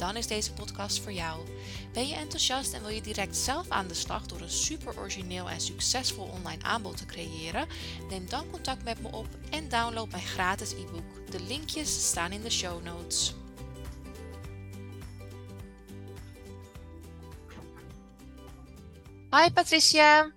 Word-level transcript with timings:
Dan 0.00 0.16
is 0.16 0.26
deze 0.26 0.52
podcast 0.52 1.02
voor 1.02 1.12
jou. 1.12 1.40
Ben 1.92 2.06
je 2.08 2.14
enthousiast 2.14 2.74
en 2.74 2.80
wil 2.80 2.90
je 2.90 3.00
direct 3.00 3.36
zelf 3.36 3.70
aan 3.70 3.88
de 3.88 3.94
slag 3.94 4.26
door 4.26 4.40
een 4.40 4.50
super 4.50 4.98
origineel 4.98 5.48
en 5.48 5.60
succesvol 5.60 6.24
online 6.24 6.62
aanbod 6.62 6.96
te 6.96 7.06
creëren? 7.06 7.66
Neem 8.08 8.28
dan 8.28 8.50
contact 8.50 8.84
met 8.84 9.02
me 9.02 9.08
op 9.12 9.26
en 9.50 9.68
download 9.68 10.10
mijn 10.10 10.22
gratis 10.22 10.72
e-book. 10.72 11.30
De 11.30 11.42
linkjes 11.42 12.08
staan 12.08 12.32
in 12.32 12.42
de 12.42 12.50
show 12.50 12.84
notes. 12.84 13.34
Hi 19.30 19.52
Patricia. 19.54 20.32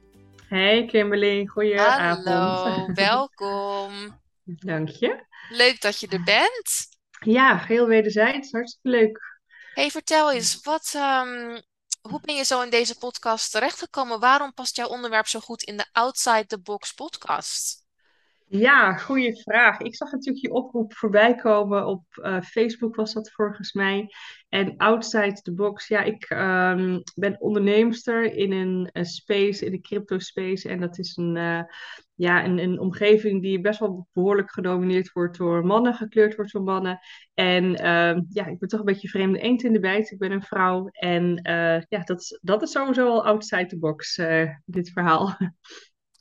Hey 0.48 0.86
Kimberly, 0.86 1.46
goedenavond. 1.46 2.28
Hallo, 2.28 2.94
welkom. 3.08 4.20
Dank 4.44 4.90
je. 4.90 5.26
Leuk 5.50 5.82
dat 5.82 6.00
je 6.00 6.08
er 6.08 6.24
bent. 6.24 6.88
Ja, 7.20 7.58
heel 7.58 7.88
wederzijds, 7.88 8.52
hartstikke 8.52 8.90
leuk. 8.90 9.33
Hey, 9.74 9.90
vertel 9.90 10.32
eens, 10.32 10.62
wat, 10.64 10.94
ehm, 10.96 11.62
hoe 12.02 12.20
ben 12.22 12.36
je 12.36 12.44
zo 12.44 12.62
in 12.62 12.70
deze 12.70 12.98
podcast 12.98 13.52
terechtgekomen? 13.52 14.20
Waarom 14.20 14.54
past 14.54 14.76
jouw 14.76 14.88
onderwerp 14.88 15.28
zo 15.28 15.40
goed 15.40 15.64
in 15.64 15.78
de 15.78 15.86
Outside 15.92 16.46
the 16.46 16.60
Box 16.60 16.94
podcast? 16.94 17.84
Ja, 18.48 18.94
goede 18.94 19.42
vraag. 19.42 19.80
Ik 19.80 19.96
zag 19.96 20.12
natuurlijk 20.12 20.46
je 20.46 20.54
oproep 20.54 20.94
voorbij 20.94 21.36
komen. 21.36 21.86
Op 21.86 22.04
eh, 22.10 22.42
Facebook 22.42 22.96
was 22.96 23.14
dat 23.14 23.32
volgens 23.32 23.74
mij. 23.74 24.14
En 24.50 24.78
outside 24.78 25.42
the 25.42 25.54
box. 25.54 25.88
Ja, 25.88 26.02
ik 26.02 26.24
ehm, 26.24 27.00
ben 27.16 27.42
onderneemster 27.42 28.34
in 28.34 28.52
een, 28.52 28.90
een, 28.92 29.06
space, 29.06 29.66
in 29.66 29.72
de 29.72 29.82
crypto 29.82 30.20
space. 30.20 30.70
En 30.70 30.80
dat 30.80 30.98
is 30.98 31.18
een, 31.18 31.36
uh, 31.36 31.62
ja, 32.16 32.44
een, 32.44 32.58
een 32.60 32.80
omgeving 32.80 33.42
die 33.42 33.62
best 33.62 33.80
wel 33.80 34.08
behoorlijk 34.14 34.52
gedomineerd 34.52 35.12
wordt 35.12 35.38
door 35.38 35.66
mannen, 35.66 35.94
gekleurd 35.94 36.36
wordt 36.36 36.52
door 36.52 36.64
mannen. 36.64 37.00
En 37.34 37.76
ehm, 37.76 38.22
ja, 38.30 38.46
ik 38.46 38.60
ben 38.60 38.70
toch 38.70 38.80
een 38.80 38.86
beetje 38.86 39.10
vreemde 39.10 39.40
eend 39.40 39.64
in 39.64 39.74
de 39.74 39.80
bijt. 39.80 40.12
Ik 40.12 40.18
ben 40.18 40.32
een 40.32 40.44
vrouw. 40.44 40.88
En 40.92 41.48
uh, 41.50 41.82
ja, 41.82 42.04
dat 42.04 42.20
is, 42.20 42.40
dat 42.42 42.62
is 42.62 42.72
sowieso 42.72 43.08
al 43.08 43.26
outside 43.26 43.66
the 43.66 43.80
box, 43.80 44.22
dit 44.66 44.92
verhaal. 44.92 45.38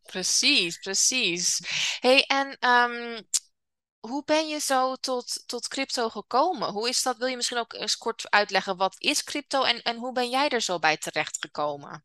Precies, 0.03 0.79
precies. 0.79 1.61
Hey, 2.01 2.25
en 2.27 2.47
um, 2.69 3.23
hoe 4.01 4.23
ben 4.25 4.49
je 4.49 4.59
zo 4.59 4.95
tot, 4.95 5.43
tot 5.47 5.69
crypto 5.69 6.09
gekomen? 6.09 6.71
Hoe 6.71 6.89
is 6.89 7.03
dat? 7.03 7.17
Wil 7.17 7.27
je 7.27 7.37
misschien 7.37 7.59
ook 7.59 7.73
eens 7.73 7.97
kort 7.97 8.31
uitleggen 8.31 8.77
wat 8.77 8.95
is 8.99 9.25
crypto 9.25 9.62
en, 9.62 9.83
en 9.83 9.97
hoe 9.97 10.12
ben 10.12 10.31
jij 10.31 10.49
er 10.49 10.61
zo 10.61 10.79
bij 10.79 10.97
terechtgekomen? 10.97 12.05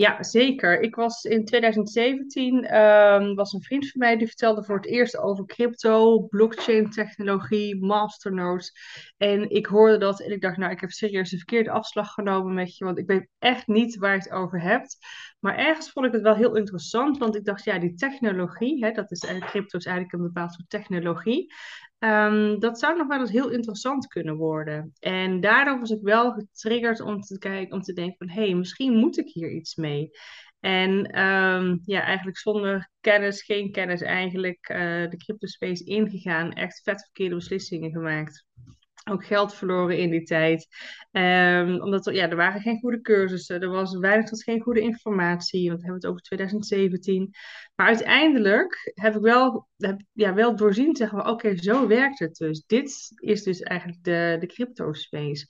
Ja, 0.00 0.22
zeker. 0.22 0.80
Ik 0.80 0.94
was 0.94 1.24
in 1.24 1.44
2017, 1.44 2.76
um, 2.76 3.34
was 3.34 3.52
een 3.52 3.62
vriend 3.62 3.90
van 3.90 4.00
mij 4.00 4.16
die 4.16 4.26
vertelde 4.26 4.64
voor 4.64 4.76
het 4.76 4.86
eerst 4.86 5.16
over 5.16 5.46
crypto, 5.46 6.20
blockchain 6.20 6.90
technologie, 6.90 7.84
masternodes. 7.84 8.72
En 9.16 9.50
ik 9.50 9.66
hoorde 9.66 9.98
dat 9.98 10.20
en 10.20 10.32
ik 10.32 10.40
dacht, 10.40 10.56
nou, 10.56 10.72
ik 10.72 10.80
heb 10.80 10.90
serieus 10.90 11.30
de 11.30 11.36
verkeerde 11.36 11.70
afslag 11.70 12.12
genomen 12.12 12.54
met 12.54 12.76
je, 12.76 12.84
want 12.84 12.98
ik 12.98 13.06
weet 13.06 13.28
echt 13.38 13.66
niet 13.66 13.96
waar 13.96 14.14
je 14.14 14.18
het 14.18 14.30
over 14.30 14.60
hebt. 14.60 14.96
Maar 15.40 15.56
ergens 15.56 15.90
vond 15.90 16.06
ik 16.06 16.12
het 16.12 16.22
wel 16.22 16.34
heel 16.34 16.56
interessant, 16.56 17.18
want 17.18 17.36
ik 17.36 17.44
dacht, 17.44 17.64
ja, 17.64 17.78
die 17.78 17.94
technologie, 17.94 18.84
hè, 18.84 18.90
dat 18.90 19.10
is 19.10 19.26
crypto 19.40 19.78
is 19.78 19.84
eigenlijk 19.84 20.12
een 20.12 20.32
bepaald 20.32 20.52
soort 20.52 20.70
technologie. 20.70 21.54
Um, 21.98 22.58
dat 22.58 22.78
zou 22.78 22.96
nog 22.96 23.06
wel 23.06 23.20
eens 23.20 23.30
heel 23.30 23.50
interessant 23.50 24.06
kunnen 24.06 24.36
worden. 24.36 24.92
En 24.98 25.40
daardoor 25.40 25.78
was 25.78 25.90
ik 25.90 26.02
wel 26.02 26.32
getriggerd 26.32 27.00
om 27.00 27.20
te 27.20 27.38
kijken, 27.38 27.74
om 27.74 27.82
te 27.82 27.92
denken 27.92 28.16
van, 28.18 28.28
hé, 28.28 28.44
hey, 28.44 28.54
misschien 28.54 28.92
moet 28.92 29.18
ik 29.18 29.28
hier 29.28 29.50
iets 29.50 29.74
mee. 29.74 30.10
En 30.60 31.20
um, 31.20 31.80
ja, 31.84 32.02
eigenlijk 32.02 32.38
zonder 32.38 32.90
kennis, 33.00 33.42
geen 33.42 33.72
kennis 33.72 34.00
eigenlijk, 34.00 34.68
uh, 34.68 35.08
de 35.08 35.16
crypto 35.16 35.46
space 35.46 35.84
ingegaan, 35.84 36.52
echt 36.52 36.80
vet 36.82 37.02
verkeerde 37.02 37.34
beslissingen 37.34 37.90
gemaakt 37.90 38.46
ook 39.10 39.24
geld 39.24 39.54
verloren 39.54 39.98
in 39.98 40.10
die 40.10 40.22
tijd. 40.22 40.66
Um, 41.12 41.80
omdat 41.80 42.06
er, 42.06 42.14
ja, 42.14 42.28
er 42.28 42.36
waren 42.36 42.60
geen 42.60 42.78
goede 42.78 43.00
cursussen, 43.00 43.60
er 43.60 43.68
was 43.68 43.96
weinig 43.96 44.28
tot 44.28 44.42
geen 44.42 44.60
goede 44.60 44.80
informatie, 44.80 45.68
want 45.68 45.80
we 45.80 45.86
hebben 45.86 46.02
het 46.02 46.10
over 46.10 46.22
2017. 46.22 47.34
Maar 47.74 47.86
uiteindelijk 47.86 48.92
heb 48.94 49.14
ik 49.14 49.20
wel, 49.20 49.68
heb, 49.76 50.00
ja, 50.12 50.34
wel 50.34 50.56
doorzien, 50.56 50.96
zeggen 50.96 51.18
we, 51.18 51.30
oké, 51.30 51.56
zo 51.56 51.86
werkt 51.86 52.18
het 52.18 52.36
dus. 52.36 52.64
Dit 52.66 53.12
is 53.16 53.42
dus 53.42 53.60
eigenlijk 53.60 54.04
de, 54.04 54.36
de 54.40 54.46
crypto 54.46 54.92
space. 54.92 55.46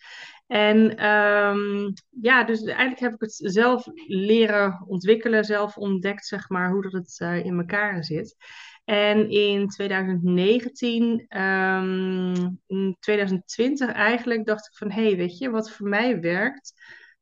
En 0.46 1.06
um, 1.06 1.92
ja, 2.20 2.44
dus 2.44 2.62
eigenlijk 2.62 3.00
heb 3.00 3.12
ik 3.12 3.20
het 3.20 3.40
zelf 3.42 3.86
leren 4.06 4.84
ontwikkelen, 4.86 5.44
zelf 5.44 5.76
ontdekt, 5.76 6.26
zeg 6.26 6.48
maar, 6.48 6.70
hoe 6.70 6.82
dat 6.82 6.92
het 6.92 7.20
uh, 7.22 7.44
in 7.44 7.58
elkaar 7.58 8.04
zit. 8.04 8.36
En 8.84 9.30
in 9.30 9.68
2019, 9.68 11.26
um, 11.40 12.60
in 12.66 12.96
2020 13.00 13.92
eigenlijk, 13.92 14.46
dacht 14.46 14.66
ik 14.66 14.76
van, 14.76 14.90
hé, 14.90 15.02
hey, 15.02 15.16
weet 15.16 15.38
je, 15.38 15.50
wat 15.50 15.70
voor 15.70 15.88
mij 15.88 16.20
werkt, 16.20 16.72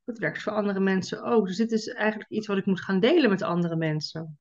dat 0.04 0.18
werkt 0.18 0.42
voor 0.42 0.52
andere 0.52 0.80
mensen 0.80 1.22
ook. 1.22 1.46
Dus 1.46 1.56
dit 1.56 1.72
is 1.72 1.88
eigenlijk 1.88 2.30
iets 2.30 2.46
wat 2.46 2.58
ik 2.58 2.66
moet 2.66 2.80
gaan 2.80 3.00
delen 3.00 3.30
met 3.30 3.42
andere 3.42 3.76
mensen. 3.76 4.38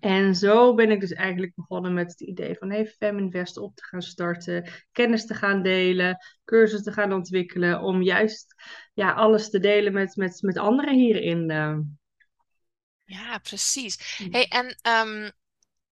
En 0.00 0.34
zo 0.34 0.74
ben 0.74 0.90
ik 0.90 1.00
dus 1.00 1.12
eigenlijk 1.12 1.54
begonnen 1.54 1.94
met 1.94 2.10
het 2.10 2.20
idee 2.20 2.54
van 2.54 2.70
hey, 2.70 2.86
Feminvest 2.86 3.56
op 3.56 3.76
te 3.76 3.84
gaan 3.84 4.02
starten, 4.02 4.68
kennis 4.92 5.26
te 5.26 5.34
gaan 5.34 5.62
delen, 5.62 6.16
cursussen 6.44 6.92
te 6.92 7.00
gaan 7.00 7.12
ontwikkelen, 7.12 7.80
om 7.80 8.02
juist 8.02 8.54
ja, 8.94 9.12
alles 9.12 9.50
te 9.50 9.58
delen 9.58 9.92
met, 9.92 10.16
met, 10.16 10.42
met 10.42 10.58
anderen 10.58 10.94
hierin. 10.94 11.50
Uh. 11.50 11.78
Ja, 13.04 13.38
precies. 13.38 14.18
Hey, 14.30 14.46
en 14.48 14.76
um, 15.06 15.30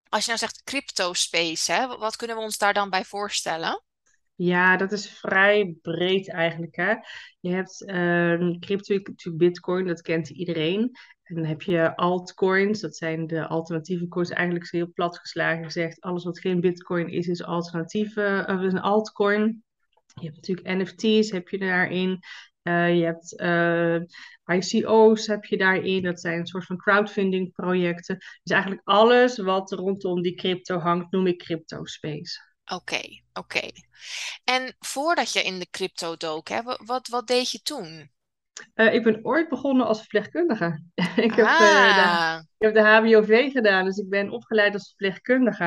als 0.09 0.25
je 0.25 0.27
nou 0.27 0.39
zegt 0.39 0.63
crypto 0.65 1.13
space, 1.13 1.73
hè, 1.73 1.87
wat 1.87 2.17
kunnen 2.17 2.37
we 2.37 2.43
ons 2.43 2.59
daar 2.59 2.75
dan 2.75 2.91
bij 2.91 3.05
voorstellen? 3.05 3.83
Ja, 4.35 4.77
dat 4.77 4.93
is 4.93 5.11
vrij 5.11 5.77
breed 5.83 6.31
eigenlijk. 6.31 6.77
Hè? 6.77 6.95
Je 7.41 7.51
hebt 7.51 7.83
uh, 7.83 8.59
crypto, 8.59 8.95
natuurlijk 8.95 9.37
bitcoin, 9.37 9.87
dat 9.87 10.01
kent 10.01 10.29
iedereen. 10.29 10.91
En 11.23 11.35
dan 11.35 11.45
heb 11.45 11.63
je 11.63 11.97
altcoins, 11.97 12.81
dat 12.81 12.97
zijn 12.97 13.27
de 13.27 13.47
alternatieve 13.47 14.09
coins. 14.09 14.31
Eigenlijk 14.31 14.71
heel 14.71 14.93
plat 14.93 15.19
geslagen 15.19 15.65
gezegd, 15.65 16.01
alles 16.01 16.25
wat 16.25 16.41
geen 16.41 16.61
bitcoin 16.61 17.09
is, 17.09 17.27
is 17.27 17.45
alternatieve, 17.45 18.59
is 18.63 18.73
een 18.73 18.81
altcoin. 18.81 19.63
Je 20.15 20.25
hebt 20.25 20.37
natuurlijk 20.37 20.69
NFT's, 20.77 21.31
heb 21.31 21.49
je 21.49 21.59
daarin. 21.59 22.19
Uh, 22.63 22.99
je 22.99 23.05
hebt 23.05 23.41
uh, 23.41 24.57
ICO's 24.57 25.27
heb 25.27 25.45
je 25.45 25.57
daarin. 25.57 26.03
Dat 26.03 26.21
zijn 26.21 26.39
een 26.39 26.47
soort 26.47 26.65
van 26.65 26.77
crowdfunding 26.77 27.53
projecten. 27.53 28.17
Dus 28.43 28.53
eigenlijk 28.53 28.83
alles 28.85 29.39
wat 29.39 29.73
rondom 29.73 30.23
die 30.23 30.35
crypto 30.35 30.79
hangt, 30.79 31.11
noem 31.11 31.27
ik 31.27 31.39
crypto 31.39 31.85
space. 31.85 32.47
Oké, 32.65 33.01
oké. 33.33 33.71
En 34.45 34.77
voordat 34.79 35.33
je 35.33 35.43
in 35.43 35.59
de 35.59 35.69
crypto 35.71 36.17
dook, 36.17 36.49
hè, 36.49 36.63
wat, 36.85 37.09
wat 37.09 37.27
deed 37.27 37.51
je 37.51 37.63
toen? 37.63 38.11
Uh, 38.75 38.95
ik 38.95 39.03
ben 39.03 39.25
ooit 39.25 39.49
begonnen 39.49 39.87
als 39.87 39.99
verpleegkundige. 39.99 40.83
ik, 41.27 41.35
heb, 41.35 41.47
uh, 41.47 42.39
de, 42.39 42.45
ik 42.59 42.67
heb 42.67 42.75
de 42.75 42.81
HBOV 42.81 43.53
gedaan, 43.53 43.85
dus 43.85 43.97
ik 43.97 44.09
ben 44.09 44.31
opgeleid 44.31 44.75
als 44.75 44.89
verpleegkundige. 44.89 45.65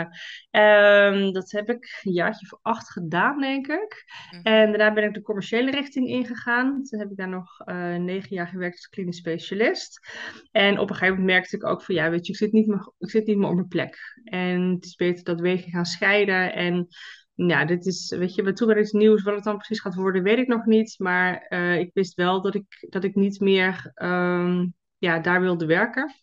Um, 0.51 1.33
dat 1.33 1.51
heb 1.51 1.69
ik 1.69 2.01
een 2.03 2.11
jaartje 2.11 2.47
of 2.51 2.59
acht 2.61 2.91
gedaan, 2.91 3.39
denk 3.39 3.67
ik. 3.67 4.03
Mm. 4.31 4.41
En 4.41 4.69
daarna 4.69 4.93
ben 4.93 5.03
ik 5.03 5.13
de 5.13 5.21
commerciële 5.21 5.71
richting 5.71 6.07
ingegaan. 6.07 6.83
Toen 6.83 6.99
heb 6.99 7.11
ik 7.11 7.17
daar 7.17 7.29
nog 7.29 7.61
uh, 7.65 7.95
negen 7.95 8.35
jaar 8.35 8.47
gewerkt 8.47 8.75
als 8.75 8.87
klinisch 8.87 9.17
specialist. 9.17 9.99
En 10.51 10.79
op 10.79 10.89
een 10.89 10.95
gegeven 10.95 11.19
moment 11.19 11.33
merkte 11.33 11.55
ik 11.55 11.65
ook 11.65 11.83
van, 11.83 11.95
ja, 11.95 12.09
weet 12.09 12.25
je, 12.25 12.31
ik 12.31 12.37
zit 12.37 12.51
niet 12.51 12.67
meer, 12.67 12.91
ik 12.99 13.09
zit 13.09 13.27
niet 13.27 13.37
meer 13.37 13.49
op 13.49 13.55
mijn 13.55 13.67
plek. 13.67 13.97
En 14.23 14.61
het 14.61 14.85
is 14.85 14.95
beter 14.95 15.23
dat 15.23 15.39
wegen 15.39 15.71
gaan 15.71 15.85
scheiden 15.85 16.53
en 16.53 16.87
ja, 17.47 17.65
dit 17.65 17.85
is, 17.85 18.15
weet 18.17 18.35
je, 18.35 18.53
toen 18.53 18.67
iets 18.79 18.91
nieuws. 18.91 19.23
Wat 19.23 19.35
het 19.35 19.43
dan 19.43 19.57
precies 19.57 19.79
gaat 19.79 19.95
worden, 19.95 20.23
weet 20.23 20.37
ik 20.37 20.47
nog 20.47 20.65
niet. 20.65 20.95
Maar 20.97 21.45
uh, 21.49 21.79
ik 21.79 21.91
wist 21.93 22.15
wel 22.15 22.41
dat 22.41 22.55
ik, 22.55 22.87
dat 22.89 23.03
ik 23.03 23.15
niet 23.15 23.39
meer 23.39 23.91
um, 23.95 24.73
ja, 24.97 25.19
daar 25.19 25.41
wilde 25.41 25.65
werken. 25.65 26.15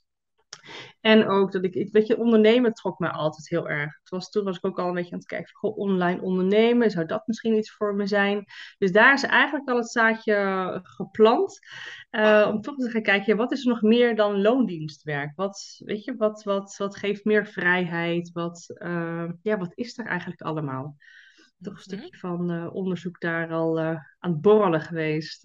En 1.08 1.28
ook 1.28 1.52
dat 1.52 1.64
ik, 1.64 1.92
weet 1.92 2.06
je, 2.06 2.18
ondernemen 2.18 2.72
trok 2.72 2.98
mij 2.98 3.10
altijd 3.10 3.48
heel 3.48 3.68
erg. 3.68 3.98
Het 3.98 4.08
was, 4.08 4.30
toen 4.30 4.44
was 4.44 4.56
ik 4.56 4.64
ook 4.64 4.78
al 4.78 4.88
een 4.88 4.94
beetje 4.94 5.12
aan 5.12 5.18
het 5.18 5.28
kijken, 5.28 5.54
goh, 5.54 5.76
online 5.76 6.20
ondernemen, 6.20 6.90
zou 6.90 7.06
dat 7.06 7.26
misschien 7.26 7.56
iets 7.56 7.72
voor 7.72 7.94
me 7.94 8.06
zijn? 8.06 8.44
Dus 8.78 8.92
daar 8.92 9.14
is 9.14 9.22
eigenlijk 9.22 9.68
al 9.68 9.76
het 9.76 9.90
zaadje 9.90 10.80
geplant. 10.82 11.58
Uh, 12.10 12.48
om 12.52 12.60
toch 12.60 12.76
te 12.76 12.90
gaan 12.90 13.02
kijken, 13.02 13.32
ja, 13.32 13.38
wat 13.38 13.52
is 13.52 13.60
er 13.62 13.68
nog 13.68 13.82
meer 13.82 14.16
dan 14.16 14.40
loondienstwerk? 14.40 15.32
Wat, 15.36 15.80
weet 15.84 16.04
je, 16.04 16.16
wat, 16.16 16.42
wat, 16.42 16.76
wat 16.76 16.96
geeft 16.96 17.24
meer 17.24 17.46
vrijheid? 17.46 18.32
Wat, 18.32 18.74
uh, 18.78 19.30
ja, 19.42 19.58
wat 19.58 19.72
is 19.74 19.98
er 19.98 20.06
eigenlijk 20.06 20.40
allemaal? 20.40 20.96
Toch 21.60 21.74
een 21.74 21.80
stukje 21.80 22.18
van 22.18 22.52
uh, 22.52 22.74
onderzoek 22.74 23.20
daar 23.20 23.50
al 23.52 23.80
aan 23.80 24.06
het 24.18 24.40
borrelen 24.40 24.80
geweest. 24.80 25.42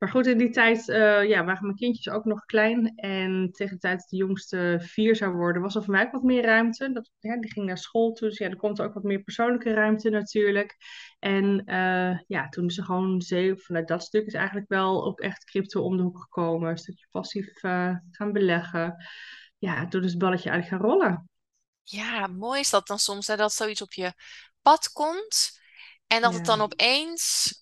Maar 0.00 0.08
goed, 0.08 0.26
in 0.26 0.38
die 0.38 0.50
tijd 0.50 0.88
uh, 0.88 1.28
ja, 1.28 1.44
waren 1.44 1.64
mijn 1.64 1.76
kindjes 1.76 2.08
ook 2.08 2.24
nog 2.24 2.44
klein. 2.44 2.94
En 2.96 3.50
tegen 3.52 3.74
de 3.74 3.80
tijd 3.80 3.98
dat 3.98 4.08
de 4.08 4.16
jongste 4.16 4.78
vier 4.82 5.16
zou 5.16 5.34
worden, 5.34 5.62
was 5.62 5.74
er 5.74 5.84
voor 5.84 5.92
mij 5.92 6.04
ook 6.04 6.12
wat 6.12 6.22
meer 6.22 6.44
ruimte. 6.44 6.92
Dat, 6.92 7.10
ja, 7.18 7.40
die 7.40 7.52
ging 7.52 7.66
naar 7.66 7.78
school 7.78 8.12
toe, 8.12 8.28
dus 8.28 8.38
ja, 8.38 8.48
er 8.48 8.56
komt 8.56 8.80
ook 8.80 8.94
wat 8.94 9.02
meer 9.02 9.22
persoonlijke 9.22 9.72
ruimte 9.72 10.10
natuurlijk. 10.10 10.76
En 11.18 11.62
uh, 11.66 12.18
ja, 12.26 12.48
toen 12.48 12.70
ze 12.70 12.84
gewoon 12.84 13.20
zeven, 13.20 13.58
vanuit 13.58 13.88
dat 13.88 14.02
stuk 14.02 14.26
is 14.26 14.34
eigenlijk 14.34 14.68
wel 14.68 15.04
ook 15.04 15.20
echt 15.20 15.44
crypto 15.44 15.82
om 15.82 15.96
de 15.96 16.02
hoek 16.02 16.20
gekomen. 16.20 16.70
Een 16.70 16.78
stukje 16.78 17.06
passief 17.10 17.62
uh, 17.62 17.94
gaan 18.10 18.32
beleggen. 18.32 19.04
Ja, 19.58 19.88
toen 19.88 20.04
is 20.04 20.10
het 20.10 20.18
balletje 20.18 20.50
eigenlijk 20.50 20.82
gaan 20.82 20.90
rollen. 20.90 21.28
Ja, 21.82 22.26
mooi 22.26 22.60
is 22.60 22.70
dat 22.70 22.86
dan 22.86 22.98
soms, 22.98 23.26
hè, 23.26 23.36
dat 23.36 23.52
zoiets 23.52 23.82
op 23.82 23.92
je 23.92 24.12
pad 24.62 24.92
komt. 24.92 25.60
En 26.06 26.20
dat 26.20 26.34
het 26.34 26.44
dan 26.44 26.60
opeens 26.60 27.54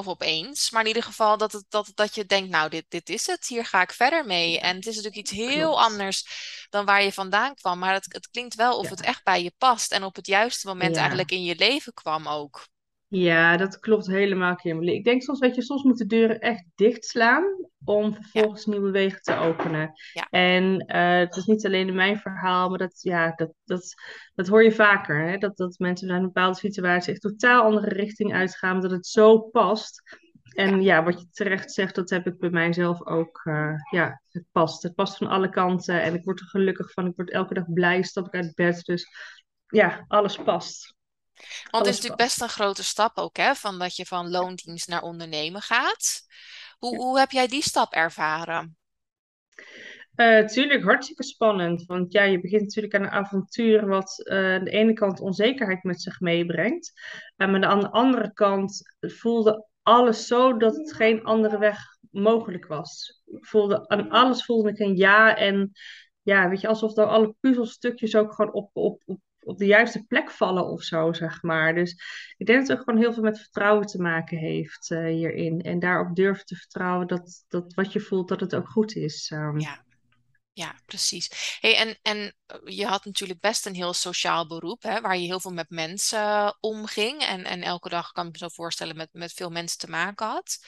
of 0.00 0.08
opeens, 0.08 0.70
maar 0.70 0.80
in 0.82 0.86
ieder 0.86 1.02
geval 1.02 1.36
dat, 1.36 1.52
het, 1.52 1.64
dat, 1.68 1.92
dat 1.94 2.14
je 2.14 2.26
denkt, 2.26 2.50
nou, 2.50 2.70
dit, 2.70 2.84
dit 2.88 3.08
is 3.08 3.26
het, 3.26 3.46
hier 3.46 3.64
ga 3.64 3.82
ik 3.82 3.92
verder 3.92 4.24
mee. 4.26 4.60
En 4.60 4.76
het 4.76 4.86
is 4.86 4.96
natuurlijk 4.96 5.28
iets 5.28 5.30
heel 5.30 5.80
anders 5.82 6.24
dan 6.70 6.84
waar 6.84 7.02
je 7.02 7.12
vandaan 7.12 7.54
kwam, 7.54 7.78
maar 7.78 7.92
het, 7.92 8.06
het 8.08 8.30
klinkt 8.30 8.54
wel 8.54 8.78
of 8.78 8.88
het 8.88 9.00
echt 9.00 9.24
bij 9.24 9.42
je 9.42 9.52
past 9.58 9.92
en 9.92 10.04
op 10.04 10.16
het 10.16 10.26
juiste 10.26 10.66
moment 10.66 10.96
eigenlijk 10.96 11.30
in 11.30 11.44
je 11.44 11.56
leven 11.56 11.92
kwam 11.94 12.28
ook. 12.28 12.68
Ja, 13.12 13.56
dat 13.56 13.78
klopt 13.78 14.06
helemaal, 14.06 14.54
Kimberly. 14.54 14.92
Ik 14.92 15.04
denk 15.04 15.22
soms, 15.22 15.38
weet 15.38 15.54
je, 15.54 15.62
soms 15.62 15.82
moeten 15.82 16.08
deuren 16.08 16.40
echt 16.40 16.64
dichtslaan 16.74 17.44
om 17.84 18.14
vervolgens 18.14 18.66
nieuwe 18.66 18.90
wegen 18.90 19.22
te 19.22 19.36
openen. 19.36 19.92
Ja. 20.12 20.26
En 20.30 20.84
uh, 20.86 21.18
het 21.18 21.36
is 21.36 21.44
niet 21.44 21.66
alleen 21.66 21.88
in 21.88 21.94
mijn 21.94 22.18
verhaal, 22.18 22.68
maar 22.68 22.78
dat, 22.78 23.02
ja, 23.02 23.32
dat, 23.36 23.52
dat, 23.64 23.94
dat 24.34 24.48
hoor 24.48 24.64
je 24.64 24.72
vaker. 24.72 25.28
Hè? 25.28 25.38
Dat, 25.38 25.56
dat 25.56 25.78
mensen 25.78 26.08
naar 26.08 26.16
een 26.16 26.22
bepaalde 26.22 26.58
situatie 26.58 27.12
echt 27.12 27.20
totaal 27.20 27.62
andere 27.62 27.88
richting 27.88 28.34
uitgaan, 28.34 28.80
dat 28.80 28.90
het 28.90 29.06
zo 29.06 29.38
past. 29.38 30.18
En 30.54 30.82
ja. 30.82 31.04
wat 31.04 31.20
je 31.20 31.26
terecht 31.32 31.72
zegt, 31.72 31.94
dat 31.94 32.10
heb 32.10 32.26
ik 32.26 32.38
bij 32.38 32.50
mijzelf 32.50 33.06
ook. 33.06 33.40
Uh, 33.44 33.74
ja, 33.90 34.22
het 34.28 34.44
past. 34.52 34.82
Het 34.82 34.94
past 34.94 35.16
van 35.16 35.26
alle 35.26 35.48
kanten 35.48 36.02
en 36.02 36.14
ik 36.14 36.24
word 36.24 36.40
er 36.40 36.46
gelukkig 36.46 36.92
van. 36.92 37.06
Ik 37.06 37.16
word 37.16 37.30
elke 37.30 37.54
dag 37.54 37.72
blij, 37.72 38.02
stap 38.02 38.26
ik 38.26 38.34
uit 38.34 38.54
bed. 38.54 38.84
Dus 38.84 39.06
ja, 39.66 40.04
alles 40.08 40.36
past. 40.36 40.98
Want 41.70 41.86
het 41.86 41.94
is 41.94 42.00
natuurlijk 42.00 42.28
best 42.28 42.40
een 42.40 42.48
grote 42.48 42.84
stap 42.84 43.18
ook, 43.18 43.36
hè? 43.36 43.54
Van 43.54 43.78
dat 43.78 43.96
je 43.96 44.06
van 44.06 44.30
loondienst 44.30 44.88
naar 44.88 45.02
ondernemen 45.02 45.62
gaat. 45.62 46.22
Hoe, 46.78 46.96
hoe 46.96 47.18
heb 47.18 47.30
jij 47.30 47.46
die 47.46 47.62
stap 47.62 47.92
ervaren? 47.92 48.76
Uh, 50.16 50.44
tuurlijk, 50.44 50.84
hartstikke 50.84 51.22
spannend. 51.22 51.84
Want 51.86 52.12
ja, 52.12 52.22
je 52.22 52.40
begint 52.40 52.62
natuurlijk 52.62 52.94
aan 52.94 53.02
een 53.02 53.10
avontuur 53.10 53.86
wat 53.86 54.22
uh, 54.24 54.54
aan 54.54 54.64
de 54.64 54.70
ene 54.70 54.92
kant 54.92 55.20
onzekerheid 55.20 55.82
met 55.82 56.02
zich 56.02 56.20
meebrengt. 56.20 56.92
Uh, 57.36 57.50
maar 57.50 57.64
aan 57.64 57.80
de 57.80 57.90
andere 57.90 58.32
kant 58.32 58.82
voelde 59.00 59.66
alles 59.82 60.26
zo 60.26 60.56
dat 60.56 60.76
het 60.76 60.92
geen 60.92 61.24
andere 61.24 61.58
weg 61.58 61.78
mogelijk 62.10 62.66
was. 62.66 63.22
Voelde, 63.40 63.88
aan 63.88 64.10
alles 64.10 64.44
voelde 64.44 64.70
ik 64.70 64.78
een 64.78 64.96
ja. 64.96 65.36
En 65.36 65.72
ja, 66.22 66.48
weet 66.48 66.60
je, 66.60 66.68
alsof 66.68 66.92
dan 66.92 67.08
alle 67.08 67.34
puzzelstukjes 67.40 68.16
ook 68.16 68.32
gewoon 68.32 68.52
op, 68.52 68.70
op, 68.72 69.02
op 69.04 69.20
op 69.50 69.58
de 69.58 69.66
juiste 69.66 70.04
plek 70.04 70.30
vallen 70.30 70.66
of 70.66 70.82
zo, 70.82 71.12
zeg 71.12 71.42
maar. 71.42 71.74
Dus 71.74 71.90
ik 72.36 72.46
denk 72.46 72.58
dat 72.58 72.68
het 72.68 72.78
ook 72.78 72.84
gewoon 72.84 73.00
heel 73.00 73.12
veel 73.12 73.22
met 73.22 73.38
vertrouwen 73.38 73.86
te 73.86 74.00
maken 74.00 74.38
heeft 74.38 74.90
uh, 74.90 75.04
hierin. 75.04 75.60
En 75.60 75.78
daarop 75.78 76.16
durven 76.16 76.44
te 76.44 76.56
vertrouwen 76.56 77.06
dat, 77.06 77.44
dat 77.48 77.74
wat 77.74 77.92
je 77.92 78.00
voelt, 78.00 78.28
dat 78.28 78.40
het 78.40 78.54
ook 78.54 78.68
goed 78.68 78.96
is. 78.96 79.30
Um. 79.34 79.58
Ja. 79.58 79.84
Ja, 80.52 80.74
precies. 80.86 81.56
Hey, 81.60 81.76
en, 81.76 81.98
en 82.02 82.34
eh, 82.46 82.56
je 82.64 82.86
had 82.86 83.04
natuurlijk 83.04 83.40
best 83.40 83.66
een 83.66 83.74
heel 83.74 83.92
sociaal 83.92 84.46
beroep, 84.46 84.82
hè, 84.82 85.00
waar 85.00 85.16
je 85.16 85.26
heel 85.26 85.40
veel 85.40 85.52
met 85.52 85.70
mensen 85.70 86.56
omging. 86.60 87.22
En, 87.22 87.44
en 87.44 87.62
elke 87.62 87.88
dag 87.88 88.12
kan 88.12 88.26
ik 88.26 88.32
me 88.32 88.38
zo 88.38 88.48
voorstellen 88.48 88.96
met, 88.96 89.08
met 89.12 89.32
veel 89.32 89.50
mensen 89.50 89.78
te 89.78 89.90
maken 89.90 90.26
had. 90.26 90.58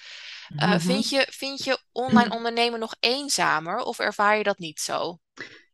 Uh, 0.56 0.64
mm 0.64 0.70
-hmm. 0.70 0.80
vind, 0.80 1.08
je, 1.08 1.26
vind 1.30 1.64
je 1.64 1.78
online 1.92 2.34
ondernemen 2.36 2.80
nog 2.80 2.96
eenzamer 3.00 3.78
of 3.78 3.98
ervaar 3.98 4.36
je 4.36 4.42
dat 4.42 4.58
niet 4.58 4.80
zo? 4.80 5.18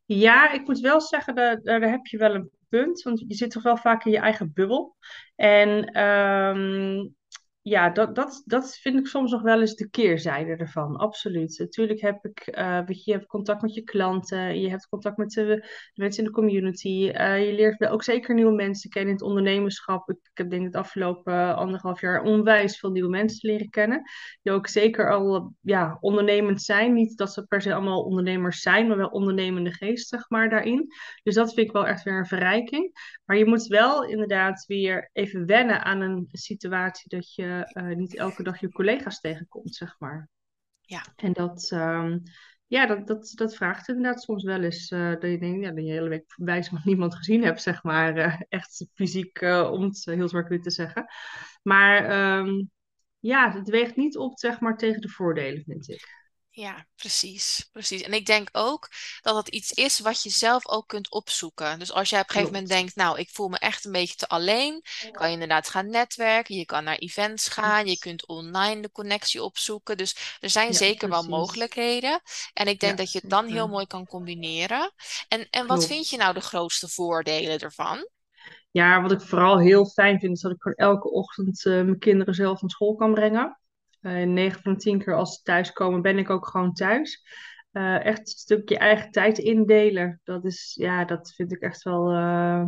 Ja, 0.05 0.53
ik 0.53 0.67
moet 0.67 0.81
wel 0.81 1.01
zeggen, 1.01 1.35
daar, 1.35 1.63
daar 1.63 1.81
heb 1.81 2.07
je 2.07 2.19
wel 2.19 2.35
een 2.35 2.51
punt. 2.69 3.03
Want 3.03 3.25
je 3.27 3.35
zit 3.35 3.51
toch 3.51 3.63
wel 3.63 3.77
vaak 3.77 4.05
in 4.05 4.13
je 4.13 4.19
eigen 4.19 4.53
bubbel. 4.55 4.97
En 5.37 6.03
um, 6.03 7.15
ja, 7.63 7.91
dat, 7.91 8.15
dat, 8.15 8.43
dat 8.45 8.77
vind 8.77 8.99
ik 8.99 9.07
soms 9.07 9.31
nog 9.31 9.43
wel 9.43 9.61
eens 9.61 9.75
de 9.75 9.91
keerzijde 9.91 10.57
ervan. 10.57 10.97
Absoluut. 10.97 11.59
Natuurlijk 11.59 12.01
heb 12.01 12.25
ik, 12.25 12.57
uh, 12.59 12.81
weet 12.85 13.05
je, 13.05 13.11
je 13.11 13.17
hebt 13.17 13.29
contact 13.29 13.63
met 13.63 13.75
je 13.75 13.83
klanten, 13.83 14.61
je 14.61 14.71
hebt 14.71 14.89
contact 14.89 15.17
met 15.17 15.31
de, 15.31 15.69
mensen 15.95 16.23
in 16.23 16.29
de 16.29 16.35
community. 16.35 17.13
Uh, 17.15 17.47
je 17.47 17.53
leert 17.53 17.87
ook 17.87 18.03
zeker 18.03 18.35
nieuwe 18.35 18.55
mensen 18.55 18.91
kennen 18.91 19.11
in 19.11 19.17
het 19.17 19.27
ondernemerschap. 19.27 20.11
Ik, 20.11 20.17
ik 20.17 20.39
heb 20.39 20.51
denk 20.51 20.63
ik 20.63 20.67
het 20.67 20.77
afgelopen 20.77 21.57
anderhalf 21.57 22.01
jaar 22.01 22.23
onwijs 22.23 22.79
veel 22.79 22.91
nieuwe 22.91 23.09
mensen 23.09 23.51
leren 23.51 23.71
kennen. 23.71 24.03
Die 24.43 24.53
ook 24.53 24.67
zeker 24.67 25.13
al 25.13 25.55
ja, 25.61 25.97
ondernemend 26.01 26.63
zijn. 26.63 26.93
Niet 26.93 27.17
dat 27.17 27.33
ze 27.33 27.47
per 27.47 27.63
se 27.63 27.75
allemaal 27.75 28.03
ondernemers 28.03 28.61
zijn, 28.61 28.89
maar 28.89 28.97
wel 28.97 29.09
ondernemende 29.09 29.73
geest, 29.73 30.09
zeg 30.09 30.29
maar, 30.29 30.51
daarin. 30.51 30.87
Dus 31.23 31.35
dat 31.35 31.55
vind 31.55 31.67
ik 31.67 31.73
wel 31.73 31.87
echt 31.87 32.03
weer 32.03 32.19
een 32.19 32.27
verrijking. 32.27 32.93
Maar 33.25 33.37
je 33.37 33.47
moet 33.47 33.67
wel 33.67 34.05
inderdaad 34.05 34.65
weer 34.67 35.11
even 35.13 35.47
wennen 35.47 35.85
aan 35.85 36.01
een 36.01 36.29
situatie 36.33 37.09
dat 37.09 37.35
je 37.35 37.58
uh, 37.73 37.97
niet 37.97 38.17
elke 38.17 38.43
dag 38.43 38.61
je 38.61 38.73
collega's 38.73 39.21
tegenkomt, 39.21 39.75
zeg 39.75 39.97
maar. 39.99 40.29
Ja. 40.81 41.03
En 41.17 41.33
dat, 41.33 41.71
um, 41.75 42.23
ja, 42.67 42.87
dat, 42.87 43.07
dat, 43.07 43.33
dat 43.35 43.57
vraagt 43.57 43.89
inderdaad 43.89 44.23
soms 44.23 44.45
wel 44.45 44.63
eens 44.63 44.91
uh, 44.91 45.11
dat 45.11 45.31
je 45.31 45.39
denkt, 45.39 45.65
ja, 45.65 45.71
dat 45.71 45.85
je 45.85 45.91
hele 45.91 46.09
week 46.09 46.57
is, 46.59 46.71
maar 46.71 46.83
niemand 46.93 47.15
gezien 47.15 47.43
hebt, 47.45 47.63
zeg 47.63 47.83
maar. 47.83 48.17
Uh, 48.17 48.41
echt 48.49 48.87
fysiek, 48.95 49.41
om 49.43 49.83
het 49.83 50.05
heel 50.05 50.29
zwart-wit 50.29 50.63
te 50.63 50.71
zeggen. 50.71 51.07
Maar 51.63 52.39
um, 52.39 52.71
ja, 53.19 53.53
het 53.53 53.69
weegt 53.69 53.97
niet 53.97 54.17
op, 54.17 54.39
zeg 54.39 54.61
maar, 54.61 54.77
tegen 54.77 55.01
de 55.01 55.09
voordelen, 55.09 55.63
vind 55.65 55.89
ik. 55.89 56.28
Ja, 56.59 56.87
precies, 56.97 57.69
precies. 57.73 58.03
En 58.03 58.13
ik 58.13 58.27
denk 58.27 58.49
ook 58.53 58.89
dat 59.21 59.35
dat 59.35 59.49
iets 59.49 59.73
is 59.73 59.99
wat 59.99 60.23
je 60.23 60.31
zelf 60.31 60.69
ook 60.69 60.89
kunt 60.89 61.11
opzoeken. 61.11 61.79
Dus 61.79 61.93
als 61.93 62.11
jij 62.11 62.21
op 62.21 62.27
een 62.27 62.33
gegeven 62.33 62.53
moment 62.53 62.71
denkt, 62.71 62.97
nou, 62.97 63.19
ik 63.19 63.29
voel 63.31 63.49
me 63.49 63.59
echt 63.59 63.85
een 63.85 63.93
beetje 63.93 64.15
te 64.15 64.29
alleen, 64.29 64.83
kan 65.13 65.27
je 65.27 65.33
inderdaad 65.33 65.69
gaan 65.69 65.91
netwerken, 65.91 66.57
je 66.57 66.65
kan 66.65 66.85
naar 66.85 66.97
events 66.97 67.49
gaan, 67.49 67.87
je 67.87 67.99
kunt 67.99 68.27
online 68.27 68.81
de 68.83 68.91
connectie 68.91 69.43
opzoeken. 69.43 69.97
Dus 69.97 70.37
er 70.41 70.51
zijn 70.51 70.75
zeker 70.75 71.09
wel 71.09 71.23
mogelijkheden. 71.23 72.21
En 72.53 72.67
ik 72.67 72.81
denk 72.81 72.99
dat 72.99 73.13
je 73.13 73.19
het 73.19 73.31
dan 73.31 73.47
heel 73.47 73.69
mooi 73.69 73.87
kan 73.87 74.07
combineren. 74.07 74.93
En, 75.29 75.47
en 75.51 75.67
wat 75.67 75.87
vind 75.87 76.09
je 76.09 76.17
nou 76.17 76.35
de 76.35 76.41
grootste 76.41 76.89
voordelen 76.89 77.59
ervan? 77.59 78.09
Ja, 78.71 79.03
wat 79.03 79.13
ik 79.13 79.21
vooral 79.21 79.59
heel 79.59 79.87
fijn 79.87 80.19
vind, 80.19 80.37
is 80.37 80.41
dat 80.41 80.53
ik 80.53 80.61
gewoon 80.63 80.93
elke 80.93 81.11
ochtend 81.11 81.65
uh, 81.65 81.75
mijn 81.75 81.99
kinderen 81.99 82.35
zelf 82.35 82.59
van 82.59 82.69
school 82.69 82.95
kan 82.95 83.15
brengen. 83.15 83.59
Uh, 84.01 84.23
eh, 84.23 84.29
9 84.29 84.63
van 84.63 84.73
de 84.73 84.79
10 84.79 84.99
keer 84.99 85.15
als 85.15 85.37
ze 85.37 85.43
thuiskomen, 85.43 86.03
ben 86.03 86.19
ik 86.19 86.31
ook 86.31 86.47
gewoon 86.47 86.73
thuis. 86.73 87.23
Uh, 87.73 88.05
echt 88.05 88.19
een 88.19 88.27
stukje 88.27 88.79
eigen 88.79 89.11
tijd 89.11 89.39
indelen. 89.39 90.21
Dat 90.25 90.45
is, 90.45 90.77
ja, 90.81 91.05
dat 91.05 91.33
vind 91.35 91.53
ik 91.53 91.61
echt 91.61 91.83
wel 91.83 92.13
uh, 92.13 92.65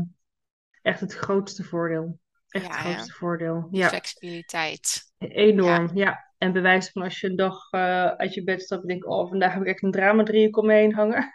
echt 0.82 1.00
het 1.00 1.14
grootste 1.14 1.64
voordeel. 1.64 2.18
Echt 2.48 2.66
ja, 2.66 2.72
het 2.72 2.80
grootste 2.80 3.12
ja. 3.12 3.18
voordeel. 3.18 3.68
Ja. 3.70 3.88
Flexibiliteit. 3.88 5.12
Enorm, 5.18 5.90
ja. 5.94 6.04
ja. 6.04 6.28
En 6.38 6.52
bewijs 6.52 6.90
van 6.90 7.02
als 7.02 7.20
je 7.20 7.26
een 7.26 7.36
dag 7.36 7.72
uh, 7.72 8.06
uit 8.06 8.34
je 8.34 8.44
bed 8.44 8.62
stapt 8.62 8.82
en 8.82 8.88
denkt, 8.88 9.06
oh, 9.06 9.28
vandaag 9.28 9.52
heb 9.52 9.62
ik 9.62 9.68
echt 9.68 9.82
een 9.82 9.90
drama 9.90 10.22
driehoek 10.22 10.56
om 10.56 10.66
me 10.66 10.72
heen 10.72 10.94
hangen. 10.94 11.34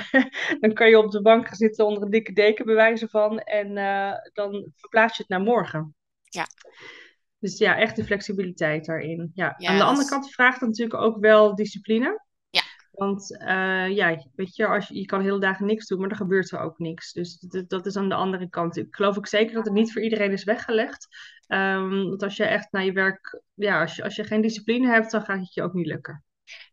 dan 0.60 0.72
kan 0.72 0.88
je 0.88 0.98
op 0.98 1.10
de 1.10 1.22
bank 1.22 1.46
gaan 1.46 1.56
zitten 1.56 1.86
onder 1.86 2.02
een 2.02 2.10
dikke 2.10 2.32
deken 2.32 2.64
bewijzen 2.64 3.08
van. 3.08 3.38
En 3.38 3.74
dan 4.32 4.72
verplaats 4.76 5.16
je 5.16 5.22
het 5.22 5.30
naar 5.30 5.40
morgen. 5.40 5.94
Ja. 6.22 6.46
Dus 7.44 7.58
ja, 7.58 7.78
echt 7.78 7.96
de 7.96 8.04
flexibiliteit 8.04 8.84
daarin. 8.84 9.30
Ja. 9.34 9.56
Aan 9.58 9.76
de 9.76 9.84
andere 9.84 10.08
kant 10.08 10.32
vraagt 10.32 10.60
het 10.60 10.68
natuurlijk 10.68 11.00
ook 11.00 11.20
wel 11.20 11.54
discipline. 11.54 12.24
Ja. 12.50 12.62
Want 12.90 13.30
uh, 13.30 13.88
ja, 13.88 14.24
weet 14.34 14.56
je, 14.56 14.66
als 14.66 14.88
je, 14.88 14.94
je 14.94 15.04
kan 15.04 15.22
hele 15.22 15.40
dagen 15.40 15.66
niks 15.66 15.86
doen, 15.86 16.00
maar 16.00 16.10
er 16.10 16.16
gebeurt 16.16 16.50
er 16.50 16.60
ook 16.60 16.78
niks. 16.78 17.12
Dus 17.12 17.38
dat, 17.38 17.68
dat 17.68 17.86
is 17.86 17.96
aan 17.96 18.08
de 18.08 18.14
andere 18.14 18.48
kant. 18.48 18.76
Ik 18.76 18.94
geloof 18.94 19.16
ook 19.16 19.26
zeker 19.26 19.54
dat 19.54 19.64
het 19.64 19.74
niet 19.74 19.92
voor 19.92 20.02
iedereen 20.02 20.32
is 20.32 20.44
weggelegd. 20.44 21.06
Um, 21.48 22.08
want 22.08 22.22
als 22.22 22.36
je 22.36 22.44
echt 22.44 22.72
naar 22.72 22.84
je 22.84 22.92
werk, 22.92 23.42
ja, 23.54 23.80
als 23.80 23.96
je, 23.96 24.02
als 24.02 24.16
je 24.16 24.24
geen 24.24 24.40
discipline 24.40 24.88
hebt, 24.88 25.10
dan 25.10 25.22
gaat 25.22 25.40
het 25.40 25.54
je 25.54 25.62
ook 25.62 25.74
niet 25.74 25.86
lukken. 25.86 26.24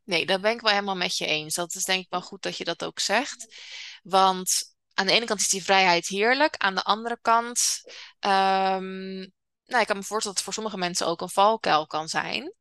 Nee, 0.03 0.25
daar 0.25 0.39
ben 0.39 0.51
ik 0.51 0.61
wel 0.61 0.71
helemaal 0.71 0.95
met 0.95 1.17
je 1.17 1.25
eens. 1.25 1.55
Dat 1.55 1.75
is 1.75 1.85
denk 1.85 2.03
ik 2.03 2.09
wel 2.09 2.21
goed 2.21 2.41
dat 2.41 2.57
je 2.57 2.63
dat 2.63 2.83
ook 2.83 2.99
zegt. 2.99 3.55
Want 4.03 4.75
aan 4.93 5.05
de 5.05 5.13
ene 5.13 5.25
kant 5.25 5.39
is 5.39 5.49
die 5.49 5.63
vrijheid 5.63 6.07
heerlijk. 6.07 6.55
Aan 6.57 6.75
de 6.75 6.83
andere 6.83 7.17
kant 7.21 7.81
um, 8.19 9.31
nou, 9.71 9.81
ik 9.81 9.87
kan 9.87 9.97
me 9.97 10.03
voorstellen 10.03 10.23
dat 10.23 10.33
het 10.35 10.43
voor 10.43 10.53
sommige 10.53 10.77
mensen 10.77 11.07
ook 11.07 11.21
een 11.21 11.29
valkuil 11.29 11.87
kan 11.87 12.07
zijn. 12.07 12.53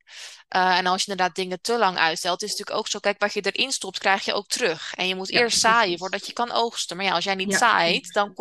Uh, 0.56 0.78
en 0.78 0.86
als 0.86 1.04
je 1.04 1.10
inderdaad 1.10 1.36
dingen 1.36 1.60
te 1.60 1.78
lang 1.78 1.96
uitstelt, 1.96 2.42
is 2.42 2.50
het 2.50 2.58
natuurlijk 2.58 2.86
ook 2.86 2.92
zo, 2.92 2.98
kijk, 2.98 3.20
wat 3.20 3.32
je 3.32 3.52
erin 3.52 3.72
stopt, 3.72 3.98
krijg 3.98 4.24
je 4.24 4.32
ook 4.32 4.48
terug. 4.48 4.94
En 4.94 5.08
je 5.08 5.14
moet 5.14 5.28
ja, 5.28 5.40
eerst 5.40 5.60
zaaien 5.60 5.98
voordat 5.98 6.26
je 6.26 6.32
kan 6.32 6.52
oogsten. 6.52 6.96
Maar 6.96 7.06
ja, 7.06 7.12
als 7.12 7.24
jij 7.24 7.34
niet 7.34 7.50
ja, 7.50 7.58
zaait, 7.58 8.12
dan, 8.12 8.34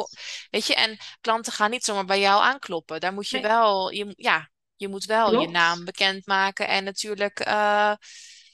weet 0.50 0.66
je, 0.66 0.76
en 0.76 0.98
klanten 1.22 1.54
gaan 1.54 1.70
niet 1.70 1.84
zomaar 1.84 2.06
bij 2.06 2.20
jou 2.20 2.44
aankloppen. 2.44 3.00
Daar 3.00 3.14
moet 3.14 3.30
je 3.30 3.40
nee. 3.40 3.48
wel, 3.48 3.92
je, 3.92 4.14
ja, 4.18 4.50
je 4.76 4.88
moet 4.88 5.06
wel 5.06 5.30
Klopt. 5.30 5.46
je 5.46 5.52
naam 5.52 5.86
bekendmaken 5.86 6.68
en 6.68 6.84
natuurlijk... 6.84 7.48
Uh, 7.48 7.94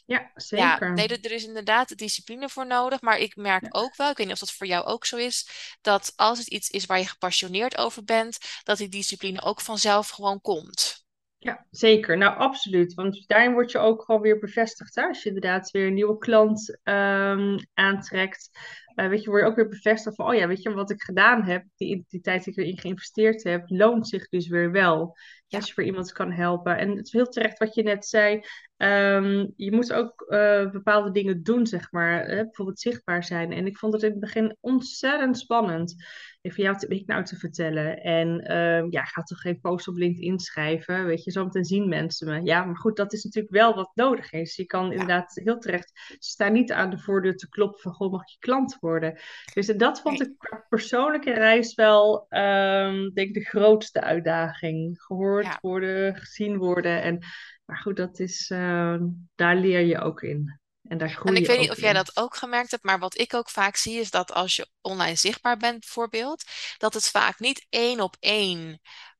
ja, 0.05 0.31
zeker. 0.35 0.87
Ja, 0.87 0.93
nee, 0.93 1.07
er 1.07 1.31
is 1.31 1.45
inderdaad 1.45 1.97
discipline 1.97 2.49
voor 2.49 2.67
nodig. 2.67 3.01
Maar 3.01 3.19
ik 3.19 3.35
merk 3.35 3.63
ja. 3.63 3.69
ook 3.71 3.95
wel, 3.95 4.09
ik 4.09 4.17
weet 4.17 4.25
niet 4.25 4.35
of 4.35 4.41
dat 4.41 4.51
voor 4.51 4.67
jou 4.67 4.85
ook 4.85 5.05
zo 5.05 5.17
is, 5.17 5.49
dat 5.81 6.13
als 6.15 6.37
het 6.37 6.47
iets 6.47 6.69
is 6.69 6.85
waar 6.85 6.99
je 6.99 7.07
gepassioneerd 7.07 7.77
over 7.77 8.03
bent, 8.03 8.37
dat 8.63 8.77
die 8.77 8.89
discipline 8.89 9.41
ook 9.41 9.61
vanzelf 9.61 10.09
gewoon 10.09 10.41
komt. 10.41 11.03
Ja, 11.37 11.65
zeker. 11.69 12.17
Nou, 12.17 12.37
absoluut. 12.37 12.93
Want 12.93 13.27
daarin 13.27 13.53
word 13.53 13.71
je 13.71 13.77
ook 13.77 14.03
gewoon 14.03 14.21
weer 14.21 14.39
bevestigd. 14.39 14.95
Hè? 14.95 15.03
Als 15.03 15.23
je 15.23 15.27
inderdaad 15.27 15.71
weer 15.71 15.87
een 15.87 15.93
nieuwe 15.93 16.17
klant 16.17 16.79
ehm, 16.83 17.57
aantrekt. 17.73 18.49
Uh, 18.95 19.07
weet 19.07 19.23
je, 19.23 19.29
word 19.29 19.41
je 19.41 19.47
ook 19.47 19.55
weer 19.55 19.67
bevestigd 19.67 20.15
van, 20.15 20.27
oh 20.27 20.35
ja, 20.35 20.47
weet 20.47 20.61
je, 20.61 20.73
wat 20.73 20.89
ik 20.89 21.01
gedaan 21.01 21.43
heb, 21.43 21.65
die 21.75 21.89
identiteit 21.89 22.43
die 22.43 22.53
ik 22.53 22.59
erin 22.59 22.79
geïnvesteerd 22.79 23.43
heb, 23.43 23.63
loont 23.67 24.07
zich 24.07 24.29
dus 24.29 24.47
weer 24.47 24.71
wel. 24.71 25.17
Ja. 25.47 25.57
Als 25.57 25.67
je 25.67 25.73
voor 25.73 25.83
iemand 25.83 26.11
kan 26.11 26.31
helpen. 26.31 26.77
En 26.77 26.89
het 26.89 27.05
is 27.05 27.11
heel 27.11 27.27
terecht 27.27 27.57
wat 27.57 27.75
je 27.75 27.83
net 27.83 28.05
zei. 28.05 28.43
Um, 28.77 29.53
je 29.55 29.71
moet 29.71 29.93
ook 29.93 30.25
uh, 30.29 30.71
bepaalde 30.71 31.11
dingen 31.11 31.43
doen, 31.43 31.67
zeg 31.67 31.91
maar. 31.91 32.25
Hè? 32.25 32.43
Bijvoorbeeld 32.43 32.79
zichtbaar 32.79 33.23
zijn. 33.23 33.51
En 33.51 33.65
ik 33.65 33.77
vond 33.77 33.93
het 33.93 34.03
in 34.03 34.11
het 34.11 34.19
begin 34.19 34.57
ontzettend 34.59 35.37
spannend. 35.37 35.95
Even 36.41 36.63
jou 36.63 36.77
te, 36.77 36.87
ik 36.87 37.07
nou 37.07 37.23
te 37.23 37.35
vertellen. 37.35 38.01
En 38.01 38.51
uh, 38.51 38.89
ja, 38.89 39.03
ga 39.03 39.21
toch 39.21 39.39
geen 39.39 39.59
post 39.59 39.87
op 39.87 39.95
LinkedIn 39.95 40.39
schrijven. 40.39 41.05
Weet 41.05 41.23
je, 41.23 41.31
zometeen 41.31 41.65
zien 41.65 41.89
mensen 41.89 42.27
me. 42.27 42.41
Ja, 42.43 42.65
maar 42.65 42.77
goed, 42.77 42.97
dat 42.97 43.13
is 43.13 43.23
natuurlijk 43.23 43.53
wel 43.53 43.75
wat 43.75 43.91
nodig 43.93 44.31
is. 44.31 44.55
Je 44.55 44.65
kan 44.65 44.85
ja. 44.85 44.91
inderdaad 44.91 45.41
heel 45.43 45.57
terecht 45.57 46.17
sta 46.19 46.47
niet 46.47 46.71
aan 46.71 46.89
de 46.89 46.99
voordeur 46.99 47.35
te 47.35 47.49
kloppen 47.49 47.79
van 47.81 47.93
goh, 47.93 48.11
mag 48.11 48.31
je 48.31 48.39
klant 48.39 48.77
worden. 48.79 49.19
Dus 49.53 49.67
dat 49.67 50.01
vond 50.01 50.21
ik 50.21 50.33
qua 50.37 50.65
persoonlijke 50.69 51.33
reis 51.33 51.75
wel, 51.75 52.25
um, 52.29 53.13
denk 53.13 53.27
ik, 53.27 53.33
de 53.33 53.45
grootste 53.45 54.01
uitdaging. 54.01 55.01
Gehoord 55.43 55.61
ja. 55.61 55.69
worden, 55.69 56.15
gezien 56.15 56.57
worden. 56.57 57.01
En 57.01 57.25
maar 57.65 57.77
goed, 57.77 57.95
dat 57.97 58.19
is, 58.19 58.49
uh, 58.49 58.95
daar 59.35 59.55
leer 59.55 59.81
je 59.81 59.99
ook 59.99 60.21
in. 60.21 60.59
En, 60.87 60.97
daar 60.97 61.09
groei 61.09 61.35
en 61.35 61.41
ik 61.41 61.47
weet 61.47 61.59
niet 61.59 61.71
of 61.71 61.79
jij 61.79 61.93
dat 61.93 62.17
ook 62.17 62.35
gemerkt 62.35 62.71
hebt, 62.71 62.83
maar 62.83 62.99
wat 62.99 63.17
ik 63.17 63.33
ook 63.33 63.49
vaak 63.49 63.75
zie 63.75 63.99
is 63.99 64.11
dat 64.11 64.31
als 64.31 64.55
je 64.55 64.67
online 64.81 65.15
zichtbaar 65.15 65.57
bent 65.57 65.79
bijvoorbeeld, 65.79 66.43
dat 66.77 66.93
het 66.93 67.09
vaak 67.09 67.39
niet 67.39 67.65
één 67.69 67.99
op 67.99 68.15
één, 68.19 68.59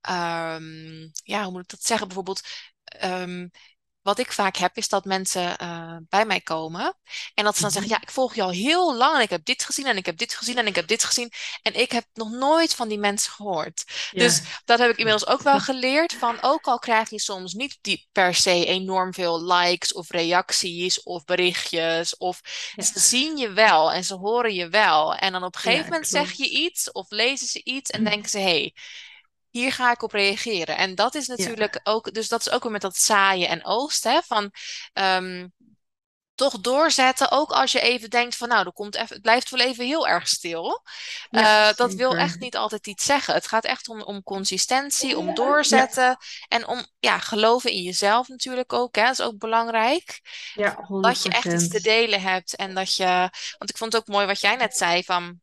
um, 0.10 1.12
ja, 1.24 1.44
hoe 1.44 1.52
moet 1.52 1.62
ik 1.62 1.70
dat 1.70 1.84
zeggen, 1.84 2.08
bijvoorbeeld 2.08 2.42
um, 3.04 3.52
wat 4.06 4.20
ik 4.20 4.32
vaak 4.32 4.58
heb, 4.58 4.78
is 4.78 4.90
dat 4.90 5.06
mensen 5.06 5.56
uh, 5.62 5.98
bij 6.10 6.26
mij 6.26 6.42
komen. 6.42 6.98
En 7.34 7.44
dat 7.44 7.56
ze 7.56 7.62
dan 7.62 7.72
zeggen, 7.72 7.92
ja, 7.92 8.02
ik 8.02 8.12
volg 8.12 8.36
je 8.36 8.42
al 8.42 8.50
heel 8.50 8.96
lang 8.96 9.16
en 9.16 9.22
ik 9.22 9.30
heb 9.30 9.46
dit 9.46 9.64
gezien 9.64 9.86
en 9.86 9.98
ik 9.98 10.06
heb 10.06 10.18
dit 10.18 10.34
gezien 10.34 10.58
en 10.58 10.68
ik 10.68 10.76
heb 10.76 10.88
dit 10.88 11.04
gezien. 11.04 11.32
En 11.62 11.80
ik 11.80 11.92
heb 11.92 12.06
nog 12.14 12.30
nooit 12.32 12.76
van 12.76 12.88
die 12.88 12.98
mensen 12.98 13.32
gehoord. 13.32 13.84
Ja. 14.12 14.20
Dus 14.20 14.42
dat 14.66 14.80
heb 14.80 14.90
ik 14.90 14.98
inmiddels 14.98 15.28
ook 15.28 15.42
wel 15.42 15.60
geleerd. 15.70 16.14
Van 16.14 16.38
ook 16.42 16.66
al 16.66 16.80
krijg 16.80 17.10
je 17.10 17.20
soms 17.20 17.54
niet 17.54 17.78
die 17.82 18.08
per 18.12 18.36
se 18.36 18.66
enorm 18.66 19.14
veel 19.14 19.44
likes 19.44 19.94
of 19.94 20.10
reacties 20.10 21.04
of 21.04 21.26
berichtjes. 21.26 22.18
Of 22.18 22.42
ja. 22.76 22.84
ze 22.84 23.00
zien 23.00 23.38
je 23.38 23.52
wel 23.52 23.92
en 23.92 24.04
ze 24.04 24.14
horen 24.14 24.54
je 24.54 24.70
wel. 24.70 25.16
En 25.16 25.32
dan 25.32 25.44
op 25.44 25.56
een 25.56 25.62
gegeven 25.62 25.84
ja, 25.84 25.90
moment 25.90 26.10
klopt. 26.10 26.28
zeg 26.28 26.38
je 26.38 26.50
iets 26.50 26.92
of 26.92 27.06
lezen 27.10 27.48
ze 27.48 27.64
iets 27.64 27.90
en 27.90 28.04
denken 28.04 28.30
ze, 28.30 28.38
hé, 28.38 28.44
hey, 28.44 28.74
hier 29.60 29.72
ga 29.72 29.92
ik 29.92 30.02
op 30.02 30.12
reageren. 30.12 30.78
En 30.78 30.96
dat 30.96 31.16
is 31.16 31.28
natuurlijk 31.28 31.74
ja. 31.74 31.80
ook, 31.84 32.14
dus 32.14 32.28
dat 32.28 32.40
is 32.40 32.50
ook 32.50 32.64
weer 32.64 32.72
met 32.72 32.82
dat 32.82 32.98
zaaien 32.98 33.50
en 33.50 33.66
oogsten, 33.66 34.24
van 34.24 34.52
um, 34.94 35.54
toch 36.36 36.60
doorzetten, 36.60 37.32
ook 37.32 37.52
als 37.52 37.72
je 37.72 37.80
even 37.80 38.10
denkt 38.10 38.36
van 38.36 38.48
nou, 38.48 38.66
er 38.66 38.74
komt 38.74 38.96
even, 38.96 39.14
het 39.14 39.22
blijft 39.22 39.50
wel 39.50 39.66
even 39.66 39.86
heel 39.86 40.08
erg 40.08 40.28
stil. 40.28 40.84
Ja, 41.30 41.70
uh, 41.70 41.76
dat 41.76 41.94
wil 41.94 42.16
echt 42.18 42.40
niet 42.40 42.56
altijd 42.58 42.88
iets 42.88 43.06
zeggen. 43.06 43.34
Het 43.34 43.48
gaat 43.48 43.66
echt 43.66 43.88
om, 43.88 44.02
om 44.02 44.24
consistentie, 44.24 45.18
om 45.18 45.34
doorzetten 45.34 46.18
en 46.48 46.68
om 46.68 46.86
ja, 47.00 47.20
geloven 47.20 47.72
in 47.72 47.82
jezelf 47.82 48.28
natuurlijk 48.28 48.74
ook. 48.74 48.96
Hè? 48.96 49.04
Dat 49.04 49.20
is 49.20 49.26
ook 49.26 49.38
belangrijk. 49.38 50.22
Ja, 50.54 50.76
100%. 50.76 50.86
Dat 51.02 51.24
je 51.24 51.30
echt 51.30 51.54
iets 51.54 51.68
te 51.68 51.82
delen 51.82 52.22
hebt 52.22 52.56
en 52.56 52.74
dat 52.74 52.96
je, 52.96 53.30
want 53.58 53.70
ik 53.70 53.78
vond 53.78 53.94
het 53.94 54.02
ook 54.02 54.08
mooi 54.08 54.26
wat 54.26 54.40
jij 54.40 54.56
net 54.56 54.78
zei 54.78 55.04
van 55.04 55.40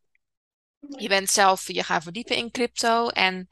je 0.88 1.09
bent 1.09 1.31
zelf 1.31 1.66
je 1.66 1.85
gaat 1.85 2.02
verdiepen 2.02 2.37
in 2.37 2.50
crypto 2.50 3.09
en 3.09 3.49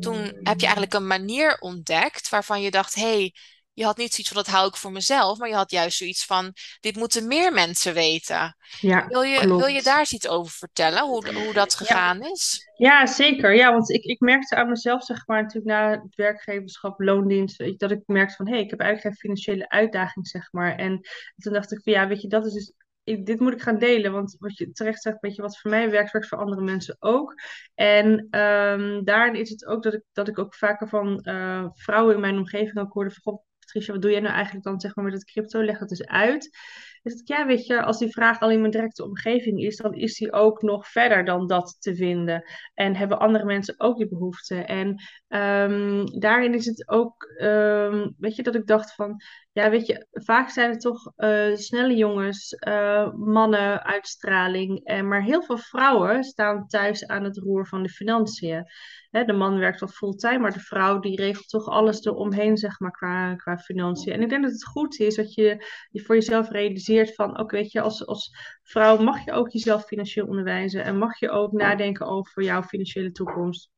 toen 0.00 0.16
heb 0.42 0.60
je 0.60 0.66
eigenlijk 0.66 0.94
een 0.94 1.06
manier 1.06 1.56
ontdekt 1.58 2.28
waarvan 2.28 2.62
je 2.62 2.70
dacht, 2.70 2.94
hé, 2.94 3.02
hey, 3.02 3.34
je 3.72 3.84
had 3.84 3.96
niet 3.96 4.10
zoiets 4.14 4.32
van 4.32 4.42
dat 4.42 4.52
hou 4.54 4.68
ik 4.68 4.76
voor 4.76 4.92
mezelf, 4.92 5.38
maar 5.38 5.48
je 5.48 5.54
had 5.54 5.70
juist 5.70 5.96
zoiets 5.96 6.24
van 6.24 6.52
dit 6.80 6.96
moeten 6.96 7.26
meer 7.26 7.52
mensen 7.52 7.94
weten. 7.94 8.56
Ja, 8.80 9.06
wil, 9.06 9.22
je, 9.22 9.38
klopt. 9.38 9.60
wil 9.64 9.74
je 9.74 9.82
daar 9.82 9.98
eens 9.98 10.12
iets 10.12 10.28
over 10.28 10.52
vertellen, 10.52 11.02
hoe, 11.02 11.34
hoe 11.34 11.52
dat 11.52 11.74
gegaan 11.74 12.18
ja. 12.18 12.30
is? 12.30 12.70
Ja, 12.76 13.06
zeker. 13.06 13.54
Ja, 13.54 13.72
want 13.72 13.90
ik, 13.90 14.04
ik 14.04 14.20
merkte 14.20 14.56
aan 14.56 14.68
mezelf, 14.68 15.04
zeg 15.04 15.26
maar, 15.26 15.42
natuurlijk 15.42 15.66
na 15.66 15.90
het 15.90 16.14
werkgeverschap, 16.14 17.00
loondienst, 17.00 17.78
dat 17.78 17.90
ik 17.90 18.02
merkte 18.06 18.34
van 18.34 18.46
hé, 18.46 18.52
hey, 18.52 18.62
ik 18.62 18.70
heb 18.70 18.80
eigenlijk 18.80 19.16
geen 19.16 19.30
financiële 19.30 19.68
uitdaging, 19.68 20.28
zeg 20.28 20.52
maar. 20.52 20.76
En 20.76 21.00
toen 21.36 21.52
dacht 21.52 21.72
ik 21.72 21.80
van 21.82 21.92
ja, 21.92 22.08
weet 22.08 22.22
je, 22.22 22.28
dat 22.28 22.46
is 22.46 22.52
dus 22.52 22.72
ik, 23.08 23.26
dit 23.26 23.40
moet 23.40 23.52
ik 23.52 23.62
gaan 23.62 23.78
delen. 23.78 24.12
Want 24.12 24.36
wat 24.38 24.56
je 24.56 24.72
terecht 24.72 25.02
zegt, 25.02 25.20
weet 25.20 25.34
je, 25.34 25.42
wat 25.42 25.58
voor 25.58 25.70
mij 25.70 25.90
werkt, 25.90 26.12
werkt 26.12 26.28
voor 26.28 26.38
andere 26.38 26.62
mensen 26.62 26.96
ook. 26.98 27.34
En 27.74 28.38
um, 28.40 29.04
daarin 29.04 29.34
is 29.34 29.50
het 29.50 29.66
ook 29.66 29.82
dat 29.82 29.94
ik, 29.94 30.02
dat 30.12 30.28
ik 30.28 30.38
ook 30.38 30.54
vaker 30.54 30.88
van 30.88 31.20
uh, 31.22 31.66
vrouwen 31.72 32.14
in 32.14 32.20
mijn 32.20 32.36
omgeving 32.36 32.78
ook 32.78 32.92
hoorde 32.92 33.14
van, 33.22 33.40
Patricia, 33.58 33.92
wat 33.92 34.02
doe 34.02 34.10
jij 34.10 34.20
nou 34.20 34.34
eigenlijk 34.34 34.64
dan 34.64 34.80
zeg 34.80 34.94
maar 34.94 35.04
met 35.04 35.14
het 35.14 35.24
crypto? 35.24 35.64
Leg 35.64 35.78
dat 35.78 35.90
eens 35.90 36.06
uit. 36.06 36.50
Dus 37.02 37.16
dat, 37.16 37.28
ja, 37.28 37.46
weet 37.46 37.66
je, 37.66 37.82
als 37.82 37.98
die 37.98 38.12
vraag 38.12 38.40
al 38.40 38.50
in 38.50 38.60
mijn 38.60 38.72
directe 38.72 39.04
omgeving 39.04 39.60
is, 39.60 39.76
dan 39.76 39.94
is 39.94 40.14
die 40.14 40.32
ook 40.32 40.62
nog 40.62 40.88
verder 40.88 41.24
dan 41.24 41.46
dat 41.46 41.76
te 41.78 41.94
vinden. 41.94 42.42
En 42.74 42.96
hebben 42.96 43.18
andere 43.18 43.44
mensen 43.44 43.74
ook 43.78 43.96
die 43.96 44.08
behoefte. 44.08 44.54
En 44.54 44.88
um, 45.28 46.20
daarin 46.20 46.54
is 46.54 46.66
het 46.66 46.88
ook, 46.88 47.34
um, 47.42 48.14
weet 48.18 48.36
je, 48.36 48.42
dat 48.42 48.54
ik 48.54 48.66
dacht 48.66 48.94
van, 48.94 49.22
ja, 49.58 49.70
weet 49.70 49.86
je, 49.86 50.06
vaak 50.10 50.50
zijn 50.50 50.70
het 50.70 50.80
toch 50.80 51.12
uh, 51.16 51.56
snelle 51.56 51.94
jongens, 51.96 52.56
uh, 52.68 53.12
mannen, 53.12 53.84
uitstraling. 53.84 54.84
En, 54.84 55.08
maar 55.08 55.22
heel 55.22 55.42
veel 55.42 55.58
vrouwen 55.58 56.24
staan 56.24 56.66
thuis 56.66 57.06
aan 57.06 57.24
het 57.24 57.36
roer 57.36 57.66
van 57.66 57.82
de 57.82 57.88
financiën. 57.88 58.64
Hè, 59.10 59.24
de 59.24 59.32
man 59.32 59.58
werkt 59.58 59.80
wat 59.80 59.94
fulltime, 59.94 60.38
maar 60.38 60.52
de 60.52 60.60
vrouw 60.60 60.98
die 60.98 61.16
regelt 61.16 61.48
toch 61.48 61.66
alles 61.68 62.04
eromheen, 62.04 62.56
zeg 62.56 62.80
maar, 62.80 62.90
qua, 62.90 63.34
qua 63.34 63.58
financiën. 63.58 64.12
En 64.12 64.22
ik 64.22 64.28
denk 64.28 64.42
dat 64.42 64.52
het 64.52 64.66
goed 64.66 64.98
is 64.98 65.14
dat 65.14 65.34
je, 65.34 65.64
je 65.90 66.00
voor 66.00 66.14
jezelf 66.14 66.50
realiseert 66.50 67.14
van, 67.14 67.38
ook 67.38 67.50
weet 67.50 67.72
je, 67.72 67.80
als, 67.80 68.06
als 68.06 68.30
vrouw 68.62 69.02
mag 69.02 69.24
je 69.24 69.32
ook 69.32 69.50
jezelf 69.50 69.84
financieel 69.84 70.26
onderwijzen 70.26 70.84
en 70.84 70.98
mag 70.98 71.18
je 71.18 71.30
ook 71.30 71.52
nadenken 71.52 72.06
over 72.06 72.42
jouw 72.42 72.62
financiële 72.62 73.12
toekomst. 73.12 73.70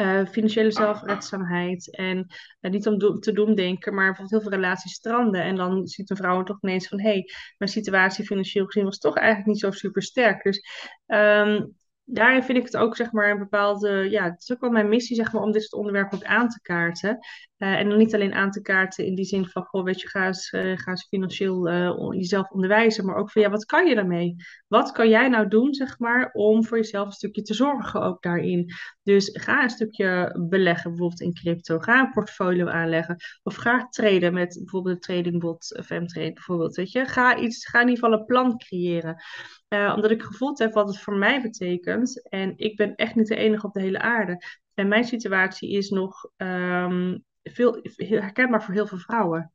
Uh, 0.00 0.26
financiële 0.26 0.70
zelfredzaamheid 0.70 1.96
en 1.96 2.26
uh, 2.60 2.70
niet 2.70 2.86
om 2.86 2.98
te 3.20 3.32
doen 3.32 3.54
denken, 3.54 3.94
maar 3.94 4.04
bijvoorbeeld 4.04 4.30
heel 4.30 4.50
veel 4.50 4.60
relaties 4.60 4.92
stranden. 4.92 5.42
En 5.42 5.56
dan 5.56 5.86
ziet 5.86 6.10
een 6.10 6.16
vrouw 6.16 6.42
toch 6.42 6.58
ineens 6.60 6.88
van, 6.88 7.00
hé, 7.00 7.08
hey, 7.08 7.30
mijn 7.58 7.70
situatie 7.70 8.24
financieel 8.24 8.64
gezien 8.64 8.84
was 8.84 8.98
toch 8.98 9.16
eigenlijk 9.16 9.46
niet 9.46 9.60
zo 9.60 9.70
super 9.70 10.02
sterk. 10.02 10.42
Dus 10.42 10.66
um, 11.06 11.76
daarin 12.04 12.42
vind 12.42 12.58
ik 12.58 12.64
het 12.64 12.76
ook, 12.76 12.96
zeg 12.96 13.12
maar, 13.12 13.30
een 13.30 13.38
bepaalde, 13.38 14.10
ja, 14.10 14.24
het 14.24 14.42
is 14.42 14.52
ook 14.52 14.60
wel 14.60 14.70
mijn 14.70 14.88
missie, 14.88 15.16
zeg 15.16 15.32
maar, 15.32 15.42
om 15.42 15.52
dit 15.52 15.62
soort 15.62 15.80
onderwerpen 15.80 16.18
ook 16.18 16.24
aan 16.24 16.48
te 16.48 16.60
kaarten. 16.60 17.18
Uh, 17.58 17.72
en 17.72 17.88
dan 17.88 17.98
niet 17.98 18.14
alleen 18.14 18.34
aan 18.34 18.50
te 18.50 18.62
kaarten 18.62 19.06
in 19.06 19.14
die 19.14 19.24
zin 19.24 19.46
van, 19.46 19.64
goh, 19.64 19.84
weet 19.84 20.00
je, 20.00 20.08
ga 20.08 20.26
eens, 20.26 20.52
uh, 20.52 20.76
ga 20.76 20.90
eens 20.90 21.06
financieel 21.08 21.70
uh, 21.70 21.92
jezelf 22.10 22.50
onderwijzen, 22.50 23.04
maar 23.04 23.16
ook 23.16 23.30
van, 23.30 23.42
ja, 23.42 23.50
wat 23.50 23.64
kan 23.64 23.86
je 23.86 23.94
daarmee? 23.94 24.36
Wat 24.68 24.92
kan 24.92 25.08
jij 25.08 25.28
nou 25.28 25.48
doen, 25.48 25.74
zeg 25.74 25.98
maar, 25.98 26.30
om 26.32 26.64
voor 26.64 26.76
jezelf 26.76 27.06
een 27.06 27.12
stukje 27.12 27.42
te 27.42 27.54
zorgen 27.54 28.02
ook 28.02 28.22
daarin? 28.22 28.72
Dus 29.02 29.30
ga 29.32 29.62
een 29.62 29.70
stukje 29.70 30.36
beleggen, 30.48 30.90
bijvoorbeeld 30.90 31.20
in 31.20 31.34
crypto. 31.34 31.78
Ga 31.78 32.00
een 32.00 32.10
portfolio 32.10 32.66
aanleggen. 32.66 33.16
Of 33.42 33.54
ga 33.54 33.86
traden 33.88 34.34
met 34.34 34.54
bijvoorbeeld 34.58 34.94
een 34.94 35.00
tradingbot, 35.00 35.80
Femtrade 35.84 36.32
bijvoorbeeld, 36.32 36.76
weet 36.76 36.92
je. 36.92 37.04
Ga, 37.06 37.36
iets, 37.36 37.68
ga 37.68 37.80
in 37.80 37.88
ieder 37.88 38.04
geval 38.04 38.18
een 38.18 38.26
plan 38.26 38.58
creëren. 38.58 39.22
Omdat 39.68 40.10
ik 40.10 40.22
gevoeld 40.22 40.58
heb 40.58 40.72
wat 40.72 40.88
het 40.88 40.98
voor 40.98 41.16
mij 41.16 41.42
betekent. 41.42 41.93
En 42.28 42.52
ik 42.56 42.76
ben 42.76 42.94
echt 42.94 43.14
niet 43.14 43.26
de 43.26 43.36
enige 43.36 43.66
op 43.66 43.72
de 43.72 43.80
hele 43.80 44.00
aarde. 44.00 44.42
En 44.74 44.88
mijn 44.88 45.04
situatie 45.04 45.70
is 45.70 45.90
nog 45.90 46.30
um, 46.36 47.24
veel, 47.42 47.78
herkenbaar 47.96 48.62
voor 48.62 48.74
heel 48.74 48.86
veel 48.86 48.98
vrouwen. 48.98 49.52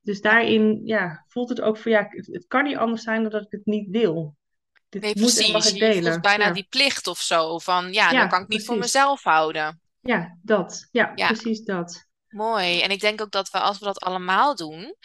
Dus 0.00 0.20
daarin 0.20 0.80
ja, 0.84 1.24
voelt 1.28 1.48
het 1.48 1.60
ook 1.60 1.78
voor 1.78 1.90
ja, 1.90 2.06
het, 2.10 2.44
kan 2.46 2.64
niet 2.64 2.76
anders 2.76 3.02
zijn 3.02 3.22
dan 3.22 3.30
dat 3.30 3.42
ik 3.42 3.50
het 3.50 3.66
niet 3.66 3.90
wil. 3.90 4.36
Dit 4.88 5.02
nee, 5.02 5.12
moet 5.14 5.22
precies. 5.22 5.46
En 5.46 5.52
mag 5.52 5.66
ik 5.66 5.78
delen. 5.78 6.12
Je 6.12 6.20
bijna 6.20 6.46
ja. 6.46 6.52
die 6.52 6.66
plicht 6.68 7.06
of 7.06 7.18
zo. 7.18 7.58
Van 7.58 7.92
ja, 7.92 8.10
ja 8.10 8.20
dat 8.20 8.30
kan 8.30 8.42
ik 8.42 8.48
niet 8.48 8.64
voor 8.64 8.78
mezelf 8.78 9.22
houden. 9.22 9.80
Ja, 10.00 10.36
dat. 10.42 10.88
Ja, 10.90 11.12
ja, 11.14 11.26
precies 11.26 11.64
dat. 11.64 12.06
Mooi. 12.28 12.80
En 12.80 12.90
ik 12.90 13.00
denk 13.00 13.20
ook 13.20 13.30
dat 13.30 13.50
we, 13.50 13.58
als 13.58 13.78
we 13.78 13.84
dat 13.84 14.00
allemaal 14.00 14.56
doen, 14.56 14.96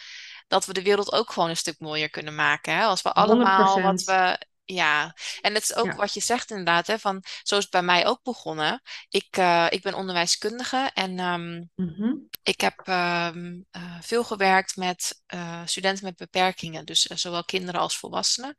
dat 0.46 0.66
we 0.66 0.72
de 0.72 0.82
wereld 0.82 1.12
ook 1.12 1.32
gewoon 1.32 1.48
een 1.48 1.56
stuk 1.56 1.78
mooier 1.78 2.10
kunnen 2.10 2.34
maken. 2.34 2.74
Hè? 2.74 2.84
Als 2.84 3.02
we 3.02 3.12
allemaal 3.12 3.78
100%. 3.78 3.82
wat 3.82 4.02
we 4.02 4.38
ja, 4.64 5.14
en 5.40 5.54
het 5.54 5.62
is 5.62 5.74
ook 5.74 5.86
ja. 5.86 5.94
wat 5.94 6.14
je 6.14 6.20
zegt 6.20 6.50
inderdaad, 6.50 6.86
hè, 6.86 6.98
van, 6.98 7.22
zo 7.42 7.56
is 7.56 7.62
het 7.62 7.72
bij 7.72 7.82
mij 7.82 8.06
ook 8.06 8.22
begonnen. 8.22 8.82
Ik, 9.08 9.36
uh, 9.36 9.66
ik 9.68 9.82
ben 9.82 9.94
onderwijskundige 9.94 10.90
en 10.94 11.18
um, 11.18 11.70
mm-hmm. 11.74 12.28
ik 12.42 12.60
heb 12.60 12.86
um, 12.88 13.66
uh, 13.72 13.96
veel 14.00 14.24
gewerkt 14.24 14.76
met 14.76 15.22
uh, 15.34 15.60
studenten 15.64 16.04
met 16.04 16.16
beperkingen, 16.16 16.84
dus 16.84 17.02
zowel 17.02 17.44
kinderen 17.44 17.80
als 17.80 17.96
volwassenen. 17.96 18.56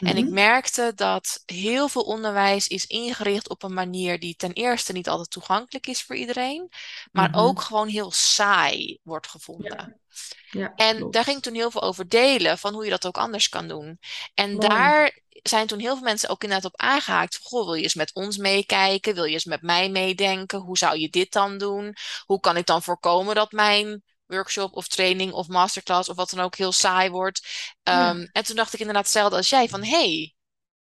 En 0.00 0.16
ik 0.16 0.28
merkte 0.28 0.92
dat 0.94 1.42
heel 1.46 1.88
veel 1.88 2.02
onderwijs 2.02 2.68
is 2.68 2.86
ingericht 2.86 3.48
op 3.48 3.62
een 3.62 3.74
manier 3.74 4.18
die 4.18 4.36
ten 4.36 4.52
eerste 4.52 4.92
niet 4.92 5.08
altijd 5.08 5.30
toegankelijk 5.30 5.86
is 5.86 6.02
voor 6.02 6.16
iedereen, 6.16 6.72
maar 7.12 7.30
ook 7.34 7.60
gewoon 7.60 7.88
heel 7.88 8.10
saai 8.10 8.98
wordt 9.02 9.28
gevonden. 9.28 9.76
Ja. 9.76 10.04
Ja, 10.50 10.72
en 10.76 10.96
klopt. 10.96 11.12
daar 11.12 11.24
ging 11.24 11.42
toen 11.42 11.54
heel 11.54 11.70
veel 11.70 11.82
over 11.82 12.08
delen, 12.08 12.58
van 12.58 12.74
hoe 12.74 12.84
je 12.84 12.90
dat 12.90 13.06
ook 13.06 13.18
anders 13.18 13.48
kan 13.48 13.68
doen. 13.68 13.98
En 14.34 14.58
daar 14.58 15.20
zijn 15.42 15.66
toen 15.66 15.78
heel 15.78 15.94
veel 15.94 16.04
mensen 16.04 16.28
ook 16.28 16.42
inderdaad 16.42 16.72
op 16.72 16.80
aangehaakt. 16.80 17.38
Goh, 17.42 17.64
wil 17.64 17.74
je 17.74 17.82
eens 17.82 17.94
met 17.94 18.14
ons 18.14 18.36
meekijken? 18.36 19.14
Wil 19.14 19.24
je 19.24 19.32
eens 19.32 19.44
met 19.44 19.62
mij 19.62 19.90
meedenken? 19.90 20.58
Hoe 20.58 20.78
zou 20.78 20.98
je 20.98 21.08
dit 21.08 21.32
dan 21.32 21.58
doen? 21.58 21.94
Hoe 22.24 22.40
kan 22.40 22.56
ik 22.56 22.66
dan 22.66 22.82
voorkomen 22.82 23.34
dat 23.34 23.52
mijn 23.52 24.02
workshop 24.26 24.72
of 24.72 24.88
training 24.88 25.32
of 25.32 25.48
masterclass 25.48 26.08
of 26.08 26.16
wat 26.16 26.30
dan 26.30 26.44
ook 26.44 26.56
heel 26.56 26.72
saai 26.72 27.10
wordt? 27.10 27.46
Ehm, 27.82 28.26
en 28.32 28.44
toen 28.44 28.56
dacht 28.56 28.72
ik 28.72 28.78
inderdaad 28.80 29.04
hetzelfde 29.04 29.36
als 29.36 29.48
jij 29.48 29.68
van 29.68 29.84
hey, 29.84 30.34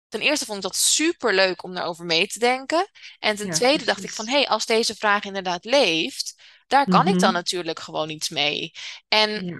ten 0.07 0.21
eerste 0.21 0.45
vond 0.45 0.57
ik 0.57 0.63
dat 0.63 0.75
super 0.75 1.33
leuk 1.33 1.63
om 1.63 1.73
daarover 1.73 2.05
mee 2.05 2.27
te 2.27 2.39
denken. 2.39 2.89
En 3.19 3.35
ten 3.35 3.51
tweede 3.51 3.85
dacht 3.85 4.03
ik 4.03 4.11
van 4.11 4.27
hé, 4.27 4.35
hey, 4.35 4.47
als 4.47 4.65
deze 4.65 4.95
vraag 4.95 5.23
inderdaad 5.23 5.65
leeft, 5.65 6.41
daar 6.67 6.85
kan 6.85 7.07
ik 7.07 7.19
dan 7.19 7.29
mhm. 7.29 7.37
natuurlijk 7.37 7.79
gewoon 7.79 8.09
iets 8.09 8.29
mee. 8.29 8.71
En 9.07 9.59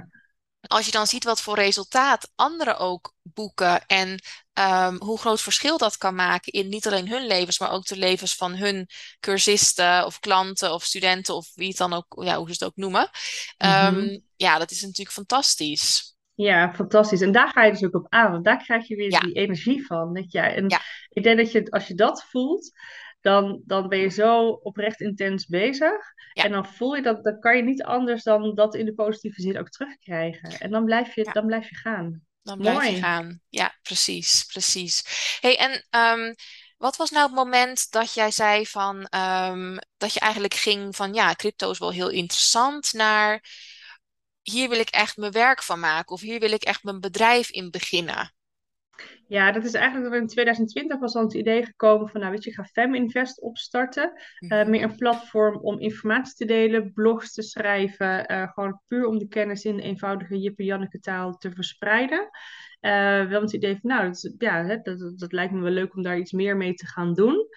als 0.67 0.85
je 0.85 0.91
dan 0.91 1.07
ziet 1.07 1.24
wat 1.24 1.41
voor 1.41 1.55
resultaat 1.55 2.31
anderen 2.35 2.77
ook 2.77 3.13
boeken 3.21 3.85
en 3.85 4.21
um, 4.53 5.01
hoe 5.01 5.17
groot 5.17 5.41
verschil 5.41 5.77
dat 5.77 5.97
kan 5.97 6.15
maken 6.15 6.51
in 6.51 6.69
niet 6.69 6.88
alleen 6.88 7.09
hun 7.09 7.27
levens, 7.27 7.59
maar 7.59 7.71
ook 7.71 7.85
de 7.85 7.97
levens 7.97 8.35
van 8.35 8.55
hun 8.55 8.89
cursisten 9.19 10.05
of 10.05 10.19
klanten 10.19 10.74
of 10.74 10.83
studenten 10.83 11.35
of 11.35 11.51
wie 11.53 11.67
het 11.67 11.77
dan 11.77 11.93
ook, 11.93 12.05
ja, 12.24 12.38
hoe 12.38 12.47
ze 12.47 12.51
het 12.51 12.63
ook 12.63 12.75
noemen. 12.75 13.09
Um, 13.57 14.24
Ja, 14.35 14.57
dat 14.57 14.71
is 14.71 14.81
natuurlijk 14.81 15.12
fantastisch. 15.12 16.15
Ja, 16.33 16.74
fantastisch. 16.74 17.21
En 17.21 17.31
daar 17.31 17.50
ga 17.50 17.63
je 17.63 17.71
dus 17.71 17.83
ook 17.83 17.95
op 17.95 18.05
aan, 18.09 18.31
want 18.31 18.45
daar 18.45 18.63
krijg 18.63 18.88
je 18.88 18.95
weer 18.95 19.19
die 19.19 19.33
energie 19.33 19.85
van. 19.85 20.13
Dat 20.13 20.31
je, 20.31 20.39
en 20.39 20.81
ik 21.09 21.24
denk 21.24 21.38
dat 21.38 21.51
je, 21.51 21.71
als 21.71 21.88
je 21.88 21.95
dat 21.95 22.25
voelt, 22.29 22.71
dan, 23.25 23.62
dan 23.65 23.89
ben 23.89 24.00
je 24.00 24.10
zo 24.10 24.48
oprecht 24.50 25.01
intens 25.01 25.46
bezig. 25.46 26.13
En 26.34 26.51
dan 26.51 26.65
voel 26.65 26.96
je 26.96 27.01
dat, 27.01 27.24
dan 27.24 27.39
kan 27.39 27.58
je 27.58 27.63
niet 27.63 27.84
anders 27.84 28.24
dan 28.24 28.55
dat 28.55 28.75
in 28.75 28.86
de 28.86 28.94
positieve 28.94 29.41
zin 29.41 29.60
ook 29.60 29.70
terugkrijgen. 29.70 30.50
En 30.60 30.72
dan 30.72 30.86
blijf 30.86 31.15
je, 31.15 31.29
dan 31.32 31.46
blijf 31.46 31.70
je 31.70 31.75
gaan. 31.75 32.22
Dan 32.41 32.58
blijf 32.58 32.89
je 32.89 32.96
gaan. 32.96 33.41
Ja, 33.50 33.77
precies, 33.82 34.46
precies. 34.46 35.03
Hey, 35.39 35.58
en 35.58 35.72
um, 36.20 36.36
wat 36.77 36.96
was 36.96 37.10
nou 37.10 37.25
het 37.25 37.36
moment 37.36 37.91
dat 37.91 38.13
jij 38.13 38.32
zei 38.32 38.65
van 38.65 39.08
um, 39.15 39.77
dat 39.98 40.13
je 40.13 40.20
eigenlijk 40.20 40.53
ging 40.53 40.96
van 40.96 41.13
ja, 41.13 41.34
crypto 41.34 41.72
is 41.72 41.79
wel 41.79 41.91
heel 41.91 42.10
interessant 42.10 42.94
naar 42.94 43.44
hier 44.41 44.70
wil 44.70 44.79
ik 44.79 44.89
echt 44.89 45.17
mijn 45.17 45.32
werk 45.32 45.63
van 45.63 45.79
maken 45.79 46.15
of 46.15 46.22
hier 46.22 46.39
wil 46.39 46.51
ik 46.51 46.63
echt 46.63 46.84
mijn 46.84 47.00
bedrijf 47.00 47.50
in 47.50 47.72
beginnen? 47.72 48.35
Ja, 49.28 49.52
dat 49.52 49.66
is 49.66 49.74
eigenlijk 49.74 50.16
in 50.16 50.28
2020 50.28 51.00
was 51.00 51.16
al 51.16 51.24
het 51.24 51.34
idee 51.34 51.66
gekomen 51.66 52.10
van, 52.10 52.20
nou 52.20 52.32
weet 52.32 52.44
je, 52.44 52.50
ik 52.50 52.56
ga 52.56 52.64
FemInvest 52.64 53.42
opstarten. 53.42 54.14
Uh, 54.40 54.66
meer 54.66 54.84
een 54.84 54.96
platform 54.96 55.56
om 55.56 55.80
informatie 55.80 56.36
te 56.36 56.46
delen, 56.46 56.94
blogs 56.94 57.34
te 57.34 57.42
schrijven, 57.42 58.32
uh, 58.32 58.52
gewoon 58.52 58.82
puur 58.88 59.06
om 59.06 59.18
de 59.18 59.28
kennis 59.28 59.66
in 59.66 59.80
eenvoudige 59.80 60.40
Jippe 60.40 60.64
Janneke 60.64 61.00
taal 61.00 61.38
te 61.38 61.52
verspreiden. 61.52 62.30
Uh, 62.82 62.92
wel 63.28 63.42
met 63.42 63.52
het 63.52 63.54
idee 63.54 63.78
van, 63.82 63.90
nou, 63.90 64.08
dat, 64.08 64.34
ja, 64.38 64.64
dat, 64.64 64.86
dat, 64.86 65.20
dat, 65.20 65.32
lijkt 65.32 65.54
me 65.54 65.62
wel 65.62 65.72
leuk 65.72 65.96
om 65.96 66.02
daar 66.02 66.18
iets 66.18 66.32
meer 66.32 66.58
mee 66.58 66.74
te 66.74 66.88
gaan 66.88 67.14
doen. 67.14 67.48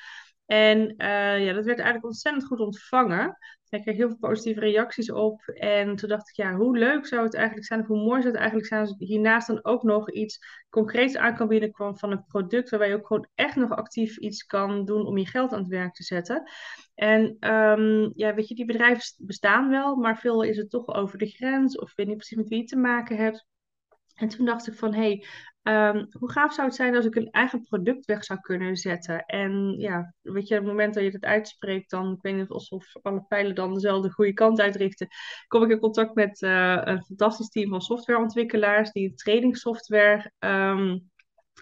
En 0.48 0.94
ja, 1.42 1.52
dat 1.52 1.64
werd 1.64 1.78
eigenlijk 1.78 2.04
ontzettend 2.04 2.46
goed 2.46 2.60
ontvangen. 2.60 3.36
Ik 3.68 3.82
kreeg 3.82 3.96
heel 3.96 4.08
veel 4.08 4.18
positieve 4.18 4.60
reacties 4.60 5.12
op. 5.12 5.42
En 5.46 5.96
toen 5.96 6.08
dacht 6.08 6.28
ik, 6.28 6.36
ja, 6.36 6.54
hoe 6.54 6.78
leuk 6.78 7.06
zou 7.06 7.24
het 7.24 7.34
eigenlijk 7.34 7.66
zijn, 7.66 7.80
of 7.80 7.86
hoe 7.86 8.04
mooi 8.04 8.20
zou 8.20 8.26
het 8.26 8.36
eigenlijk 8.36 8.66
zijn 8.66 8.80
als 8.80 8.94
hiernaast 8.98 9.46
dan 9.46 9.64
ook 9.64 9.82
nog 9.82 10.10
iets 10.10 10.38
concreets 10.68 11.16
aan 11.16 11.36
kan 11.36 11.48
binnenkomen 11.48 11.98
van 11.98 12.10
een 12.10 12.24
product, 12.24 12.70
waarbij 12.70 12.88
je 12.88 12.94
ook 12.94 13.06
gewoon 13.06 13.28
echt 13.34 13.56
nog 13.56 13.70
actief 13.70 14.16
iets 14.16 14.44
kan 14.44 14.84
doen 14.84 15.06
om 15.06 15.18
je 15.18 15.26
geld 15.26 15.52
aan 15.52 15.58
het 15.58 15.68
werk 15.68 15.94
te 15.94 16.02
zetten. 16.02 16.50
En 16.94 17.36
um, 17.52 18.12
ja, 18.14 18.34
weet 18.34 18.48
je, 18.48 18.54
die 18.54 18.64
bedrijven 18.64 19.14
bestaan 19.18 19.70
wel, 19.70 19.96
maar 19.96 20.18
veel 20.18 20.42
is 20.42 20.56
het 20.56 20.70
toch 20.70 20.86
over 20.86 21.18
de 21.18 21.26
grens, 21.26 21.78
of 21.78 21.94
weet 21.94 22.06
niet 22.06 22.16
precies 22.16 22.36
met 22.36 22.48
wie 22.48 22.58
je 22.58 22.64
te 22.64 22.76
maken 22.76 23.16
hebt. 23.16 23.46
En 24.18 24.28
toen 24.28 24.46
dacht 24.46 24.66
ik 24.66 24.74
van, 24.74 24.94
hé, 24.94 25.00
hey, 25.00 25.24
Ehm, 25.68 26.04
hoe 26.18 26.30
gaaf 26.30 26.54
zou 26.54 26.66
het 26.66 26.76
zijn 26.76 26.96
als 26.96 27.04
ik 27.04 27.14
een 27.14 27.30
eigen 27.30 27.62
product 27.62 28.04
weg 28.04 28.24
zou 28.24 28.40
kunnen 28.40 28.76
zetten? 28.76 29.24
En 29.24 29.74
ja, 29.78 30.14
weet 30.22 30.48
je, 30.48 30.54
op 30.54 30.60
het 30.60 30.70
moment 30.70 30.94
dat 30.94 31.02
je 31.02 31.10
het 31.10 31.24
uitspreekt, 31.24 31.90
dan, 31.90 32.12
ik 32.12 32.22
weet 32.22 32.34
niet 32.34 32.50
of 32.50 32.68
alle 33.02 33.24
pijlen 33.28 33.54
dan 33.54 33.74
dezelfde 33.74 34.10
goede 34.10 34.32
kant 34.32 34.60
uitrichten, 34.60 35.08
kom 35.46 35.62
ik 35.62 35.70
in 35.70 35.78
contact 35.78 36.14
met 36.14 36.42
uh, 36.42 36.80
een 36.84 37.04
fantastisch 37.04 37.48
team 37.48 37.70
van 37.70 37.80
softwareontwikkelaars 37.80 38.92
die 38.92 39.08
een 39.08 39.16
tradingsoftware 39.16 40.32
um, 40.38 41.10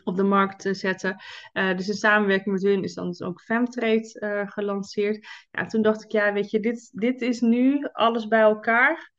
op 0.04 0.16
de 0.16 0.22
markt 0.22 0.64
uh, 0.64 0.74
zetten. 0.74 1.16
Uh, 1.52 1.76
dus 1.76 1.88
in 1.88 1.94
samenwerking 1.94 2.54
met 2.54 2.62
hun 2.62 2.82
is 2.82 2.94
dan 2.94 3.06
dus 3.06 3.22
ook 3.22 3.42
Femtrade 3.42 4.44
gelanceerd. 4.48 5.28
Ja, 5.50 5.66
toen 5.66 5.82
dacht 5.82 6.04
ik, 6.04 6.12
ja, 6.12 6.32
weet 6.32 6.50
je, 6.50 6.60
dit, 6.60 6.90
dit 6.92 7.20
is 7.20 7.40
nu 7.40 7.88
alles 7.92 8.26
bij 8.26 8.40
elkaar 8.40 9.12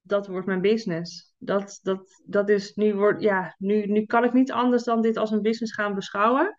dat 0.00 0.26
wordt 0.26 0.46
mijn 0.46 0.60
business. 0.60 1.27
Dat, 1.38 1.78
dat, 1.82 2.22
dat 2.24 2.48
is 2.48 2.74
nu, 2.74 2.94
wordt, 2.94 3.22
ja, 3.22 3.54
nu, 3.58 3.86
nu 3.86 4.04
kan 4.04 4.24
ik 4.24 4.32
niet 4.32 4.52
anders 4.52 4.84
dan 4.84 5.02
dit 5.02 5.16
als 5.16 5.30
een 5.30 5.42
business 5.42 5.74
gaan 5.74 5.94
beschouwen. 5.94 6.54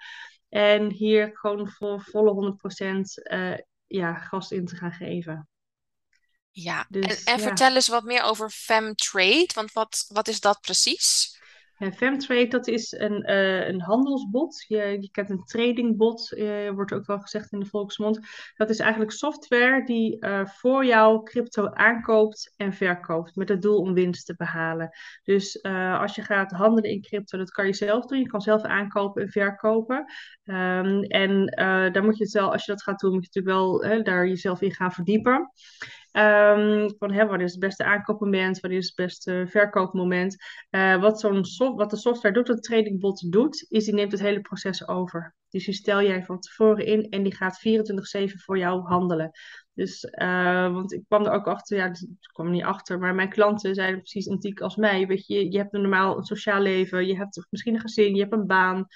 En 0.49 0.91
hier 0.91 1.29
gewoon 1.33 1.69
voor 1.69 2.01
volle 2.01 2.57
100% 2.83 2.85
uh, 2.85 3.51
eh, 3.51 3.59
ja, 3.87 4.13
gas 4.13 4.51
in 4.51 4.65
te 4.65 4.75
gaan 4.75 4.91
geven. 4.91 5.47
Ja, 6.51 6.85
dus, 6.89 7.23
en, 7.23 7.33
en 7.33 7.39
vertel 7.39 7.75
eens 7.75 7.87
wat 7.87 8.03
meer 8.03 8.23
over 8.23 8.49
Femtrade, 8.49 9.49
want 9.53 9.73
wat, 9.73 10.05
wat 10.07 10.27
is 10.27 10.39
dat 10.39 10.61
precies? 10.61 11.37
Ja, 11.79 11.91
Femtrade, 11.91 12.47
dat 12.47 12.67
is 12.67 12.91
een, 12.91 13.29
uh, 13.29 13.67
een 13.67 13.81
handelsbot. 13.81 14.65
Je, 14.67 14.97
je 14.99 15.09
kent 15.11 15.29
een 15.29 15.43
tradingbot, 15.43 16.31
uh, 16.31 16.69
wordt 16.69 16.93
ook 16.93 17.05
wel 17.05 17.19
gezegd 17.19 17.51
in 17.51 17.59
de 17.59 17.65
volksmond. 17.65 18.19
Dat 18.55 18.69
is 18.69 18.79
eigenlijk 18.79 19.11
software 19.11 19.85
die 19.85 20.25
uh, 20.25 20.45
voor 20.45 20.85
jou 20.85 21.23
crypto 21.23 21.69
aankoopt 21.69 22.53
en 22.57 22.73
verkoopt. 22.73 23.35
Met 23.35 23.49
het 23.49 23.61
doel 23.61 23.77
om 23.77 23.93
winst 23.93 24.25
te 24.25 24.35
behalen. 24.35 24.89
Dus 25.23 25.63
als 25.99 26.15
je 26.15 26.21
gaat 26.21 26.51
handelen 26.51 26.91
in 26.91 27.01
crypto, 27.01 27.37
dat 27.37 27.51
kan 27.51 27.65
je 27.65 27.73
zelf 27.73 28.05
doen. 28.05 28.19
Je 28.19 28.27
kan 28.27 28.41
zelf 28.41 28.61
aankopen 28.61 29.21
en 29.21 29.29
verkopen. 29.29 30.05
Um, 30.43 31.03
en 31.03 31.45
daar 31.93 32.03
moet 32.03 32.17
je 32.17 32.23
het 32.23 32.33
wel, 32.33 32.51
als 32.51 32.65
je 32.65 32.71
dat 32.71 32.83
gaat 32.83 32.99
doen, 32.99 33.13
moet 33.13 33.27
je 33.33 33.41
natuurlijk 33.41 33.83
wel 33.83 34.03
daar 34.03 34.27
jezelf 34.27 34.61
in 34.61 34.73
gaan 34.73 34.91
verdiepen. 34.91 35.51
Um, 36.11 36.95
van 36.97 37.11
hè, 37.11 37.25
wat 37.25 37.39
is 37.39 37.51
het 37.51 37.59
beste 37.59 37.83
aankoopmoment, 37.83 38.59
wat 38.59 38.71
is 38.71 38.85
het 38.85 38.95
beste 38.95 39.45
verkoopmoment. 39.47 40.35
Uh, 40.71 41.01
wat, 41.01 41.19
zo'n 41.19 41.75
wat 41.75 41.89
de 41.89 41.97
software 41.97 42.33
doet, 42.33 42.47
wat 42.47 42.63
tradingbot 42.63 43.31
doet, 43.31 43.65
is 43.69 43.85
die 43.85 43.93
neemt 43.93 44.11
het 44.11 44.21
hele 44.21 44.41
proces 44.41 44.87
over. 44.87 45.35
Dus 45.49 45.65
die 45.65 45.73
stel 45.73 46.01
jij 46.01 46.23
van 46.23 46.39
tevoren 46.39 46.85
in 46.85 47.09
en 47.09 47.23
die 47.23 47.35
gaat 47.35 47.59
24-7 47.59 48.41
voor 48.43 48.57
jou 48.57 48.81
handelen. 48.81 49.31
Dus, 49.73 50.03
uh, 50.03 50.73
want 50.73 50.93
ik 50.93 51.03
kwam 51.07 51.25
er 51.25 51.31
ook 51.31 51.47
achter, 51.47 51.77
ja, 51.77 51.85
ik 51.85 52.29
kwam 52.33 52.45
er 52.45 52.51
niet 52.51 52.63
achter, 52.63 52.99
maar 52.99 53.15
mijn 53.15 53.29
klanten 53.29 53.75
zijn 53.75 53.97
precies 53.97 54.29
antiek 54.29 54.61
als 54.61 54.75
mij. 54.75 55.07
Weet 55.07 55.27
je, 55.27 55.51
je 55.51 55.57
hebt 55.57 55.71
normaal 55.71 56.17
een 56.17 56.23
sociaal 56.23 56.61
leven, 56.61 57.07
je 57.07 57.17
hebt 57.17 57.47
misschien 57.49 57.73
een 57.73 57.79
gezin, 57.79 58.15
je 58.15 58.21
hebt 58.21 58.33
een 58.33 58.47
baan. 58.47 58.87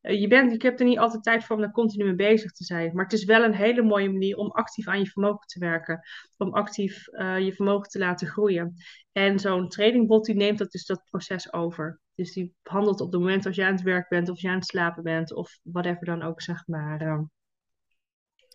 Eh, 0.00 0.20
je, 0.20 0.28
bent, 0.28 0.62
je 0.62 0.68
hebt 0.68 0.80
er 0.80 0.86
niet 0.86 0.98
altijd 0.98 1.22
tijd 1.22 1.44
voor 1.44 1.56
om 1.56 1.62
daar 1.62 1.72
continu 1.72 2.04
mee 2.04 2.14
bezig 2.14 2.52
te 2.52 2.64
zijn. 2.64 2.94
Maar 2.94 3.04
het 3.04 3.12
is 3.12 3.24
wel 3.24 3.44
een 3.44 3.54
hele 3.54 3.82
mooie 3.82 4.10
manier 4.10 4.36
om 4.36 4.50
actief 4.50 4.88
aan 4.88 4.98
je 4.98 5.06
vermogen 5.06 5.46
te 5.46 5.58
werken. 5.58 6.00
Om 6.36 6.54
actief 6.54 7.08
uh, 7.08 7.38
je 7.38 7.52
vermogen 7.52 7.88
te 7.88 7.98
laten 7.98 8.26
groeien. 8.26 8.74
En 9.12 9.38
zo'n 9.38 9.68
tradingbot 9.68 10.24
die 10.24 10.34
neemt 10.34 10.58
dat 10.58 10.70
dus 10.70 10.86
dat 10.86 11.04
proces 11.10 11.52
over. 11.52 12.00
Dus 12.14 12.32
die 12.32 12.54
handelt 12.62 13.00
op 13.00 13.12
het 13.12 13.20
moment 13.20 13.46
als 13.46 13.56
jij 13.56 13.66
aan 13.66 13.74
het 13.74 13.82
werk 13.82 14.08
bent 14.08 14.28
of 14.28 14.40
je 14.40 14.48
aan 14.48 14.54
het 14.54 14.66
slapen 14.66 15.02
bent 15.02 15.34
of 15.34 15.58
whatever 15.62 16.04
dan 16.04 16.22
ook, 16.22 16.42
zeg 16.42 16.66
maar. 16.66 17.02
Uh. 17.02 17.20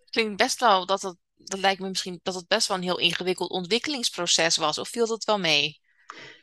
Klinkt 0.09 0.37
best 0.37 0.59
wel 0.59 0.85
dat 0.85 1.15
dat 1.35 1.59
lijkt 1.59 1.81
me 1.81 1.87
misschien 1.87 2.19
dat 2.23 2.35
het 2.35 2.47
best 2.47 2.67
wel 2.67 2.77
een 2.77 2.83
heel 2.83 2.99
ingewikkeld 2.99 3.49
ontwikkelingsproces 3.49 4.57
was. 4.57 4.77
Of 4.77 4.89
viel 4.89 5.07
dat 5.07 5.23
wel 5.23 5.39
mee? 5.39 5.79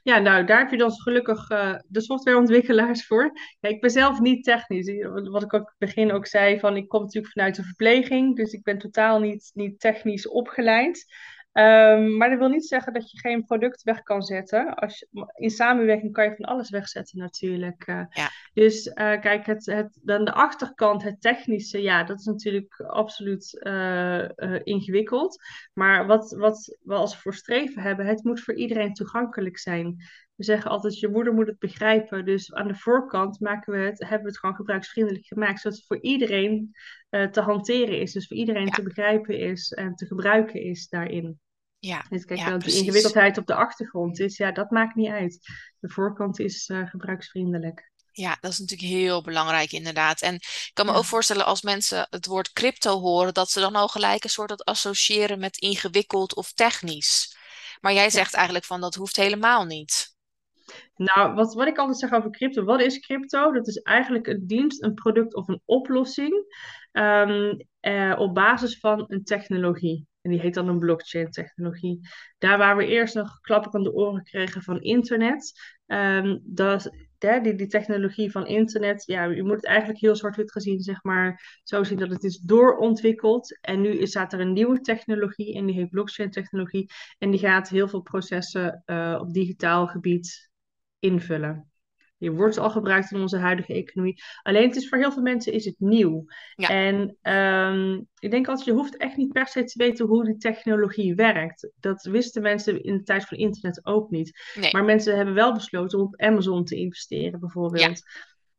Ja, 0.03 0.19
nou, 0.19 0.45
daar 0.45 0.59
heb 0.59 0.71
je 0.71 0.77
dan 0.77 0.93
gelukkig 0.93 1.51
uh, 1.51 1.75
de 1.87 2.01
softwareontwikkelaars 2.01 3.07
voor. 3.07 3.33
Ik 3.61 3.81
ben 3.81 3.91
zelf 3.91 4.21
niet 4.21 4.45
technisch. 4.45 4.93
Wat 5.31 5.43
ik 5.43 5.55
ook 5.55 5.67
het 5.67 5.79
begin 5.79 6.13
ook 6.13 6.27
zei, 6.27 6.61
van 6.61 6.77
ik 6.77 6.89
kom 6.89 7.03
natuurlijk 7.03 7.33
vanuit 7.33 7.55
de 7.55 7.63
verpleging, 7.63 8.37
dus 8.37 8.53
ik 8.53 8.63
ben 8.63 8.79
totaal 8.79 9.21
niet, 9.21 9.51
niet 9.55 9.81
technisch 9.81 10.29
opgeleid. 10.29 11.05
Um, 11.53 12.17
maar 12.17 12.31
dat 12.31 12.39
wil 12.39 12.49
niet 12.49 12.67
zeggen 12.67 12.93
dat 12.93 13.11
je 13.11 13.19
geen 13.19 13.45
product 13.45 13.83
weg 13.83 14.03
kan 14.03 14.23
zetten. 14.23 14.75
Als 14.75 14.99
je, 14.99 15.27
in 15.35 15.51
samenwerking 15.51 16.13
kan 16.13 16.25
je 16.25 16.35
van 16.35 16.45
alles 16.45 16.71
wegzetten 16.71 17.19
natuurlijk. 17.19 17.87
Uh, 17.87 18.05
ja. 18.11 18.31
Dus 18.55 18.87
uh, 18.87 18.95
kijk, 18.95 19.47
het, 19.47 19.67
het, 19.67 19.99
dan 20.03 20.25
de 20.25 20.33
achterkant, 20.33 21.03
het 21.03 21.21
technische, 21.21 21.83
ja, 21.83 22.05
dat 22.05 22.19
is 22.19 22.25
natuurlijk 22.25 22.81
absoluut 22.81 23.61
uh, 23.63 24.29
ingewikkeld. 24.63 25.43
Maar 25.73 26.07
wat, 26.07 26.35
wat 26.39 26.77
we 26.83 26.95
als 26.95 27.19
voor 27.19 27.35
streven 27.35 27.83
hebben, 27.83 28.07
het 28.07 28.25
moet 28.25 28.41
voor 28.41 28.55
iedereen 28.55 28.95
toegankelijk 28.95 29.59
zijn. 29.59 29.97
We 30.43 30.49
zeggen 30.49 30.71
altijd, 30.71 30.99
je 30.99 31.09
moeder 31.09 31.35
moet 31.35 31.47
het 31.47 31.59
begrijpen. 31.59 32.25
Dus 32.25 32.53
aan 32.53 32.69
de 32.69 32.75
voorkant 32.75 33.41
maken 33.41 33.73
we 33.73 33.79
het, 33.79 34.01
hebben 34.01 34.23
we 34.23 34.29
het 34.29 34.39
gewoon 34.39 34.55
gebruiksvriendelijk 34.55 35.27
gemaakt, 35.27 35.61
zodat 35.61 35.79
het 35.79 35.87
voor 35.87 36.01
iedereen 36.01 36.77
te 37.11 37.41
hanteren 37.41 38.01
is. 38.01 38.13
Dus 38.13 38.27
voor 38.27 38.37
iedereen 38.37 38.71
te 38.71 38.83
begrijpen 38.83 39.39
is 39.39 39.73
en 39.73 39.95
te 39.95 40.07
gebruiken 40.07 40.63
is 40.63 40.89
daarin. 40.89 41.41
Ja, 41.79 42.07
dus 42.09 42.25
kijk, 42.25 42.41
ja, 42.41 42.57
de 42.57 42.77
ingewikkeldheid 42.77 43.39
op 43.39 43.47
de 43.47 43.55
achtergrond 43.55 44.21
is, 44.21 44.37
ja, 44.37 44.53
dat 44.53 44.71
maakt 44.71 44.95
niet 44.95 45.11
uit. 45.11 45.39
De 45.79 45.89
voorkant 45.89 46.39
is 46.39 46.69
uh, 46.69 46.89
gebruiksvriendelijk. 46.89 47.91
Ja, 48.13 48.37
dat 48.41 48.53
is 48.53 48.59
natuurlijk 48.59 48.89
heel 48.89 49.23
belangrijk 49.23 49.73
inderdaad. 49.73 50.21
En 50.21 50.35
ik 50.35 50.71
kan 50.73 50.87
me 50.87 50.93
ook 50.93 51.05
voorstellen 51.05 51.47
als 51.47 51.63
mensen 51.63 52.07
het 52.11 52.27
woord 52.27 52.53
crypto 52.53 53.01
horen, 53.01 53.35
dat 53.35 53.51
ze 53.51 53.61
dan 53.61 53.75
al 53.75 53.89
gelijk 53.89 54.25
een 54.25 54.31
soort 54.31 54.49
dat 54.49 54.65
associëren 54.65 55.39
met 55.39 55.57
ingewikkeld 55.59 56.35
of 56.35 56.53
technisch. 56.53 57.37
Maar 57.81 57.93
jij 57.93 58.11
zegt 58.11 58.35
eigenlijk 58.35 58.65
van 58.65 58.81
dat 58.81 58.95
hoeft 58.95 59.17
helemaal 59.17 59.65
niet. 59.65 60.12
Nou, 60.97 61.35
wat, 61.35 61.55
wat 61.55 61.67
ik 61.67 61.79
altijd 61.79 61.99
zeg 61.99 62.13
over 62.13 62.31
crypto, 62.31 62.65
wat 62.65 62.81
is 62.81 62.99
crypto? 62.99 63.53
Dat 63.53 63.69
is 63.69 63.77
eigenlijk 63.77 64.27
een 64.27 64.47
dienst, 64.47 64.83
een 64.83 64.95
product 64.95 65.35
of 65.35 65.49
een 65.49 65.61
oplossing 65.65 66.55
ehm, 66.93 67.59
eh, 67.81 68.15
op 68.19 68.35
basis 68.35 68.79
van 68.79 69.05
een 69.09 69.25
technologie. 69.25 70.07
En 70.23 70.31
die 70.31 70.41
heet 70.41 70.55
dan 70.55 70.69
een 70.69 70.79
blockchain-technologie. 70.79 72.01
Daar 72.39 72.59
waar 72.59 72.77
we 72.77 72.87
eerst 72.87 73.15
nog 73.15 73.41
klappen 73.41 73.75
aan 73.75 73.83
de 73.83 73.93
oren 73.93 74.23
kregen 74.23 74.63
van 74.63 74.81
internet, 74.81 75.53
um, 75.87 76.41
dat, 76.45 76.91
die, 77.19 77.55
die 77.55 77.67
technologie 77.67 78.31
van 78.31 78.47
internet, 78.47 79.03
ja, 79.07 79.25
je 79.25 79.43
moet 79.43 79.57
het 79.57 79.67
eigenlijk 79.67 80.01
heel 80.01 80.17
zwart-wit 80.17 80.53
gezien, 80.53 80.81
zeg 80.81 81.03
maar, 81.03 81.61
zo 81.63 81.83
zien 81.83 81.99
dat 81.99 82.11
het 82.11 82.25
is 82.25 82.39
doorontwikkeld. 82.39 83.59
En 83.61 83.81
nu 83.81 84.07
staat 84.07 84.33
er 84.33 84.41
een 84.41 84.53
nieuwe 84.53 84.81
technologie 84.81 85.55
en 85.55 85.67
die 85.67 85.75
heet 85.75 85.91
blockchain-technologie. 85.91 86.91
En 87.19 87.31
die 87.31 87.41
gaat 87.41 87.69
heel 87.69 87.89
veel 87.89 88.03
processen 88.03 88.83
uh, 88.87 89.19
op 89.21 89.33
digitaal 89.33 89.87
gebied 89.87 90.51
invullen. 91.03 91.73
Die 92.19 92.31
wordt 92.31 92.59
al 92.59 92.71
gebruikt 92.71 93.13
in 93.13 93.21
onze 93.21 93.37
huidige 93.37 93.75
economie. 93.75 94.23
Alleen 94.43 94.67
het 94.67 94.77
is 94.77 94.89
voor 94.89 94.99
heel 94.99 95.13
veel 95.13 95.23
mensen 95.23 95.53
is 95.53 95.65
het 95.65 95.75
nieuw. 95.79 96.25
Ja. 96.55 96.69
En 96.69 97.17
um, 97.35 98.09
ik 98.19 98.31
denk 98.31 98.49
altijd, 98.49 98.67
je 98.67 98.73
hoeft 98.73 98.97
echt 98.97 99.17
niet 99.17 99.33
per 99.33 99.47
se 99.47 99.65
te 99.65 99.79
weten 99.79 100.07
hoe 100.07 100.25
die 100.25 100.37
technologie 100.37 101.15
werkt. 101.15 101.71
Dat 101.81 102.03
wisten 102.03 102.43
mensen 102.43 102.83
in 102.83 102.97
de 102.97 103.03
tijd 103.03 103.25
van 103.25 103.39
internet 103.39 103.87
ook 103.87 104.11
niet. 104.11 104.53
Nee. 104.55 104.73
Maar 104.73 104.85
mensen 104.85 105.17
hebben 105.17 105.35
wel 105.35 105.53
besloten 105.53 105.99
om 105.99 106.05
op 106.05 106.21
Amazon 106.21 106.65
te 106.65 106.77
investeren, 106.77 107.41
bijvoorbeeld. 107.41 107.99
Ja. 107.99 108.07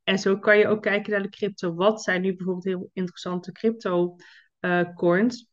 En 0.03 0.19
zo 0.19 0.37
kan 0.37 0.57
je 0.57 0.67
ook 0.67 0.81
kijken 0.81 1.11
naar 1.11 1.21
de 1.21 1.29
crypto. 1.29 1.73
Wat 1.73 2.03
zijn 2.03 2.21
nu 2.21 2.35
bijvoorbeeld 2.35 2.65
heel 2.65 2.89
interessante 2.93 3.51
crypto 3.51 4.15
uh, 4.59 4.93
coins? 4.95 5.47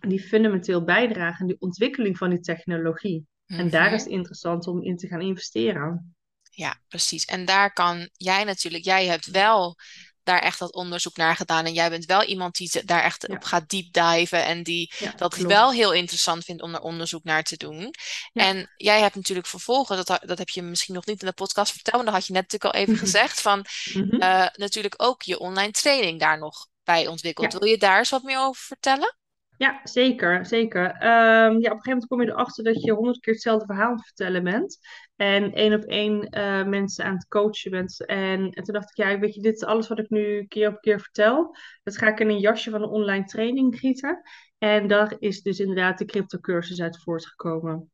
Die 0.00 0.20
fundamenteel 0.20 0.84
bijdragen 0.84 1.40
aan 1.40 1.46
de 1.46 1.56
ontwikkeling 1.58 2.18
van 2.18 2.30
die 2.30 2.40
technologie. 2.40 3.26
En 3.46 3.70
daar 3.70 3.84
mhm. 3.84 3.94
is 3.94 4.02
het 4.02 4.12
interessant 4.12 4.66
om 4.66 4.82
in 4.82 4.96
te 4.96 5.06
gaan 5.06 5.20
investeren. 5.20 6.16
Ja, 6.58 6.80
precies. 6.88 7.24
En 7.24 7.44
daar 7.44 7.72
kan 7.72 8.08
jij 8.12 8.44
natuurlijk, 8.44 8.84
jij 8.84 9.06
hebt 9.06 9.26
wel 9.26 9.76
daar 10.22 10.40
echt 10.40 10.58
dat 10.58 10.74
onderzoek 10.74 11.16
naar 11.16 11.36
gedaan. 11.36 11.64
En 11.64 11.72
jij 11.72 11.90
bent 11.90 12.04
wel 12.04 12.22
iemand 12.22 12.56
die 12.56 12.84
daar 12.84 13.02
echt 13.02 13.28
op 13.28 13.44
gaat 13.44 13.68
deep 13.68 13.92
diven. 13.92 14.44
En 14.44 14.62
die 14.62 14.92
dat 15.16 15.36
wel 15.36 15.72
heel 15.72 15.92
interessant 15.92 16.44
vindt 16.44 16.62
om 16.62 16.74
er 16.74 16.80
onderzoek 16.80 17.24
naar 17.24 17.42
te 17.42 17.56
doen. 17.56 17.94
En 18.32 18.70
jij 18.76 19.00
hebt 19.00 19.14
natuurlijk 19.14 19.46
vervolgens, 19.46 20.06
dat, 20.06 20.20
dat 20.26 20.38
heb 20.38 20.48
je 20.48 20.62
misschien 20.62 20.94
nog 20.94 21.06
niet 21.06 21.20
in 21.20 21.26
de 21.26 21.32
podcast 21.32 21.72
verteld, 21.72 21.96
maar 21.96 22.04
dat 22.04 22.14
had 22.14 22.26
je 22.26 22.32
net 22.32 22.42
natuurlijk 22.42 22.74
al 22.74 22.80
even 22.80 22.92
mhm. 22.92 23.02
gezegd, 23.02 23.40
van 23.40 23.66
mhm. 23.92 24.20
eh, 24.20 24.46
natuurlijk 24.52 24.94
ook 24.96 25.22
je 25.22 25.38
online 25.38 25.72
training 25.72 26.20
daar 26.20 26.38
nog 26.38 26.66
bij 26.84 27.06
ontwikkeld. 27.06 27.52
Wil 27.52 27.68
je 27.68 27.78
daar 27.78 27.98
eens 27.98 28.10
wat 28.10 28.22
meer 28.22 28.38
over 28.38 28.62
vertellen? 28.62 29.16
Ja, 29.58 29.80
zeker, 29.82 30.46
zeker. 30.46 30.84
Um, 30.84 31.00
ja, 31.00 31.46
op 31.48 31.56
een 31.56 31.60
gegeven 31.62 31.82
moment 31.84 32.06
kom 32.06 32.20
je 32.20 32.28
erachter 32.28 32.64
dat 32.64 32.82
je 32.82 32.92
honderd 32.92 33.20
keer 33.20 33.32
hetzelfde 33.32 33.66
verhaal 33.66 33.92
het 33.92 34.06
vertellen 34.06 34.44
bent. 34.44 34.78
En 35.16 35.52
één 35.52 35.74
op 35.74 35.84
één 35.84 36.38
uh, 36.38 36.64
mensen 36.64 37.04
aan 37.04 37.14
het 37.14 37.28
coachen 37.28 37.70
bent. 37.70 38.06
En, 38.06 38.50
en, 38.50 38.62
toen 38.64 38.74
dacht 38.74 38.90
ik, 38.90 38.96
ja, 38.96 39.18
weet 39.18 39.34
je, 39.34 39.40
dit 39.40 39.54
is 39.54 39.64
alles 39.64 39.88
wat 39.88 39.98
ik 39.98 40.10
nu 40.10 40.46
keer 40.46 40.68
op 40.68 40.80
keer 40.80 41.00
vertel. 41.00 41.56
Dat 41.82 41.96
ga 41.96 42.08
ik 42.08 42.20
in 42.20 42.28
een 42.28 42.38
jasje 42.38 42.70
van 42.70 42.82
een 42.82 42.88
online 42.88 43.24
training 43.24 43.78
gieten. 43.78 44.22
En 44.58 44.86
daar 44.86 45.16
is 45.18 45.42
dus 45.42 45.60
inderdaad 45.60 45.98
de 45.98 46.04
crypto 46.04 46.38
cursus 46.38 46.80
uit 46.80 47.02
voortgekomen. 47.02 47.90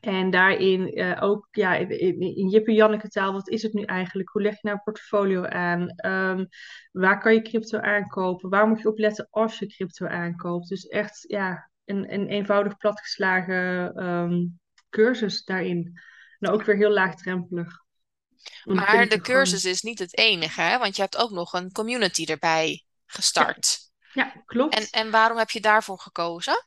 En 0.00 0.30
daarin 0.30 0.98
uh, 0.98 1.16
ook 1.20 1.48
ja, 1.50 1.74
in, 1.74 2.20
in 2.20 2.48
Jippe 2.48 2.72
Janneke 2.72 3.08
taal, 3.08 3.32
wat 3.32 3.48
is 3.48 3.62
het 3.62 3.72
nu 3.72 3.82
eigenlijk? 3.82 4.28
Hoe 4.28 4.42
leg 4.42 4.52
je 4.52 4.58
nou 4.62 4.76
een 4.76 4.82
portfolio 4.82 5.44
aan? 5.44 5.80
Um, 6.06 6.48
waar 6.92 7.20
kan 7.20 7.34
je 7.34 7.42
crypto 7.42 7.78
aankopen? 7.78 8.50
Waar 8.50 8.68
moet 8.68 8.80
je 8.80 8.88
op 8.88 8.98
letten 8.98 9.28
als 9.30 9.58
je 9.58 9.66
crypto 9.66 10.06
aankoopt? 10.06 10.68
Dus 10.68 10.86
echt 10.86 11.24
ja, 11.28 11.70
een, 11.84 12.12
een 12.12 12.28
eenvoudig 12.28 12.76
platgeslagen 12.76 13.96
um, 14.06 14.60
cursus 14.90 15.44
daarin. 15.44 16.00
Nou, 16.38 16.54
ook 16.54 16.64
weer 16.64 16.76
heel 16.76 16.90
laagdrempelig. 16.90 17.80
Maar 18.64 19.08
de 19.08 19.20
cursus 19.20 19.64
is 19.64 19.82
niet 19.82 19.98
het 19.98 20.18
enige, 20.18 20.60
hè? 20.60 20.78
want 20.78 20.96
je 20.96 21.02
hebt 21.02 21.16
ook 21.16 21.30
nog 21.30 21.52
een 21.52 21.72
community 21.72 22.24
erbij 22.24 22.84
gestart. 23.06 23.78
Ja, 24.12 24.24
ja 24.24 24.42
klopt. 24.46 24.74
En, 24.74 25.04
en 25.04 25.10
waarom 25.10 25.38
heb 25.38 25.50
je 25.50 25.60
daarvoor 25.60 25.98
gekozen? 25.98 26.66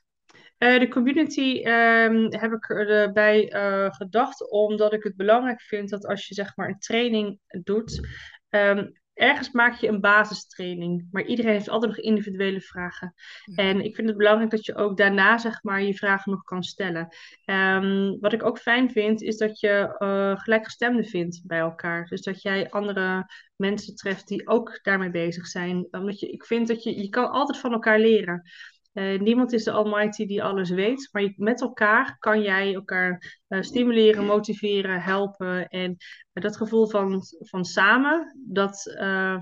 Uh, 0.65 0.79
de 0.79 0.87
community 0.87 1.61
um, 1.67 2.33
heb 2.33 2.51
ik 2.51 2.69
erbij 2.69 3.53
uh, 3.53 3.91
gedacht, 3.91 4.51
omdat 4.51 4.93
ik 4.93 5.03
het 5.03 5.15
belangrijk 5.15 5.61
vind 5.61 5.89
dat 5.89 6.05
als 6.05 6.27
je 6.27 6.33
zeg 6.33 6.55
maar 6.55 6.67
een 6.67 6.79
training 6.79 7.39
doet, 7.63 8.07
um, 8.49 8.91
ergens 9.13 9.51
maak 9.51 9.75
je 9.75 9.87
een 9.87 10.01
basistraining, 10.01 11.07
maar 11.11 11.25
iedereen 11.25 11.51
heeft 11.51 11.69
altijd 11.69 11.91
nog 11.95 12.05
individuele 12.05 12.61
vragen. 12.61 13.13
En 13.55 13.81
ik 13.81 13.95
vind 13.95 14.07
het 14.07 14.17
belangrijk 14.17 14.51
dat 14.51 14.65
je 14.65 14.75
ook 14.75 14.97
daarna 14.97 15.37
zeg 15.37 15.63
maar 15.63 15.81
je 15.81 15.93
vragen 15.93 16.31
nog 16.31 16.43
kan 16.43 16.63
stellen. 16.63 17.07
Um, 17.45 18.19
wat 18.19 18.33
ik 18.33 18.43
ook 18.43 18.59
fijn 18.59 18.91
vind, 18.91 19.21
is 19.21 19.37
dat 19.37 19.59
je 19.59 19.95
uh, 19.99 20.39
gelijkgestemden 20.39 21.05
vindt 21.05 21.41
bij 21.45 21.59
elkaar. 21.59 22.05
Dus 22.05 22.21
dat 22.21 22.41
jij 22.41 22.69
andere 22.69 23.25
mensen 23.55 23.95
treft 23.95 24.27
die 24.27 24.47
ook 24.47 24.79
daarmee 24.83 25.11
bezig 25.11 25.47
zijn. 25.47 25.87
Omdat 25.91 26.19
je, 26.19 26.29
ik 26.29 26.45
vind 26.45 26.67
dat 26.67 26.83
je, 26.83 27.01
je 27.01 27.09
kan 27.09 27.29
altijd 27.31 27.57
van 27.57 27.71
elkaar 27.71 27.99
leren. 27.99 28.49
Uh, 28.95 29.19
niemand 29.19 29.53
is 29.53 29.63
de 29.63 29.71
Almighty 29.71 30.25
die 30.25 30.43
alles 30.43 30.69
weet, 30.69 31.09
maar 31.11 31.33
met 31.35 31.61
elkaar 31.61 32.15
kan 32.19 32.41
jij 32.41 32.73
elkaar 32.73 33.41
uh, 33.47 33.61
stimuleren, 33.61 34.25
motiveren, 34.25 35.01
helpen. 35.01 35.67
En 35.67 35.91
uh, 36.33 36.43
dat 36.43 36.57
gevoel 36.57 36.87
van, 36.87 37.23
van 37.39 37.65
samen, 37.65 38.35
dat, 38.47 38.95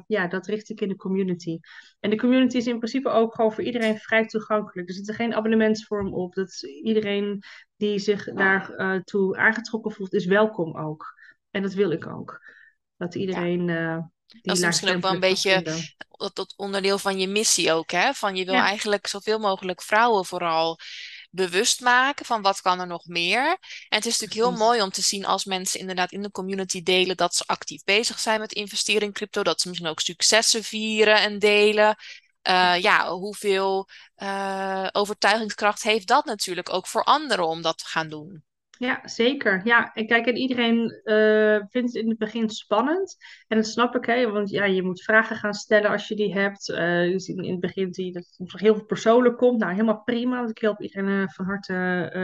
ja, 0.08 0.28
dat 0.28 0.48
richt 0.48 0.70
ik 0.70 0.82
in 0.82 0.88
de 0.88 0.96
community. 0.96 1.60
En 2.00 2.10
de 2.10 2.18
community 2.18 2.58
is 2.58 2.68
in 2.68 2.78
principe 2.78 3.10
ook 3.10 3.36
gewoon 3.36 3.54
voor 3.54 3.63
iedereen 3.63 3.98
vrij 3.98 4.26
toegankelijk. 4.26 4.88
Er 4.88 4.96
zit 4.96 5.08
er 5.08 5.16
geen 5.16 5.34
abonnementsvorm 5.34 6.13
op. 6.13 6.34
Dat 6.34 6.63
iedereen 6.84 7.44
die 7.76 8.00
zich 8.00 8.34
daartoe 8.34 9.38
aangetrokken 9.38 9.92
voelt, 9.92 10.13
is 10.13 10.26
welkom 10.26 10.78
ook. 10.78 11.13
En 11.52 11.62
dat 11.62 11.74
wil 11.74 11.92
ik 11.92 12.08
ook. 12.08 12.39
Dat 12.98 13.16
iedereen. 13.16 13.68
Ja 13.68 14.12
dat 14.42 14.58
is 14.58 14.64
misschien 14.64 14.96
ook 14.96 15.02
wel 15.02 15.14
een 15.14 15.20
beetje 15.20 15.84
dat, 16.34 16.54
onderdeel 16.56 16.98
van 16.98 17.20
je 17.20 17.28
missie 17.28 17.72
ook, 17.72 17.92
hè? 17.92 18.14
Van 18.14 18.36
je 18.36 18.46
wil 18.46 18.54
eigenlijk 18.54 19.08
zoveel 19.08 19.40
mogelijk 19.40 19.82
vrouwen 19.82 20.26
vooral 20.26 20.80
bewust 21.30 21.82
maken 21.82 22.26
van 22.26 22.42
wat 22.42 22.62
kan 22.62 22.80
er 22.80 22.88
nog 22.88 23.06
meer. 23.06 23.46
En 23.90 23.98
het 23.98 24.06
is 24.06 24.20
natuurlijk 24.20 24.50
heel 24.50 24.66
mooi 24.66 24.82
om 24.82 24.90
te 24.90 25.02
zien 25.02 25.26
als 25.26 25.46
mensen 25.46 25.80
inderdaad 25.80 26.12
in 26.12 26.22
de 26.22 26.32
community 26.32 26.84
delen 26.84 27.18
dat 27.18 27.36
ze 27.36 27.44
actief 27.46 27.84
bezig 27.84 28.20
zijn 28.20 28.40
met 28.40 28.54
investeren 28.54 29.02
in 29.02 29.14
crypto, 29.14 29.44
dat 29.44 29.62
ze 29.62 29.68
misschien 29.68 29.90
ook 29.90 30.00
successen 30.00 30.64
vieren 30.64 31.22
en 31.22 31.40
delen. 31.40 31.96
Uh, 32.50 32.82
ja, 32.82 33.12
hoeveel 33.12 33.88
uh, 34.18 34.88
overtuigingskracht 34.92 35.84
heeft 35.84 36.08
dat 36.08 36.26
natuurlijk 36.26 36.74
ook 36.74 36.88
voor 36.88 37.04
anderen 37.04 37.48
om 37.48 37.62
dat 37.62 37.78
te 37.78 37.86
gaan 37.86 38.10
doen? 38.10 38.44
Ja, 38.84 39.02
zeker. 39.04 39.62
Ja, 39.63 39.93
en 39.93 40.08
kijk, 40.08 40.26
en 40.26 40.36
iedereen 40.36 41.02
uh, 41.04 41.60
vindt 41.69 41.93
het 41.93 42.04
in 42.04 42.10
het 42.10 42.17
begin 42.17 42.50
spannend. 42.50 43.17
En 43.48 43.58
dat 43.58 43.67
snap 43.67 43.96
ik, 43.96 44.06
hè, 44.06 44.32
want 44.32 44.50
ja, 44.50 44.65
je 44.65 44.84
moet 44.84 45.04
vragen 45.04 45.36
gaan 45.36 45.54
stellen 45.54 45.89
als 45.89 46.08
je 46.08 46.15
die 46.15 46.34
hebt. 46.34 46.69
Uh, 46.69 47.12
dus 47.12 47.28
in, 47.28 47.43
in, 47.43 47.52
het 47.52 47.60
begin 47.60 47.93
zie 47.93 48.06
je 48.06 48.12
dat 48.12 48.36
het 48.38 48.60
heel 48.60 48.76
veel 48.76 48.86
persoonlijk 48.86 49.38
komt. 49.38 49.60
Nou, 49.60 49.72
helemaal 49.72 50.04
prima, 50.04 50.38
want 50.38 50.50
ik 50.50 50.58
help 50.58 50.82
iedereen 50.82 51.10
uh, 51.10 51.28
van 51.28 51.46
harte 51.46 51.74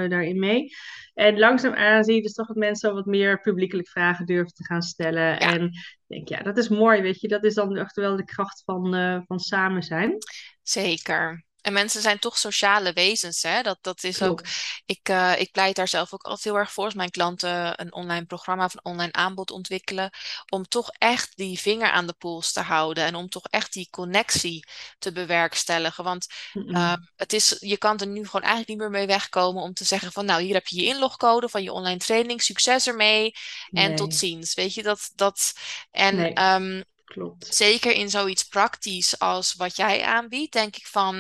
daarin 0.10 0.40
mee. 0.40 0.70
En 1.14 1.40
langzaamaan 1.40 2.04
zie 2.04 2.16
je 2.16 2.22
dus 2.22 2.34
toch 2.34 2.48
dat 2.48 2.56
mensen 2.56 2.94
wat 2.94 3.06
meer 3.06 3.40
publiekelijk 3.40 3.88
vragen 3.88 4.26
durven 4.26 4.54
te 4.54 4.66
gaan 4.66 4.82
stellen. 4.82 5.40
En 5.40 5.64
ik 5.64 6.06
denk, 6.08 6.28
ja, 6.28 6.42
dat 6.42 6.58
is 6.58 6.70
mooi, 6.70 7.02
weet 7.02 7.22
je. 7.22 7.28
Dat 7.28 7.44
is 7.44 7.54
dan 7.54 7.78
echt 7.78 7.96
wel 7.96 8.16
de 8.16 8.26
kracht 8.26 8.64
van, 8.66 8.92
van 9.28 9.40
samen 9.40 9.84
zijn. 9.84 10.18
Zeker. 10.62 11.48
En 11.62 11.74
mensen 11.74 12.02
zijn 12.02 12.20
toch 12.20 12.38
sociale 12.38 12.94
wezens. 12.94 13.42
Hè? 13.42 13.62
Dat, 13.62 13.78
dat 13.82 14.04
is 14.04 14.22
ook. 14.22 14.44
Ik, 14.86 15.10
uh, 15.10 15.40
ik 15.40 15.52
pleit 15.52 15.76
daar 15.76 15.88
zelf 15.88 16.14
ook 16.14 16.24
altijd 16.24 16.44
heel 16.44 16.58
erg 16.58 16.72
voor 16.72 16.86
als 16.86 16.94
mijn 16.94 17.12
klanten 17.12 17.82
een 17.82 17.94
online 17.94 18.26
programma 18.26 18.66
of 18.66 18.74
een 18.74 18.86
online 18.86 19.12
aanbod 19.12 19.52
ontwikkelen. 19.52 20.10
Om 20.50 20.68
toch 20.68 20.90
echt 20.98 21.38
die 21.38 21.60
vinger 21.60 21.92
aan 21.92 22.08
de 22.08 22.14
pols 22.18 22.52
te 22.52 22.62
houden. 22.62 23.04
En 23.04 23.16
om 23.16 23.30
toch 23.30 23.46
echt 23.50 23.74
die 23.74 23.88
connectie 23.90 24.68
te 25.00 25.12
bewerkstelligen. 25.12 26.04
Want 26.04 26.28
uh, 26.54 26.94
het 27.16 27.34
is, 27.34 27.56
je 27.60 27.78
kan 27.78 28.00
er 28.00 28.08
nu 28.08 28.26
gewoon 28.26 28.42
eigenlijk 28.42 28.70
niet 28.70 28.78
meer 28.78 29.00
mee 29.00 29.08
wegkomen 29.08 29.64
om 29.64 29.74
te 29.74 29.84
zeggen 29.84 30.12
van 30.12 30.26
nou, 30.26 30.42
hier 30.42 30.54
heb 30.54 30.68
je 30.68 30.82
je 30.82 30.88
inlogcode 30.88 31.50
van 31.50 31.64
je 31.64 31.72
online 31.72 31.98
training. 31.98 32.42
Succes 32.42 32.88
ermee. 32.88 33.32
En 33.72 33.96
tot 33.96 34.16
ziens. 34.16 34.54
Weet 34.54 34.74
je 34.74 34.84
dat. 34.84 35.12
dat 35.16 35.54
en 35.92 36.16
nee. 36.16 36.54
um, 36.54 36.84
Klopt. 37.10 37.56
Zeker 37.56 37.92
in 37.92 38.10
zoiets 38.10 38.44
praktisch 38.44 39.20
als 39.20 39.54
wat 39.54 39.76
jij 39.76 40.04
aanbiedt, 40.04 40.54
denk 40.54 40.76
ik 40.76 40.88
van, 40.88 41.16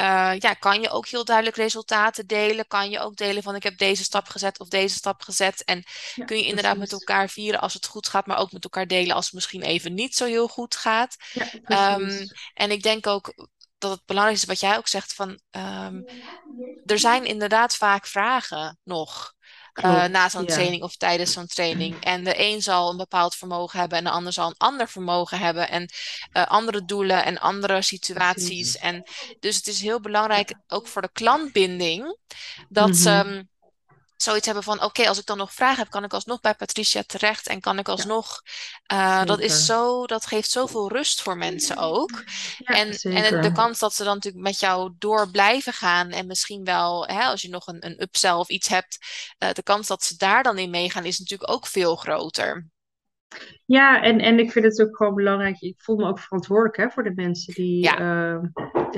uh, 0.00 0.32
ja, 0.38 0.54
kan 0.58 0.80
je 0.80 0.90
ook 0.90 1.06
heel 1.06 1.24
duidelijk 1.24 1.56
resultaten 1.56 2.26
delen? 2.26 2.66
Kan 2.66 2.90
je 2.90 3.00
ook 3.00 3.16
delen 3.16 3.42
van 3.42 3.54
ik 3.54 3.62
heb 3.62 3.78
deze 3.78 4.04
stap 4.04 4.28
gezet 4.28 4.58
of 4.58 4.68
deze 4.68 4.94
stap 4.94 5.22
gezet? 5.22 5.64
En 5.64 5.84
kun 6.24 6.36
je 6.36 6.44
inderdaad 6.44 6.76
met 6.76 6.92
elkaar 6.92 7.28
vieren 7.28 7.60
als 7.60 7.74
het 7.74 7.86
goed 7.86 8.08
gaat, 8.08 8.26
maar 8.26 8.38
ook 8.38 8.52
met 8.52 8.64
elkaar 8.64 8.86
delen 8.86 9.14
als 9.14 9.24
het 9.24 9.34
misschien 9.34 9.62
even 9.62 9.94
niet 9.94 10.14
zo 10.14 10.24
heel 10.24 10.48
goed 10.48 10.76
gaat. 10.76 11.16
Ja, 11.66 11.94
um, 11.94 12.30
en 12.54 12.70
ik 12.70 12.82
denk 12.82 13.06
ook 13.06 13.48
dat 13.78 13.90
het 13.90 14.06
belangrijk 14.06 14.38
is 14.38 14.44
wat 14.44 14.60
jij 14.60 14.76
ook 14.76 14.88
zegt 14.88 15.14
van, 15.14 15.40
um, 15.50 16.04
er 16.84 16.98
zijn 16.98 17.24
inderdaad 17.24 17.76
vaak 17.76 18.06
vragen 18.06 18.78
nog. 18.84 19.34
Uh, 19.74 20.04
na 20.04 20.28
zo'n 20.28 20.46
training 20.46 20.82
of 20.82 20.96
tijdens 20.96 21.32
zo'n 21.32 21.46
training. 21.46 22.00
En 22.04 22.24
de 22.24 22.34
een 22.36 22.62
zal 22.62 22.90
een 22.90 22.96
bepaald 22.96 23.34
vermogen 23.34 23.78
hebben 23.78 23.98
en 23.98 24.04
de 24.04 24.10
ander 24.10 24.32
zal 24.32 24.48
een 24.48 24.56
ander 24.56 24.88
vermogen 24.88 25.38
hebben. 25.38 25.68
En 25.68 25.90
uh, 26.32 26.46
andere 26.46 26.84
doelen 26.84 27.24
en 27.24 27.38
andere 27.38 27.82
situaties. 27.82 28.76
En 28.76 29.02
dus 29.40 29.56
het 29.56 29.66
is 29.66 29.80
heel 29.80 30.00
belangrijk, 30.00 30.54
ook 30.68 30.86
voor 30.86 31.02
de 31.02 31.10
klantbinding, 31.12 32.16
dat 32.68 32.96
ze. 32.96 33.48
Zoiets 34.22 34.46
hebben 34.46 34.64
van: 34.64 34.82
oké, 34.82 35.08
als 35.08 35.18
ik 35.18 35.26
dan 35.26 35.36
nog 35.36 35.52
vragen 35.54 35.78
heb, 35.78 35.90
kan 35.90 36.04
ik 36.04 36.12
alsnog 36.12 36.40
bij 36.40 36.54
Patricia 36.54 37.02
terecht 37.06 37.46
en 37.46 37.60
kan 37.60 37.78
ik 37.78 37.86
Ja, 37.86 37.92
alsnog. 37.92 38.42
eh, 38.86 39.24
dat 39.24 39.40
is 39.40 39.64
zo, 39.64 40.06
dat 40.06 40.26
geeft 40.26 40.50
zoveel 40.50 40.88
rust 40.92 41.22
voor 41.22 41.36
mensen 41.36 41.76
ook. 41.76 42.24
Ja, 42.58 42.74
En, 42.74 42.88
en 43.08 43.40
de 43.40 43.50
kans 43.50 43.78
dat 43.78 43.94
ze 43.94 44.04
dan 44.04 44.14
natuurlijk 44.14 44.44
met 44.44 44.60
jou 44.60 44.92
door 44.98 45.30
blijven 45.30 45.72
gaan 45.72 46.10
en 46.10 46.26
misschien 46.26 46.64
wel, 46.64 47.06
hè, 47.06 47.22
als 47.24 47.42
je 47.42 47.48
nog 47.48 47.66
een, 47.66 47.86
een 47.86 48.02
upsell 48.02 48.32
of 48.32 48.48
iets 48.48 48.68
hebt, 48.68 48.98
eh, 49.38 49.52
de 49.52 49.62
kans 49.62 49.86
dat 49.86 50.04
ze 50.04 50.16
daar 50.16 50.42
dan 50.42 50.58
in 50.58 50.70
meegaan 50.70 51.04
is 51.04 51.18
natuurlijk 51.18 51.50
ook 51.50 51.66
veel 51.66 51.96
groter. 51.96 52.68
Ja, 53.66 54.02
en, 54.02 54.20
en 54.20 54.38
ik 54.38 54.52
vind 54.52 54.64
het 54.64 54.80
ook 54.80 54.96
gewoon 54.96 55.14
belangrijk. 55.14 55.60
Ik 55.60 55.80
voel 55.82 55.96
me 55.96 56.04
ook 56.06 56.18
verantwoordelijk 56.18 56.76
hè, 56.76 56.90
voor 56.90 57.02
de 57.02 57.12
mensen 57.14 57.54
die, 57.54 57.82
Ja, 57.82 57.98
eh, 57.98 58.38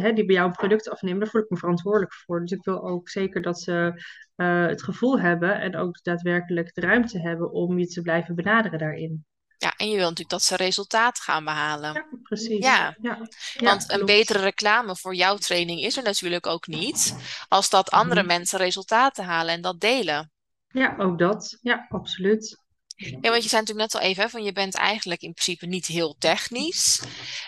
hè, 0.02 0.12
die 0.12 0.24
bij 0.24 0.34
jou 0.34 0.46
een 0.48 0.52
product 0.56 0.88
afnemen. 0.88 1.20
Daar 1.20 1.28
voel 1.28 1.40
ik 1.42 1.50
me 1.50 1.56
verantwoordelijk 1.56 2.14
voor. 2.14 2.40
Dus 2.40 2.50
ik 2.50 2.64
wil 2.64 2.88
ook 2.88 3.08
zeker 3.08 3.42
dat 3.42 3.60
ze 3.60 4.02
eh, 4.36 4.66
het 4.66 4.82
gevoel 4.82 5.20
hebben 5.20 5.60
en 5.60 5.76
ook 5.76 6.02
daadwerkelijk 6.02 6.74
de 6.74 6.80
ruimte 6.80 7.18
hebben 7.20 7.50
om 7.52 7.78
je 7.78 7.86
te 7.86 8.02
blijven 8.02 8.34
benaderen 8.34 8.78
daarin. 8.78 9.24
ja, 9.56 9.74
en 9.76 9.86
je 9.86 9.92
wil 9.96 10.02
natuurlijk 10.02 10.30
dat 10.30 10.42
ze 10.42 10.56
resultaat 10.56 11.18
gaan 11.18 11.44
behalen. 11.44 11.92
Ja, 11.92 12.06
precies. 12.22 12.64
Ja, 12.64 12.96
Ja, 13.00 13.18
ja, 13.52 13.64
want 13.64 13.92
een 13.92 14.04
betere 14.06 14.38
reclame 14.38 14.96
voor 14.96 15.14
jouw 15.14 15.36
training 15.36 15.80
is 15.80 15.96
er 15.96 16.02
natuurlijk 16.02 16.46
ook 16.46 16.66
niet, 16.66 17.16
als 17.48 17.70
dat 17.70 17.90
andere 17.90 18.20
Mhm. 18.20 18.28
mensen 18.28 18.58
resultaten 18.58 19.24
halen 19.24 19.54
en 19.54 19.60
dat 19.60 19.80
delen. 19.80 20.30
Ja, 20.68 20.94
ook 20.98 21.18
dat. 21.18 21.58
Ja, 21.60 21.86
absoluut. 21.88 22.61
Ja, 22.96 23.30
want 23.30 23.42
je 23.42 23.48
zei 23.48 23.60
natuurlijk 23.62 23.92
net 23.92 23.94
al 23.94 24.08
even, 24.08 24.22
hè, 24.22 24.28
van 24.28 24.42
je 24.42 24.52
bent 24.52 24.74
eigenlijk 24.74 25.22
in 25.22 25.32
principe 25.32 25.66
niet 25.66 25.86
heel 25.86 26.14
technisch. 26.18 27.02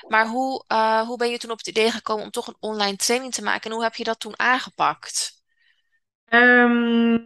Maar 0.08 0.26
hoe, 0.26 0.64
eh, 0.66 1.00
hoe 1.00 1.16
ben 1.16 1.30
je 1.30 1.38
toen 1.38 1.50
op 1.50 1.58
het 1.58 1.66
idee 1.66 1.90
gekomen 1.90 2.24
om 2.24 2.30
toch 2.30 2.46
een 2.46 2.56
online 2.60 2.96
training 2.96 3.32
te 3.32 3.42
maken 3.42 3.70
en 3.70 3.76
hoe 3.76 3.84
heb 3.84 3.94
je 3.94 4.04
dat 4.04 4.20
toen 4.20 4.38
aangepakt? 4.38 5.42
Ehm, 6.24 7.18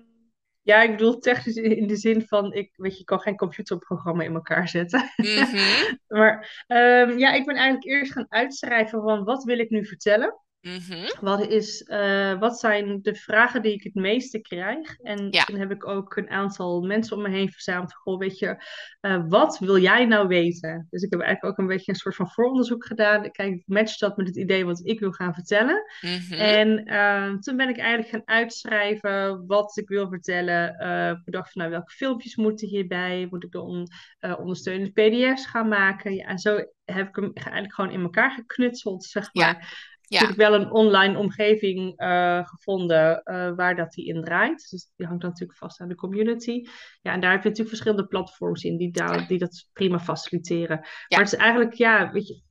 ja, 0.62 0.83
ik 0.83 0.90
bedoel 0.90 1.18
technisch 1.18 1.57
in 1.57 1.76
in 1.76 1.87
de 1.87 1.96
zin 1.96 2.26
van, 2.26 2.52
ik 2.52 2.72
weet 2.76 2.94
je, 2.94 3.00
ik 3.00 3.07
kan 3.07 3.20
geen 3.20 3.37
computerprogramma 3.37 4.22
in 4.22 4.35
elkaar 4.35 4.68
zetten. 4.68 5.12
Mhm, 5.16 5.96
Maar 6.07 6.64
ehm, 6.66 7.18
ja, 7.18 7.33
ik 7.33 7.46
ben 7.46 7.57
eigenlijk 7.57 7.85
eerst 7.85 8.12
gaan 8.12 8.26
uitschrijven 8.28 9.02
van 9.02 9.24
wat 9.24 9.44
wil 9.44 9.59
ik 9.59 9.70
nu 9.70 9.87
vertellen. 9.87 10.40
Mhm. 10.61 11.09
Wat 11.21 11.47
is, 11.47 11.83
eh, 11.83 12.38
wat 12.38 12.59
zijn 12.59 12.99
de 13.03 13.14
vragen 13.14 13.62
die 13.62 13.73
ik 13.73 13.83
het 13.83 13.94
meeste 13.94 14.40
krijg? 14.40 14.99
En 14.99 15.29
Ja, 15.31 15.44
toen 15.44 15.59
heb 15.59 15.71
ik 15.71 15.87
ook 15.87 16.16
een 16.16 16.31
aantal 16.31 16.83
mensen 16.83 17.16
om 17.16 17.23
me 17.23 17.29
heen 17.29 17.51
verzameld. 17.51 17.94
Goh, 17.94 18.18
weet 18.18 18.38
je, 18.38 18.64
eh, 19.01 19.23
wat 19.29 19.59
wil 19.59 19.79
jij 19.79 20.05
nou 20.07 20.29
weten? 20.29 20.87
Dus 20.90 21.03
ik 21.03 21.11
heb 21.11 21.21
eigenlijk 21.21 21.53
ook 21.53 21.59
een 21.59 21.75
beetje 21.77 21.92
een 21.92 21.99
soort 21.99 22.14
van 22.14 22.31
vooronderzoek 22.31 22.87
gedaan. 22.87 23.31
Kijk, 23.31 23.62
matcht 23.66 24.01
dat 24.01 24.16
met 24.16 24.27
het 24.27 24.37
idee 24.37 24.64
wat 24.64 24.87
ik 24.87 25.01
wil 25.01 25.12
gaan 25.12 25.35
vertellen? 25.35 25.83
mhm. 26.01 26.33
En 26.33 26.85
eh, 26.85 27.35
toen 27.35 27.57
ben 27.57 27.68
ik 27.68 27.79
eigenlijk 27.79 28.09
gaan 28.09 28.37
uitschrijven 28.37 29.47
wat 29.47 29.77
ik 29.77 29.88
wil 29.88 30.09
vertellen. 30.09 30.79
Eh 30.79 31.16
ik 31.25 31.33
dacht 31.33 31.53
van, 31.53 31.62
nou, 31.62 31.75
welke 31.75 31.92
filmpjes 31.92 32.37
moeten 32.37 32.68
hierbij? 32.68 33.27
Moet 33.31 33.44
ik 33.44 33.51
dan 33.51 33.88
ondersteunende 34.21 34.90
PDF's 34.92 35.47
gaan 35.47 35.68
maken? 35.68 36.14
Ja, 36.14 36.27
en 36.27 36.38
zo 36.38 36.64
heb 36.85 37.09
ik 37.09 37.16
hem 37.16 37.31
eigenlijk 37.35 37.75
gewoon 37.75 37.90
in 37.90 38.03
elkaar 38.03 38.31
geknutseld, 38.31 39.05
zeg 39.05 39.35
maar. 39.35 39.88
Ja, 40.09 40.21
Natuurlijk 40.21 40.51
wel 40.51 40.61
een 40.61 40.71
online 40.71 41.18
omgeving 41.18 41.97
eh, 41.97 42.47
gevonden 42.47 43.23
eh, 43.23 43.53
waar 43.55 43.77
dat 43.77 43.92
die 43.92 44.07
in 44.07 44.23
draait. 44.23 44.71
Dus 44.71 44.92
die 44.97 45.07
hangt 45.07 45.23
natuurlijk 45.23 45.59
vast 45.59 45.81
aan 45.81 45.88
de 45.88 45.94
community. 45.94 46.62
Ja, 47.01 47.12
en 47.12 47.21
daar 47.21 47.31
heb 47.31 47.42
je 47.42 47.49
natuurlijk 47.49 47.77
verschillende 47.77 48.07
platforms 48.07 48.62
in 48.62 48.77
die, 48.77 48.90
ja, 48.92 49.07
daar, 49.07 49.27
die 49.27 49.38
dat 49.38 49.68
prima 49.73 49.99
faciliteren. 49.99 50.77
ja, 50.77 50.88
Maar 51.09 51.25
het 51.25 51.33
is 51.33 51.38
eigenlijk, 51.38 51.75
ja, 51.75 52.12
weet 52.12 52.27
je, 52.27 52.42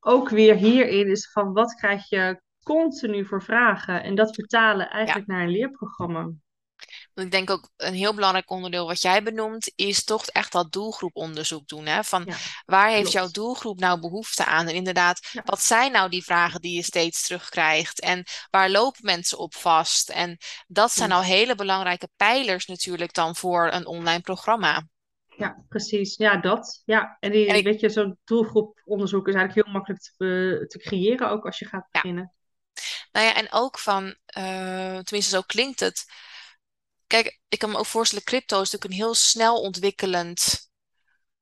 ook 0.00 0.28
weer 0.28 0.54
hierin 0.54 1.10
is 1.10 1.30
van 1.32 1.52
wat 1.52 1.74
krijg 1.74 2.08
je 2.08 2.40
continu 2.62 3.24
voor 3.24 3.42
vragen 3.42 4.02
en 4.02 4.14
dat 4.14 4.34
vertalen 4.34 4.90
eigenlijk 4.90 5.26
naar 5.26 5.42
een 5.42 5.50
leerprogramma. 5.50 6.30
Want 7.14 7.26
ik 7.26 7.32
denk 7.32 7.50
ook 7.50 7.70
een 7.76 7.94
heel 7.94 8.14
belangrijk 8.14 8.50
onderdeel 8.50 8.86
wat 8.86 9.02
jij 9.02 9.22
benoemt, 9.22 9.72
is 9.74 10.04
toch 10.04 10.26
echt 10.26 10.52
dat 10.52 10.72
doelgroeponderzoek 10.72 11.68
doen. 11.68 11.86
Hè? 11.86 12.04
Van 12.04 12.22
Ja, 12.26 12.36
waar 12.64 12.88
heeft 12.88 13.12
jouw 13.12 13.28
doelgroep 13.30 13.78
nou 13.78 14.00
behoefte 14.00 14.44
aan? 14.44 14.66
En 14.68 14.74
inderdaad, 14.74 15.28
Ja, 15.32 15.42
wat 15.44 15.62
zijn 15.62 15.92
nou 15.92 16.10
die 16.10 16.24
vragen 16.24 16.60
die 16.60 16.74
je 16.74 16.82
steeds 16.82 17.22
terugkrijgt? 17.22 18.00
En 18.00 18.24
waar 18.50 18.70
lopen 18.70 19.04
mensen 19.04 19.38
op 19.38 19.54
vast? 19.54 20.10
En 20.10 20.36
dat 20.66 20.92
zijn 20.92 21.12
al 21.12 21.22
hele 21.22 21.54
belangrijke 21.54 22.08
pijlers 22.16 22.66
natuurlijk 22.66 23.12
dan 23.12 23.36
voor 23.36 23.72
een 23.72 23.86
online 23.86 24.20
programma. 24.20 24.86
Ja, 25.38 25.64
precies. 25.68 26.16
Ja, 26.16 26.36
dat. 26.36 26.82
Ja, 26.84 27.16
en 27.20 27.30
En 27.30 27.32
die, 27.32 27.46
ik, 27.46 27.64
weet 27.64 27.80
je, 27.80 27.88
zo'n 27.88 28.18
doelgroeponderzoek 28.24 29.28
is 29.28 29.34
eigenlijk 29.34 29.66
heel 29.66 29.74
makkelijk 29.74 30.02
te, 30.02 30.64
te 30.68 30.78
creëren, 30.78 31.30
ook 31.30 31.44
als 31.44 31.58
je 31.58 31.66
gaat 31.66 31.88
ja, 31.90 32.00
beginnen. 32.00 32.32
nou 33.12 33.26
ja, 33.26 33.34
en 33.34 33.46
ook 33.50 33.78
van, 33.78 34.16
eh, 34.26 34.98
tenminste 34.98 35.34
zo 35.34 35.40
klinkt 35.40 35.80
het. 35.80 36.04
Kijk, 37.08 37.40
ik 37.48 37.58
kan 37.58 37.70
me 37.70 37.76
ook 37.78 37.86
voorstellen, 37.86 38.24
crypto 38.24 38.60
is 38.60 38.70
natuurlijk 38.70 38.90
een 38.92 39.06
heel 39.06 39.14
snel 39.14 39.60
ontwikkelend 39.60 40.70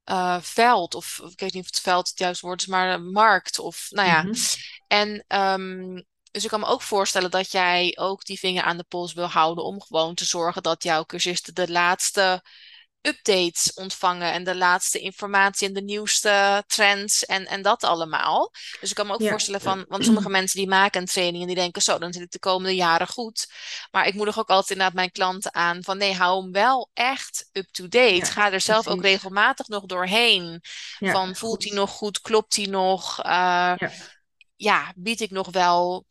eh, 0.04 0.40
veld, 0.40 0.94
of 0.94 1.20
ik 1.30 1.40
weet 1.40 1.52
niet 1.52 1.62
of 1.62 1.68
het 1.70 1.80
veld 1.80 2.08
het 2.08 2.18
juiste 2.18 2.46
woord 2.46 2.60
is, 2.60 2.66
maar 2.66 2.94
een 2.94 3.10
markt, 3.10 3.58
of 3.58 3.86
nou 3.90 4.08
ja. 4.08 4.22
Mhm. 4.22 4.34
En 4.88 5.24
ehm, 5.26 6.02
dus 6.30 6.44
ik 6.44 6.50
kan 6.50 6.60
me 6.60 6.66
ook 6.66 6.82
voorstellen 6.82 7.30
dat 7.30 7.52
jij 7.52 7.92
ook 7.98 8.24
die 8.24 8.38
vinger 8.38 8.62
aan 8.62 8.76
de 8.76 8.84
pols 8.88 9.12
wil 9.12 9.26
houden 9.26 9.64
om 9.64 9.82
gewoon 9.82 10.14
te 10.14 10.24
zorgen 10.24 10.62
dat 10.62 10.82
jouw 10.82 11.04
cursisten 11.04 11.54
de 11.54 11.70
laatste 11.70 12.42
updates 13.06 13.72
ontvangen 13.74 14.32
en 14.32 14.44
de 14.44 14.56
laatste 14.56 14.98
informatie 14.98 15.68
en 15.68 15.74
de 15.74 15.82
nieuwste 15.82 16.64
trends 16.66 17.24
en, 17.24 17.46
en 17.46 17.62
dat 17.62 17.84
allemaal. 17.84 18.50
Dus 18.80 18.88
ik 18.90 18.94
kan 18.96 19.06
me 19.06 19.12
ook 19.12 19.20
Ja. 19.20 19.30
voorstellen 19.30 19.60
van, 19.60 19.84
want 19.88 20.04
sommige 20.04 20.28
mensen 20.28 20.58
die 20.58 20.68
maken 20.68 21.00
een 21.00 21.06
training 21.06 21.40
en 21.40 21.46
die 21.46 21.56
denken 21.56 21.82
zo, 21.82 21.98
dan 21.98 22.12
zit 22.12 22.22
ik 22.22 22.30
de 22.30 22.38
komende 22.38 22.74
jaren 22.74 23.08
goed. 23.08 23.46
Maar 23.90 24.06
ik 24.06 24.14
moedig 24.14 24.38
ook 24.38 24.48
altijd 24.48 24.70
inderdaad 24.70 24.94
mijn 24.94 25.10
klanten 25.10 25.54
aan 25.54 25.82
van 25.82 25.98
nee, 25.98 26.14
hou 26.14 26.42
hem 26.42 26.52
wel 26.52 26.90
echt 26.94 27.48
up-to-date. 27.52 28.14
Ja, 28.14 28.24
Ga 28.24 28.52
er 28.52 28.60
zelf 28.60 28.86
ook 28.86 29.02
regelmatig 29.02 29.68
nog 29.68 29.84
doorheen. 29.84 30.60
Ja, 30.98 31.12
Van 31.12 31.36
voelt 31.36 31.64
hij 31.64 31.72
nog 31.76 31.90
goed, 31.90 32.20
klopt 32.20 32.56
hij 32.56 32.66
nog? 32.66 33.18
Uh, 33.18 33.24
Ja. 33.76 33.90
ja, 34.56 34.92
bied 34.96 35.20
ik 35.20 35.30
nog 35.30 35.50
wel 35.50 36.04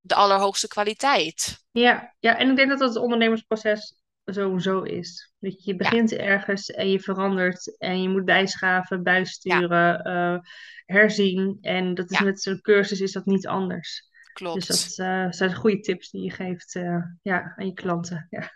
de 0.00 0.14
allerhoogste 0.14 0.68
kwaliteit? 0.68 1.58
Ja, 1.70 2.14
ja, 2.18 2.36
en 2.38 2.50
ik 2.50 2.56
denk 2.56 2.68
dat 2.68 2.78
dat 2.78 2.88
het 2.94 3.02
ondernemersproces 3.02 3.94
sowieso 4.24 4.82
is. 4.82 5.32
Dat 5.38 5.64
je, 5.64 5.76
Ja, 5.76 5.76
begint 5.76 6.12
ergens 6.12 6.70
en 6.70 6.90
je 6.90 7.00
verandert 7.00 7.76
en 7.78 8.02
je 8.02 8.08
moet 8.08 8.24
bijschaven, 8.24 8.96
ja, 8.96 9.02
bijsturen, 9.02 10.02
eh, 10.02 10.38
herzien. 10.86 11.58
En 11.60 11.94
dat 11.94 12.10
is 12.10 12.18
ja, 12.18 12.24
met 12.24 12.42
zo'n 12.42 12.60
cursus 12.60 13.00
is 13.00 13.12
dat 13.12 13.24
niet 13.26 13.46
anders. 13.46 14.08
Dus 14.50 14.66
dat 14.66 14.76
klopt. 14.76 14.98
eh, 14.98 15.26
zijn 15.30 15.54
goede 15.54 15.80
tips 15.80 16.10
die 16.10 16.22
je 16.22 16.30
geeft 16.30 16.74
eh, 16.74 17.02
ja, 17.22 17.54
aan 17.56 17.66
je 17.66 17.72
klanten. 17.74 18.26
Ja. 18.30 18.50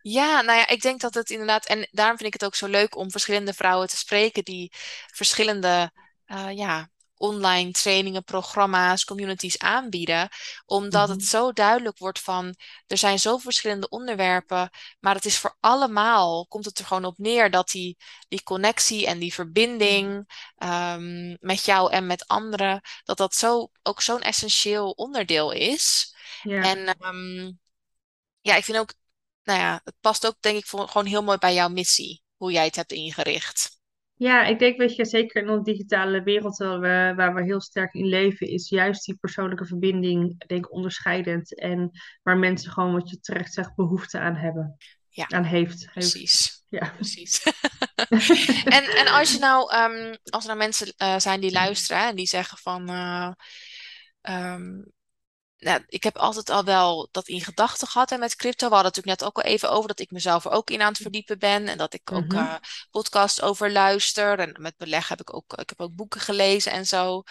Ja, 0.00 0.40
nou 0.40 0.58
ja, 0.58 0.68
ik 0.68 0.82
denk 0.82 1.00
dat 1.00 1.14
het 1.14 1.30
inderdaad, 1.30 1.66
en 1.66 1.88
daarom 1.90 2.16
vind 2.16 2.34
ik 2.34 2.40
het 2.40 2.44
ook 2.44 2.54
zo 2.54 2.66
leuk 2.66 2.96
om 2.96 3.10
verschillende 3.10 3.52
vrouwen 3.52 3.88
te 3.88 3.96
spreken 3.96 4.44
die 4.44 4.72
verschillende, 5.12 5.90
ja, 6.54 6.88
online 7.20 7.70
trainingen, 7.72 8.24
programma's, 8.24 9.04
communities 9.04 9.58
aanbieden, 9.58 10.28
omdat 10.66 11.08
het 11.08 11.18
Mhm. 11.18 11.26
zo 11.28 11.52
duidelijk 11.52 11.98
wordt 11.98 12.20
van, 12.20 12.54
er 12.86 12.98
zijn 12.98 13.18
zo 13.18 13.38
verschillende 13.38 13.88
onderwerpen, 13.88 14.70
maar 15.00 15.14
het 15.14 15.24
is 15.24 15.38
voor 15.38 15.56
allemaal, 15.60 16.46
komt 16.46 16.64
het 16.64 16.78
er 16.78 16.84
gewoon 16.86 17.04
op 17.04 17.18
neer 17.18 17.50
dat 17.50 17.68
die, 17.68 17.96
die 18.28 18.42
connectie 18.42 19.06
en 19.06 19.18
die 19.18 19.34
verbinding 19.34 20.28
ehm, 20.56 21.36
met 21.40 21.64
jou 21.64 21.92
en 21.92 22.06
met 22.06 22.26
anderen, 22.26 22.80
dat 23.04 23.16
dat 23.16 23.34
zo, 23.34 23.70
ook 23.82 24.00
zo'n 24.02 24.20
essentieel 24.22 24.90
onderdeel 24.90 25.50
is. 25.52 26.14
En 26.58 26.86
ehm, 26.98 27.52
ja, 28.40 28.56
ik 28.56 28.64
vind 28.64 28.78
ook 28.78 28.92
nou 29.42 29.58
ja, 29.60 29.80
het 29.84 29.94
past 30.00 30.26
ook 30.26 30.36
denk 30.40 30.58
ik 30.58 30.66
voor, 30.66 30.88
gewoon 30.88 31.06
heel 31.06 31.22
mooi 31.22 31.38
bij 31.38 31.54
jouw 31.54 31.68
missie, 31.68 32.22
hoe 32.36 32.52
jij 32.52 32.64
het 32.64 32.76
hebt 32.76 32.92
ingericht. 32.92 33.79
Ja, 34.20 34.44
ik 34.44 34.58
denk, 34.58 34.78
weet 34.78 34.96
je, 34.96 35.04
zeker 35.04 35.42
in 35.42 35.48
onze 35.48 35.62
digitale 35.62 36.22
wereld 36.22 36.56
waar 36.56 36.80
we, 36.80 37.12
waar 37.16 37.34
we 37.34 37.42
heel 37.42 37.60
sterk 37.60 37.94
in 37.94 38.06
leven, 38.06 38.46
is 38.46 38.68
juist 38.68 39.04
die 39.04 39.16
persoonlijke 39.20 39.66
verbinding, 39.66 40.46
denk 40.46 40.64
ik, 40.64 40.72
onderscheidend. 40.72 41.58
En 41.58 41.90
waar 42.22 42.38
mensen 42.38 42.70
gewoon, 42.70 42.92
wat 42.92 43.10
je 43.10 43.20
terecht 43.20 43.52
zegt, 43.52 43.74
behoefte 43.74 44.18
aan 44.18 44.34
hebben. 44.34 44.76
Ja, 45.08 45.26
Aan 45.28 45.44
heeft. 45.44 45.78
heeft. 45.80 45.92
precies. 45.92 46.64
Ja. 46.68 46.92
Precies. 46.94 47.42
En, 48.64 48.84
en 48.84 49.06
als 49.06 49.32
je 49.32 49.38
nou, 49.38 49.72
ehm, 49.72 50.14
als 50.24 50.42
er 50.42 50.48
nou 50.48 50.58
mensen 50.58 50.92
eh, 50.96 51.18
zijn 51.18 51.40
die 51.40 51.52
luisteren 51.52 52.08
en 52.08 52.16
die 52.16 52.26
zeggen 52.26 52.58
van, 52.58 52.88
eh, 52.88 53.32
ehm, 54.20 54.82
nou, 55.60 55.82
ik 55.86 56.02
heb 56.02 56.16
altijd 56.16 56.50
al 56.50 56.64
wel 56.64 57.08
dat 57.10 57.28
in 57.28 57.40
gedachten 57.40 57.88
gehad 57.88 58.10
hè, 58.10 58.18
met 58.18 58.36
crypto. 58.36 58.68
We 58.68 58.74
hadden 58.74 58.92
het 58.92 58.96
natuurlijk 58.96 59.20
net 59.20 59.28
ook 59.28 59.44
al 59.44 59.50
even 59.52 59.70
over 59.70 59.88
dat 59.88 60.00
ik 60.00 60.10
mezelf 60.10 60.44
er 60.44 60.50
ook 60.50 60.70
in 60.70 60.82
aan 60.82 60.92
het 60.92 61.00
verdiepen 61.02 61.38
ben. 61.38 61.68
En 61.68 61.78
dat 61.78 61.94
ik 61.94 62.12
ook 62.12 62.32
uh, 62.32 62.40
Mhm. 62.40 62.56
podcasts 62.90 63.42
over 63.42 63.70
luister. 63.72 64.38
En 64.38 64.56
met 64.60 64.76
beleg 64.76 65.08
heb 65.08 65.20
ik 65.20 65.34
ook, 65.34 65.52
ik 65.52 65.68
heb 65.68 65.80
ook 65.80 65.94
boeken 65.94 66.20
gelezen 66.20 66.72
en 66.72 66.86
zo. 66.86 67.16
Um, 67.16 67.24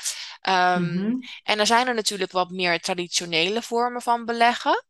Mhm. 0.84 1.15
en 1.44 1.60
er 1.60 1.65
zijn 1.65 1.88
er 1.88 1.96
natuurlijk 1.96 2.32
wat 2.32 2.50
meer 2.50 2.80
traditionele 2.80 3.62
vormen 3.62 4.02
van 4.02 4.26
beleggen. 4.26 4.86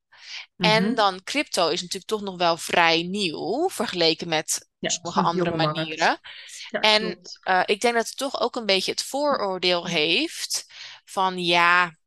En 0.58 0.84
Mhm. 0.84 0.96
dan 0.96 1.24
crypto 1.24 1.68
is 1.68 1.82
natuurlijk 1.82 2.10
toch 2.10 2.22
nog 2.22 2.38
wel 2.38 2.58
vrij 2.58 3.04
nieuw 3.04 3.70
vergeleken 3.70 4.28
met 4.28 4.68
Ja, 4.80 4.90
sommige 4.90 5.22
andere 5.22 5.56
manieren. 5.56 6.20
Ja, 6.70 6.80
En 6.80 7.20
uh, 7.50 7.62
ik 7.66 7.82
denk 7.82 7.96
dat 7.96 8.08
het 8.08 8.18
toch 8.18 8.40
ook 8.40 8.56
een 8.56 8.66
beetje 8.66 8.92
het 8.92 9.04
vooroordeel 9.04 9.86
heeft 9.86 10.66
van 11.06 11.44
ja 11.44 11.98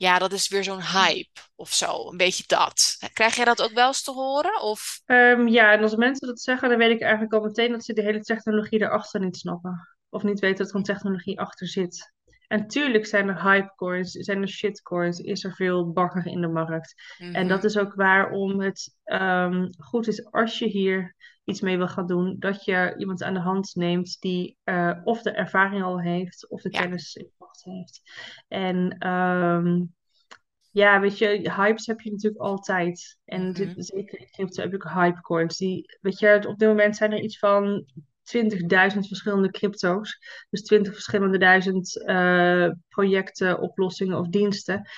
ja, 0.00 0.18
dat 0.18 0.32
is 0.32 0.48
weer 0.48 0.64
zo'n 0.64 0.82
hype 0.82 1.40
of 1.56 1.72
zo. 1.72 2.08
Een 2.10 2.16
beetje 2.16 2.44
dat. 2.46 2.96
Krijg 3.12 3.34
jij 3.36 3.44
dat 3.44 3.62
ook 3.62 3.72
wel 3.72 3.86
eens 3.86 4.02
te 4.02 4.10
horen? 4.10 4.62
Of... 4.62 5.00
Ehm, 5.04 5.46
ja, 5.48 5.72
en 5.72 5.82
als 5.82 5.96
mensen 5.96 6.26
dat 6.26 6.40
zeggen, 6.40 6.68
dan 6.68 6.78
weet 6.78 6.90
ik 6.90 7.00
eigenlijk 7.00 7.32
al 7.32 7.40
meteen 7.40 7.70
dat 7.70 7.84
ze 7.84 7.92
de 7.92 8.02
hele 8.02 8.20
technologie 8.20 8.80
erachter 8.80 9.20
niet 9.20 9.36
snappen. 9.36 9.88
Of 10.08 10.22
niet 10.22 10.40
weten 10.40 10.58
dat 10.58 10.70
er 10.70 10.76
een 10.76 10.82
technologie 10.82 11.40
achter 11.40 11.68
zit. 11.68 12.12
En 12.50 12.66
tuurlijk 12.66 13.06
zijn 13.06 13.28
er 13.28 13.42
hypecoins, 13.42 14.10
zijn 14.12 14.42
er 14.42 14.48
shitcoins, 14.48 15.18
is 15.18 15.44
er 15.44 15.54
veel 15.54 15.92
bagger 15.92 16.26
in 16.26 16.40
de 16.40 16.48
markt. 16.48 16.94
En 17.18 17.48
dat 17.48 17.56
Mhm. 17.58 17.66
is 17.66 17.78
ook 17.78 17.94
waarom 17.94 18.60
het 18.60 18.96
ehm, 19.04 19.68
goed 19.78 20.08
is 20.08 20.24
als 20.30 20.58
je 20.58 20.66
hier 20.66 21.14
iets 21.44 21.60
mee 21.60 21.76
wil 21.76 21.88
gaan 21.88 22.06
doen, 22.06 22.36
dat 22.38 22.64
je 22.64 22.94
iemand 22.98 23.22
aan 23.22 23.34
de 23.34 23.40
hand 23.40 23.74
neemt 23.74 24.20
die 24.20 24.56
eh, 24.64 25.00
of 25.04 25.22
de 25.22 25.30
ervaring 25.30 25.82
al 25.82 26.00
heeft, 26.00 26.48
of 26.48 26.62
de 26.62 26.68
Ja. 26.72 26.80
kennis 26.80 27.14
in 27.14 27.30
pacht 27.38 27.64
heeft. 27.64 28.02
En 28.48 28.96
ehm, 28.98 29.82
ja, 30.70 31.00
weet 31.00 31.18
je, 31.18 31.52
hypes 31.56 31.86
heb 31.86 32.00
je 32.00 32.10
natuurlijk 32.10 32.42
altijd. 32.42 33.18
En 33.24 33.52
dit, 33.52 33.68
Mhm. 33.68 33.80
zeker 33.80 34.18
in 34.20 34.26
crypto 34.30 34.62
heb 34.62 34.74
ik 34.74 34.82
hypecoins. 34.82 35.56
Die, 35.56 35.98
weet 36.00 36.18
je, 36.18 36.44
op 36.48 36.58
dit 36.58 36.68
moment 36.68 36.96
zijn 36.96 37.12
er 37.12 37.20
iets 37.20 37.38
van 37.38 37.86
20.000 38.36 38.98
verschillende 38.98 39.50
crypto's. 39.50 40.18
Dus 40.50 40.62
20 40.62 40.92
verschillende 40.92 41.38
duizend 41.38 42.04
eh, 42.04 42.68
projecten, 42.88 43.60
oplossingen 43.60 44.18
of 44.18 44.28
diensten. 44.28 44.88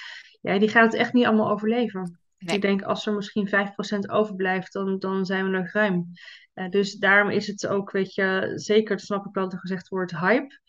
Ja, 0.40 0.58
die 0.58 0.68
gaan 0.68 0.84
het 0.84 0.94
echt 0.94 1.12
niet 1.12 1.26
allemaal 1.26 1.50
overleven. 1.50 2.20
Nee. 2.38 2.56
Ik 2.56 2.62
denk 2.62 2.82
als 2.82 3.06
er 3.06 3.14
misschien 3.14 3.48
5% 3.48 4.10
overblijft, 4.10 4.72
dan, 4.72 4.98
dan 4.98 5.26
zijn 5.26 5.44
we 5.44 5.50
nog 5.50 5.70
ruim. 5.70 6.12
Eh, 6.52 6.68
dus 6.68 6.94
daarom 6.94 7.30
is 7.30 7.46
het 7.46 7.66
ook, 7.66 7.90
weet 7.90 8.14
je, 8.14 8.52
zeker, 8.54 8.96
dat 8.96 9.04
snap 9.04 9.26
ik 9.26 9.34
wel 9.34 9.44
dat 9.44 9.52
er 9.52 9.58
gezegd 9.58 9.88
wordt 9.88 10.18
hype. 10.18 10.60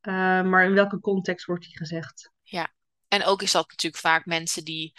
Eh, 0.00 0.42
maar 0.42 0.64
in 0.64 0.74
welke 0.74 1.00
context 1.00 1.46
wordt 1.46 1.64
die 1.64 1.76
gezegd? 1.76 2.30
Ja. 2.42 2.72
En 3.08 3.24
ook 3.24 3.42
is 3.42 3.52
dat 3.52 3.70
natuurlijk 3.70 4.02
vaak 4.02 4.26
mensen 4.26 4.64
die 4.64 4.92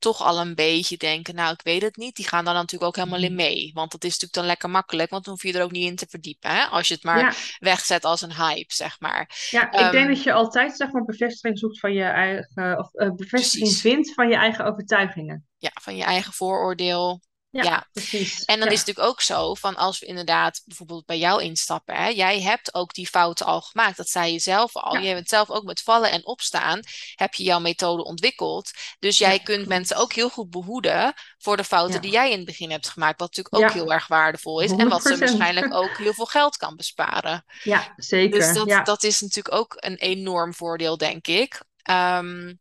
toch 0.00 0.20
al 0.22 0.40
een 0.40 0.54
beetje 0.54 0.96
denken, 0.96 1.34
nou, 1.34 1.52
ik 1.52 1.62
weet 1.62 1.82
het 1.82 1.96
niet. 1.96 2.16
Die 2.16 2.28
gaan 2.28 2.44
dan 2.44 2.54
natuurlijk 2.54 2.84
ook 2.84 2.96
helemaal 3.04 3.22
in 3.28 3.34
mee. 3.34 3.70
Want 3.74 3.92
dat 3.92 4.04
is 4.04 4.10
natuurlijk 4.10 4.34
dan 4.34 4.46
lekker 4.46 4.70
makkelijk, 4.70 5.10
want 5.10 5.24
dan 5.24 5.32
hoef 5.32 5.42
je 5.42 5.58
er 5.58 5.64
ook 5.64 5.70
niet 5.70 5.88
in 5.90 5.96
te 5.96 6.06
verdiepen. 6.10 6.50
Hè? 6.50 6.64
Als 6.64 6.88
je 6.88 6.94
het 6.94 7.04
maar 7.04 7.18
Ja, 7.18 7.32
wegzet 7.58 8.04
als 8.04 8.20
een 8.22 8.34
hype, 8.34 8.74
zeg 8.74 9.00
maar. 9.00 9.48
Ja, 9.50 9.72
ik 9.72 9.90
denk 9.90 9.94
Ehm, 9.94 10.06
dat 10.14 10.22
je 10.22 10.32
altijd 10.32 10.76
zeg 10.76 10.92
maar 10.92 11.04
bevestiging 11.04 11.58
zoekt 11.58 11.78
van 11.80 11.92
je 11.92 12.02
eigen, 12.04 12.78
of 12.78 12.94
eh, 12.94 13.10
bevestiging 13.10 13.74
precies. 13.74 13.80
vindt 13.80 14.14
van 14.14 14.28
je 14.28 14.34
eigen 14.36 14.64
overtuigingen. 14.64 15.46
Ja, 15.58 15.70
van 15.80 15.96
je 15.96 16.04
eigen 16.04 16.32
vooroordeel. 16.32 17.20
Ja, 17.50 17.62
Ja. 17.62 17.86
precies. 17.92 18.44
En 18.44 18.58
dan 18.60 18.68
is 18.68 18.78
het 18.78 18.86
natuurlijk 18.86 19.08
ook 19.14 19.20
zo 19.20 19.54
van 19.54 19.76
als 19.76 19.98
we 19.98 20.06
inderdaad 20.06 20.62
bijvoorbeeld 20.64 21.06
bij 21.06 21.18
jou 21.18 21.42
instappen, 21.42 21.94
hè, 21.94 22.08
jij 22.08 22.40
hebt 22.40 22.74
ook 22.74 22.94
die 22.94 23.08
fouten 23.08 23.46
al 23.46 23.60
gemaakt. 23.60 23.96
Dat 23.96 24.08
zei 24.08 24.32
je 24.32 24.38
zelf 24.38 24.76
al. 24.76 24.94
ja, 24.94 25.00
Je 25.00 25.14
bent 25.14 25.28
zelf 25.28 25.50
ook 25.50 25.64
met 25.64 25.80
vallen 25.82 26.10
en 26.10 26.26
opstaan, 26.26 26.80
heb 27.14 27.34
je 27.34 27.42
jouw 27.44 27.58
methode 27.60 28.04
ontwikkeld. 28.04 28.70
Dus 28.98 29.18
jij 29.18 29.38
kunt 29.38 29.66
mensen 29.66 29.96
ook 29.96 30.12
heel 30.12 30.28
goed 30.28 30.50
behoeden 30.50 31.12
voor 31.38 31.56
de 31.56 31.64
fouten 31.64 32.00
die 32.00 32.10
jij 32.10 32.30
in 32.30 32.36
het 32.36 32.46
begin 32.46 32.70
hebt 32.70 32.88
gemaakt. 32.88 33.20
Wat 33.20 33.36
natuurlijk 33.36 33.64
ook 33.64 33.82
heel 33.82 33.92
erg 33.92 34.06
waardevol 34.06 34.60
is 34.60 34.70
en 34.70 34.88
wat 34.88 35.02
ze 35.02 35.14
100%. 35.14 35.18
waarschijnlijk 35.18 35.74
ook 35.82 35.96
heel 35.96 36.14
veel 36.14 36.26
geld 36.26 36.56
kan 36.56 36.76
besparen. 36.76 37.44
Ja, 37.62 37.92
Dus 37.96 38.06
zeker. 38.06 38.54
dat, 38.54 38.66
Ja, 38.68 38.82
dat 38.82 39.02
is 39.02 39.20
natuurlijk 39.20 39.54
ook 39.54 39.74
een 39.76 39.96
enorm 39.96 40.54
voordeel, 40.54 40.96
denk 40.96 41.26
ik. 41.26 41.62
Ehm, 41.82 42.52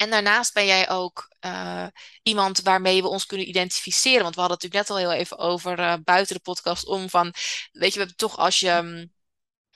en 0.00 0.10
daarnaast 0.10 0.54
ben 0.54 0.66
jij 0.66 0.90
ook 0.90 1.34
eh, 1.40 1.86
iemand 2.22 2.60
waarmee 2.60 3.02
we 3.02 3.08
ons 3.08 3.26
kunnen 3.26 3.48
identificeren. 3.48 4.22
Want 4.22 4.34
we 4.34 4.40
hadden 4.40 4.58
het 4.58 4.66
natuurlijk 4.66 4.88
net 4.90 5.08
al 5.08 5.10
heel 5.10 5.20
even 5.20 5.38
over 5.38 5.78
eh, 5.78 5.94
buiten 6.04 6.34
de 6.36 6.42
podcast 6.42 6.86
om 6.86 7.08
van, 7.08 7.34
weet 7.72 7.92
je, 7.92 7.98
we 7.98 7.98
hebben 7.98 8.16
toch 8.16 8.36
als 8.36 8.60
je, 8.60 8.80
mm, 8.82 9.12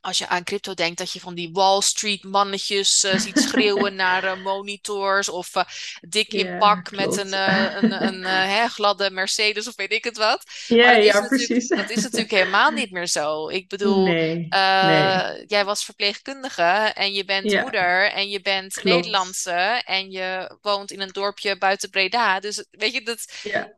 als 0.05 0.19
je 0.19 0.29
aan 0.29 0.45
crypto 0.45 0.75
denkt, 0.75 0.99
dat 0.99 1.12
je 1.12 1.21
van 1.21 1.35
die 1.35 1.51
Wall 1.53 1.81
Street 1.81 2.25
mannetjes 2.25 3.05
eh, 3.05 3.19
ziet 3.25 3.38
schreeuwen 3.38 3.95
naar 3.95 4.25
eh, 4.25 4.43
monitors 4.43 5.29
of 5.29 5.55
eh, 5.55 5.64
dik 6.09 6.33
in 6.33 6.59
pak 6.59 6.90
met 6.90 7.17
een, 7.17 7.33
een, 7.33 8.03
een 8.09 8.25
hè, 8.25 8.69
gladde 8.69 9.11
Mercedes 9.11 9.69
of 9.69 9.77
weet 9.77 9.93
ik 9.93 10.05
het 10.05 10.17
wat. 10.17 10.45
Maar 10.69 10.79
dat 10.79 10.97
is 10.97 11.05
ja, 11.05 11.21
natuurlijk, 11.21 11.47
precies. 11.47 11.69
dat 11.69 11.90
is 11.90 12.03
natuurlijk 12.03 12.31
helemaal 12.31 12.71
niet 12.71 12.90
meer 12.90 13.07
zo. 13.07 13.49
Ik 13.49 13.69
bedoel, 13.69 14.05
Nee, 14.05 14.47
nee. 14.49 15.45
jij 15.47 15.64
was 15.64 15.85
verpleegkundige 15.85 16.62
en 16.95 17.12
je 17.12 17.25
bent 17.25 17.62
moeder 17.62 18.12
en 18.12 18.29
je 18.29 18.40
bent 18.40 18.75
klopt. 18.75 18.97
Nederlandse 18.97 19.83
en 19.85 20.11
je 20.11 20.59
woont 20.61 20.90
in 20.90 21.01
een 21.01 21.12
dorpje 21.12 21.59
buiten 21.59 21.90
Breda. 21.90 22.40
Dus 22.40 22.64
weet 22.71 22.93
je, 22.93 23.03
dat, 23.03 23.25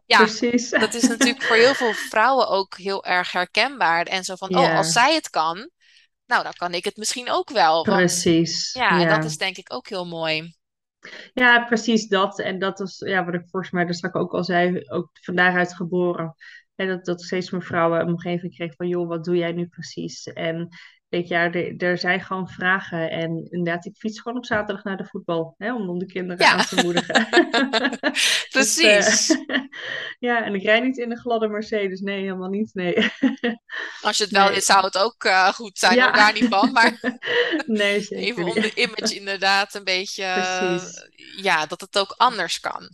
Ja, 0.07 0.19
precies. 0.19 0.71
dat 0.71 0.95
is 0.95 1.03
natuurlijk 1.03 1.43
voor 1.43 1.57
heel 1.57 1.75
veel 1.75 1.93
vrouwen 1.93 2.49
ook 2.49 2.77
heel 2.77 3.05
erg 3.05 3.33
herkenbaar. 3.33 4.07
En 4.07 4.25
zo 4.25 4.35
van, 4.35 4.57
oh, 4.57 4.77
als 4.77 4.93
zij 4.93 5.15
het 5.15 5.31
kan, 5.31 5.71
nou, 6.27 6.43
dan 6.43 6.53
kan 6.53 6.75
ik 6.75 6.85
het 6.85 6.97
misschien 6.97 7.31
ook 7.31 7.51
wel. 7.51 7.85
Want 7.85 7.99
precies. 7.99 8.73
ja, 8.73 9.05
dat 9.05 9.25
is 9.25 9.37
denk 9.37 9.57
ik 9.57 9.73
ook 9.73 9.89
heel 9.89 10.07
mooi. 10.07 10.55
Ja, 11.35 11.65
precies 11.65 12.09
dat. 12.09 12.39
En 12.39 12.59
dat 12.59 12.81
is 12.81 12.99
ja, 12.99 13.25
wat 13.25 13.35
ik 13.35 13.49
volgens 13.51 13.73
mij 13.73 13.85
daar 13.85 13.95
straks 13.95 14.15
ook 14.15 14.33
al 14.33 14.45
zei, 14.45 14.83
ook 14.89 15.11
van 15.13 15.35
daaruit 15.35 15.75
geboren. 15.75 16.35
En 16.75 16.89
dat, 16.89 17.05
dat 17.05 17.23
steeds 17.23 17.51
meer 17.51 17.63
vrouwen 17.63 18.01
een 18.01 18.07
omgeving 18.07 18.55
kreeg 18.55 18.75
van, 18.75 18.89
joh, 18.89 19.09
wat 19.09 19.25
doe 19.25 19.37
jij 19.37 19.53
nu 19.53 19.67
precies? 19.67 20.27
En 20.27 20.69
weet 21.09 21.29
je, 21.29 21.35
ja, 21.35 21.53
er, 21.53 21.77
er 21.77 21.99
zijn 21.99 22.21
gewoon 22.21 22.49
vragen. 22.49 23.11
En 23.11 23.47
inderdaad, 23.51 23.87
ik 23.87 23.97
fiets 23.97 24.21
gewoon 24.21 24.39
op 24.39 24.47
zaterdag 24.47 24.85
naar 24.85 24.97
de 24.97 25.05
voetbal, 25.05 25.55
hè, 25.59 25.75
om, 25.75 25.99
de 25.99 26.07
kinderen 26.07 26.47
Ja, 26.47 26.53
aan 26.53 26.65
te 26.65 26.83
moedigen. 26.83 27.27
Dus 28.51 28.79
eh, 28.79 28.97
precies. 28.99 29.37
ja, 30.19 30.45
en 30.45 30.55
ik 30.55 30.63
rijd 30.63 30.83
niet 30.85 30.99
in 30.99 31.11
een 31.11 31.19
gladde 31.19 31.49
Mercedes. 31.49 32.01
Nee, 32.01 32.21
helemaal 32.21 32.49
niet. 32.49 32.71
Nee. 32.75 32.95
Als 34.03 34.17
je 34.17 34.25
het 34.25 34.33
wel 34.33 34.49
Nee. 34.49 34.57
is, 34.57 34.65
zou 34.65 34.85
het 34.85 34.99
ook 34.99 35.25
eh, 35.25 35.49
goed 35.49 35.79
zijn, 35.79 35.95
Ja. 35.95 36.13
daar 36.13 36.33
niet 36.33 36.49
van. 36.49 36.73
Maar 36.73 37.19
Nee, 37.67 38.01
zeker 38.01 38.25
even 38.25 38.45
om 38.45 38.55
de 38.55 38.75
image 38.75 39.15
inderdaad 39.15 39.75
een 39.75 39.85
beetje, 39.85 40.25
ja, 41.37 41.67
dat 41.67 41.81
het 41.81 41.99
ook 41.99 42.15
anders 42.17 42.61
kan. 42.61 42.89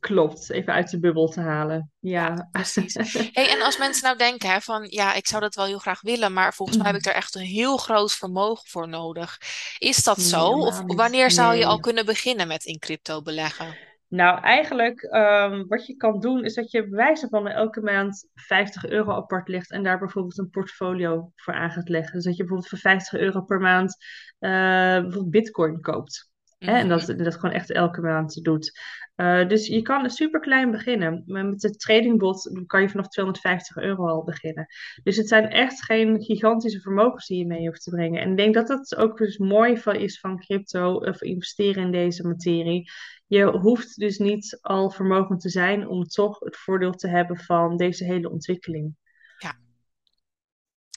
Klopt. 0.00 0.50
Even 0.50 0.72
uit 0.72 0.90
de 0.90 0.98
bubbel 0.98 1.28
te 1.28 1.40
halen. 1.40 1.90
Ja, 2.00 2.26
Ja. 2.26 2.48
precies. 2.50 2.94
Hey, 3.32 3.50
en 3.50 3.62
als 3.62 3.78
mensen 3.78 4.04
nou 4.04 4.18
denken 4.18 4.50
hè, 4.50 4.60
van 4.60 4.86
ja, 4.90 5.14
ik 5.14 5.26
zou 5.26 5.42
dat 5.42 5.54
wel 5.54 5.64
heel 5.66 5.78
graag 5.78 6.00
willen, 6.00 6.32
maar 6.32 6.54
volgens 6.54 6.78
mij 6.78 6.86
heb 6.86 6.96
ik 6.96 7.06
er 7.06 7.12
echt 7.12 7.34
een 7.34 7.40
heel 7.42 7.76
groot 7.76 8.12
vermogen 8.12 8.68
voor 8.68 8.88
nodig. 8.88 9.38
Is 9.78 10.04
dat 10.04 10.20
zo? 10.20 10.54
Nee, 10.56 10.66
Of 10.66 10.82
wanneer 10.86 11.30
zou 11.30 11.54
je 11.54 11.66
al 11.66 11.80
kunnen 11.80 12.06
beginnen 12.06 12.48
met 12.48 12.64
in 12.64 12.78
crypto 12.78 13.22
beleggen? 13.22 13.76
Nou, 14.08 14.40
eigenlijk 14.42 15.02
ehm, 15.02 15.64
wat 15.66 15.86
je 15.86 15.96
kan 15.96 16.20
doen 16.20 16.44
is 16.44 16.54
dat 16.54 16.70
je 16.70 16.80
bij 16.88 16.96
wijze 16.96 17.28
van 17.28 17.48
elke 17.48 17.80
maand 17.80 18.28
50 18.34 18.86
euro 18.86 19.12
apart 19.12 19.48
legt 19.48 19.70
en 19.70 19.82
daar 19.82 19.98
bijvoorbeeld 19.98 20.38
een 20.38 20.50
portfolio 20.50 21.32
voor 21.36 21.54
aan 21.54 21.70
gaat 21.70 21.88
leggen. 21.88 22.12
Dus 22.12 22.24
dat 22.24 22.32
je 22.36 22.38
bijvoorbeeld 22.42 22.68
voor 22.70 22.78
50 22.78 23.20
euro 23.20 23.40
per 23.40 23.60
maand 23.60 23.96
eh, 24.38 24.50
bijvoorbeeld 24.50 25.30
Bitcoin 25.30 25.80
koopt. 25.80 26.30
Hè? 26.58 26.72
En 26.72 26.88
dat, 26.88 27.06
Mhm. 27.08 27.22
dat 27.22 27.34
gewoon 27.34 27.54
echt 27.54 27.70
elke 27.70 28.00
maand 28.00 28.44
doet. 28.44 28.80
Eh, 29.18 29.48
dus 29.48 29.66
je 29.66 29.82
kan 29.82 30.10
super 30.10 30.40
klein 30.40 30.70
beginnen. 30.70 31.22
Met 31.26 31.60
de 31.60 31.70
tradingbot 31.70 32.50
kan 32.66 32.82
je 32.82 32.88
vanaf 32.88 33.08
250 33.08 33.76
euro 33.76 34.06
al 34.06 34.24
beginnen. 34.24 34.66
Dus 35.02 35.16
het 35.16 35.28
zijn 35.28 35.48
echt 35.50 35.84
geen 35.84 36.22
gigantische 36.22 36.80
vermogens 36.80 37.26
die 37.26 37.38
je 37.38 37.46
mee 37.46 37.66
hoeft 37.66 37.82
te 37.82 37.90
brengen. 37.90 38.20
En 38.20 38.30
ik 38.30 38.36
denk 38.36 38.54
dat 38.54 38.66
dat 38.66 38.96
ook 38.96 39.18
dus 39.18 39.38
mooi 39.38 39.76
van 39.76 39.94
is 39.94 40.20
van 40.20 40.38
crypto 40.38 40.94
of 40.94 41.22
investeren 41.22 41.82
in 41.82 41.90
deze 41.90 42.26
materie. 42.26 42.90
Je 43.26 43.44
hoeft 43.44 43.98
dus 43.98 44.18
niet 44.18 44.58
al 44.60 44.90
vermogend 44.90 45.40
te 45.40 45.50
zijn 45.50 45.88
om 45.88 46.04
toch 46.04 46.38
het 46.38 46.56
voordeel 46.56 46.92
te 46.92 47.08
hebben 47.08 47.36
van 47.36 47.76
deze 47.76 48.04
hele 48.04 48.30
ontwikkeling. 48.30 48.96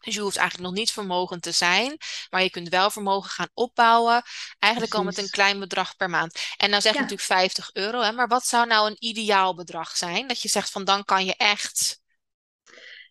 Ja, 0.02 0.08
dus 0.08 0.16
je 0.16 0.22
hoeft 0.22 0.38
eigenlijk 0.38 0.70
nog 0.70 0.80
niet 0.80 0.92
vermogend 0.92 1.42
te 1.42 1.52
zijn, 1.52 1.98
maar 2.30 2.44
je 2.44 2.50
kunt 2.50 2.70
wel 2.70 2.90
vermogen 2.90 3.30
gaan 3.30 3.50
opbouwen, 3.54 4.24
eigenlijk 4.60 4.94
al 4.94 5.04
met 5.04 5.18
een 5.18 5.30
klein 5.30 5.60
bedrag 5.60 5.96
per 5.96 6.10
maand. 6.10 6.40
En 6.58 6.70
nou 6.70 6.82
zeg 6.82 6.96
je 6.96 6.98
Ja, 6.98 7.02
natuurlijk 7.02 7.28
50 7.28 7.70
euro, 7.74 8.02
hè, 8.02 8.12
maar 8.12 8.28
wat 8.28 8.46
zou 8.46 8.68
nou 8.68 8.90
een 8.90 8.98
ideaal 9.00 9.56
bedrag 9.56 9.98
zijn? 9.98 10.28
Dat 10.28 10.42
je 10.42 10.50
zegt 10.50 10.72
van 10.72 10.84
dan 10.84 11.06
kan 11.06 11.26
je 11.26 11.36
echt 11.36 12.02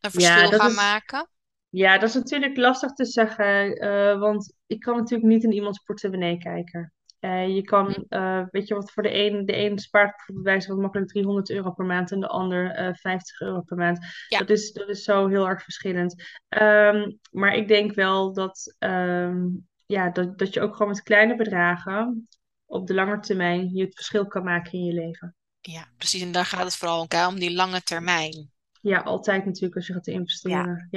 een 0.01 0.11
ja, 0.11 0.11
verschil 0.11 0.51
dat 0.51 0.61
gaan 0.61 0.71
is, 0.71 0.75
maken? 0.75 1.31
ja, 1.69 1.99
dat 1.99 2.09
is 2.09 2.15
natuurlijk 2.15 2.57
lastig 2.57 2.93
te 2.93 3.05
zeggen, 3.05 3.77
eh, 3.77 4.19
want 4.19 4.53
ik 4.67 4.81
kan 4.81 4.97
natuurlijk 4.97 5.31
niet 5.31 5.45
in 5.45 5.53
iemands 5.53 5.79
portemonnee 5.85 6.39
kijken. 6.39 6.93
Eh, 7.21 7.55
je 7.55 7.63
Hm? 7.63 7.65
kan, 7.65 8.05
eh, 8.09 8.43
weet 8.51 8.69
je 8.69 8.75
wat, 8.75 8.93
voor 8.93 9.03
de 9.03 9.15
een, 9.15 9.47
de 9.47 9.57
een 9.57 9.79
spaart 9.79 10.17
bijvoorbeeld 10.17 10.45
bij 10.45 10.53
wijze 10.53 10.69
van 10.69 10.81
makkelijk 10.81 11.09
300 11.11 11.51
euro 11.51 11.71
per 11.73 11.85
maand 11.85 12.13
en 12.13 12.21
de 12.21 12.29
ander 12.29 12.71
eh 12.71 12.95
50 12.95 13.41
euro 13.41 13.61
per 13.61 13.77
maand. 13.77 13.99
Ja, 14.29 14.39
Dat 14.39 14.51
is, 14.51 14.73
dat 14.73 14.89
is 14.89 15.03
zo 15.05 15.27
heel 15.29 15.49
erg 15.49 15.63
verschillend. 15.63 16.15
Ehm, 16.49 17.13
maar 17.31 17.55
ik 17.55 17.69
denk 17.69 17.95
wel 17.95 18.33
dat, 18.33 18.75
ehm, 18.79 19.47
ja, 19.87 20.11
dat, 20.11 20.39
dat 20.39 20.55
je 20.55 20.61
ook 20.61 20.73
gewoon 20.73 20.89
met 20.89 21.03
kleine 21.03 21.37
bedragen 21.37 22.29
op 22.65 22.87
de 22.87 22.95
lange 22.95 23.19
termijn 23.21 23.75
je 23.75 23.85
het 23.85 23.95
verschil 23.95 24.27
kan 24.27 24.45
maken 24.45 24.73
in 24.73 24.85
je 24.85 24.93
leven. 24.93 25.35
ja, 25.61 25.89
precies. 25.97 26.23
En 26.23 26.33
daar 26.33 26.45
gaat 26.47 26.65
het 26.65 26.77
vooral 26.77 27.01
om, 27.01 27.27
om 27.29 27.39
die 27.39 27.53
lange 27.55 27.83
termijn. 27.83 28.51
Ja, 28.81 29.01
altijd 29.01 29.45
natuurlijk 29.45 29.75
als 29.77 29.87
je 29.87 29.93
gaat 29.93 30.07
Ja, 30.43 30.71
investeren. 30.71 30.89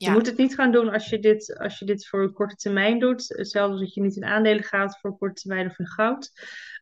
Ja. 0.00 0.08
Je 0.08 0.12
moet 0.16 0.26
het 0.26 0.36
niet 0.36 0.54
gaan 0.54 0.72
doen 0.72 0.88
als 0.88 1.08
je 1.08 1.18
dit, 1.18 1.58
als 1.58 1.78
je 1.78 1.84
dit 1.84 2.06
voor 2.06 2.22
een 2.22 2.32
korte 2.32 2.54
termijn 2.54 2.98
doet. 2.98 3.28
Hetzelfde 3.28 3.72
als 3.72 3.80
dat 3.80 3.94
je 3.94 4.00
niet 4.00 4.16
in 4.16 4.24
aandelen 4.24 4.64
gaat 4.64 4.98
voor 4.98 5.10
een 5.10 5.18
korte 5.18 5.42
termijn 5.42 5.66
of 5.66 5.78
in 5.78 5.86
goud. 5.86 6.32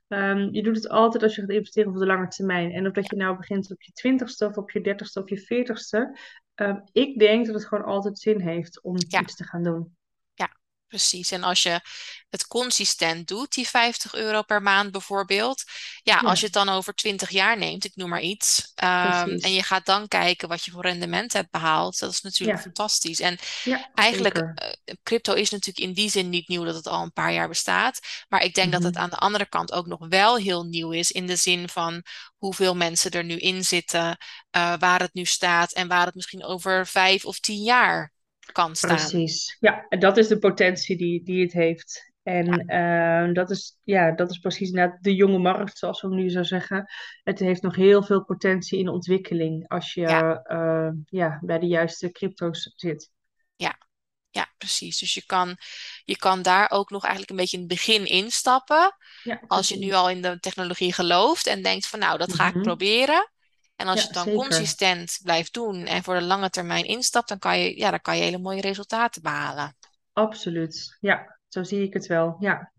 Ehm, 0.09 0.49
je 0.51 0.63
doet 0.63 0.77
het 0.77 0.89
altijd 0.89 1.23
als 1.23 1.35
je 1.35 1.41
gaat 1.41 1.51
investeren 1.51 1.93
op 1.93 1.99
de 1.99 2.07
lange 2.07 2.29
termijn. 2.29 2.73
En 2.73 2.87
of 2.87 2.93
dat 2.93 3.11
je 3.11 3.17
nou 3.17 3.37
begint 3.37 3.71
op 3.71 3.83
je 3.83 3.93
twintigste 3.93 4.47
of 4.47 4.57
op 4.57 4.71
je 4.71 4.81
dertigste 4.81 5.23
of 5.23 5.29
je 5.29 5.39
veertigste. 5.39 6.19
ehm, 6.55 6.81
ik 6.93 7.19
denk 7.19 7.47
dat 7.47 7.55
het 7.55 7.67
gewoon 7.67 7.85
altijd 7.85 8.19
zin 8.19 8.41
heeft 8.41 8.83
om 8.83 8.95
ja, 9.09 9.21
iets 9.21 9.37
te 9.37 9.45
gaan 9.45 9.63
doen. 9.63 9.97
Precies. 10.89 11.31
En 11.31 11.43
als 11.43 11.63
je 11.63 11.81
het 12.31 12.47
consistent 12.47 13.29
doet, 13.29 13.53
die 13.55 13.69
50 13.69 14.15
euro 14.15 14.43
per 14.43 14.63
maand 14.63 14.91
bijvoorbeeld. 14.93 15.65
Ja, 16.03 16.21
Ja. 16.21 16.29
als 16.29 16.39
je 16.41 16.45
het 16.45 16.55
dan 16.55 16.69
over 16.69 16.95
20 16.95 17.31
jaar 17.31 17.59
neemt, 17.59 17.85
ik 17.85 17.97
noem 17.97 18.09
maar 18.09 18.21
iets. 18.21 18.73
ehm, 18.75 19.29
en 19.29 19.53
je 19.53 19.63
gaat 19.63 19.87
dan 19.87 20.09
kijken 20.09 20.49
wat 20.49 20.65
je 20.65 20.71
voor 20.71 20.83
rendement 20.83 21.33
hebt 21.33 21.51
behaald. 21.51 21.99
Dat 21.99 22.11
is 22.13 22.21
natuurlijk 22.21 22.59
Ja. 22.59 22.63
fantastisch. 22.63 23.21
En 23.21 23.39
Ja, 23.63 23.91
eigenlijk, 23.95 24.37
eh, 24.55 24.95
crypto 25.03 25.33
is 25.35 25.51
natuurlijk 25.51 25.87
in 25.87 25.93
die 25.95 26.11
zin 26.11 26.29
niet 26.29 26.49
nieuw 26.49 26.65
dat 26.65 26.75
het 26.75 26.87
al 26.87 27.03
een 27.03 27.13
paar 27.13 27.33
jaar 27.33 27.49
bestaat. 27.49 28.01
Maar 28.29 28.43
ik 28.43 28.55
denk 28.55 28.73
dat 28.73 28.83
het 28.83 28.95
Mhm. 28.95 29.03
aan 29.03 29.11
de 29.11 29.17
andere 29.17 29.49
kant 29.49 29.73
ook 29.73 29.87
nog 29.87 30.09
wel 30.09 30.37
heel 30.37 30.65
nieuw 30.65 30.91
is. 30.93 31.11
In 31.11 31.27
de 31.27 31.37
zin 31.37 31.69
van 31.69 32.03
hoeveel 32.37 32.77
mensen 32.77 33.11
er 33.11 33.25
nu 33.25 33.37
in 33.37 33.65
zitten, 33.65 34.17
eh, 34.51 34.75
waar 34.79 35.01
het 35.01 35.15
nu 35.15 35.25
staat 35.25 35.73
en 35.73 35.89
waar 35.89 36.07
het 36.07 36.15
misschien 36.15 36.45
over 36.45 36.87
vijf 36.87 37.25
of 37.25 37.39
tien 37.41 37.63
jaar 37.63 38.13
kan 38.53 38.77
staan. 38.77 38.97
Precies. 38.97 39.57
Ja, 39.61 39.87
en 39.89 39.99
dat 39.99 40.17
is 40.17 40.29
de 40.29 40.39
potentie 40.39 40.97
die, 40.97 41.25
die 41.25 41.43
het 41.43 41.53
heeft. 41.53 42.13
En 42.23 42.67
eh, 42.67 43.35
dat, 43.35 43.51
is, 43.51 43.79
ja, 43.85 44.11
dat 44.13 44.31
is 44.31 44.39
precies 44.39 44.71
net 44.71 44.99
de 45.01 45.15
jonge 45.15 45.39
markt, 45.39 45.79
zoals 45.79 46.01
we 46.01 46.09
hem 46.09 46.17
nu 46.17 46.31
zo 46.31 46.43
zeggen. 46.43 46.87
Het 47.23 47.39
heeft 47.39 47.63
nog 47.63 47.77
heel 47.77 48.03
veel 48.03 48.25
potentie 48.25 48.79
in 48.79 48.89
ontwikkeling 48.89 49.69
als 49.69 49.95
je 49.95 50.01
Ja. 50.01 50.43
eh, 50.43 50.91
ja, 51.07 51.39
bij 51.43 51.59
de 51.59 51.67
juiste 51.67 52.11
crypto's 52.11 52.73
zit. 52.77 53.11
Ja, 54.31 54.47
precies. 54.59 54.99
Dus 54.99 55.15
je 55.15 55.27
kan, 55.27 55.57
je 56.05 56.17
kan 56.17 56.43
daar 56.43 56.71
ook 56.71 56.91
nog 56.91 57.03
eigenlijk 57.03 57.31
een 57.31 57.37
beetje 57.37 57.57
in 57.57 57.63
het 57.63 57.73
begin 57.73 58.07
instappen. 58.07 58.97
Ja, 59.23 59.41
Als 59.47 59.69
je 59.69 59.79
nu 59.79 59.93
al 59.93 60.11
in 60.11 60.23
de 60.23 60.41
technologie 60.41 60.93
gelooft 60.93 61.47
en 61.47 61.63
denkt 61.63 61.87
van 61.87 61.99
nou, 61.99 62.19
dat 62.19 62.33
ga 62.35 62.47
ik 62.49 62.55
Mhm. 62.55 62.63
proberen. 62.63 63.31
En 63.79 63.89
als 63.89 64.01
je 64.01 64.05
het 64.07 64.15
dan 64.15 64.25
zeker. 64.25 64.39
consistent 64.41 65.19
blijft 65.23 65.53
doen 65.55 65.87
en 65.87 66.03
voor 66.03 66.15
de 66.15 66.23
lange 66.23 66.51
termijn 66.51 66.85
instapt, 66.85 67.29
dan 67.29 67.39
kan 67.39 67.59
je, 67.59 67.79
ja, 67.79 67.91
dan 67.91 68.01
kan 68.01 68.17
je 68.17 68.23
hele 68.23 68.39
mooie 68.39 68.61
resultaten 68.61 69.23
behalen. 69.23 69.77
Absoluut. 70.13 70.97
Ja, 71.01 71.39
zo 71.49 71.63
zie 71.63 71.83
ik 71.83 71.93
het 71.93 72.07
wel. 72.07 72.37
Ja, 72.41 72.73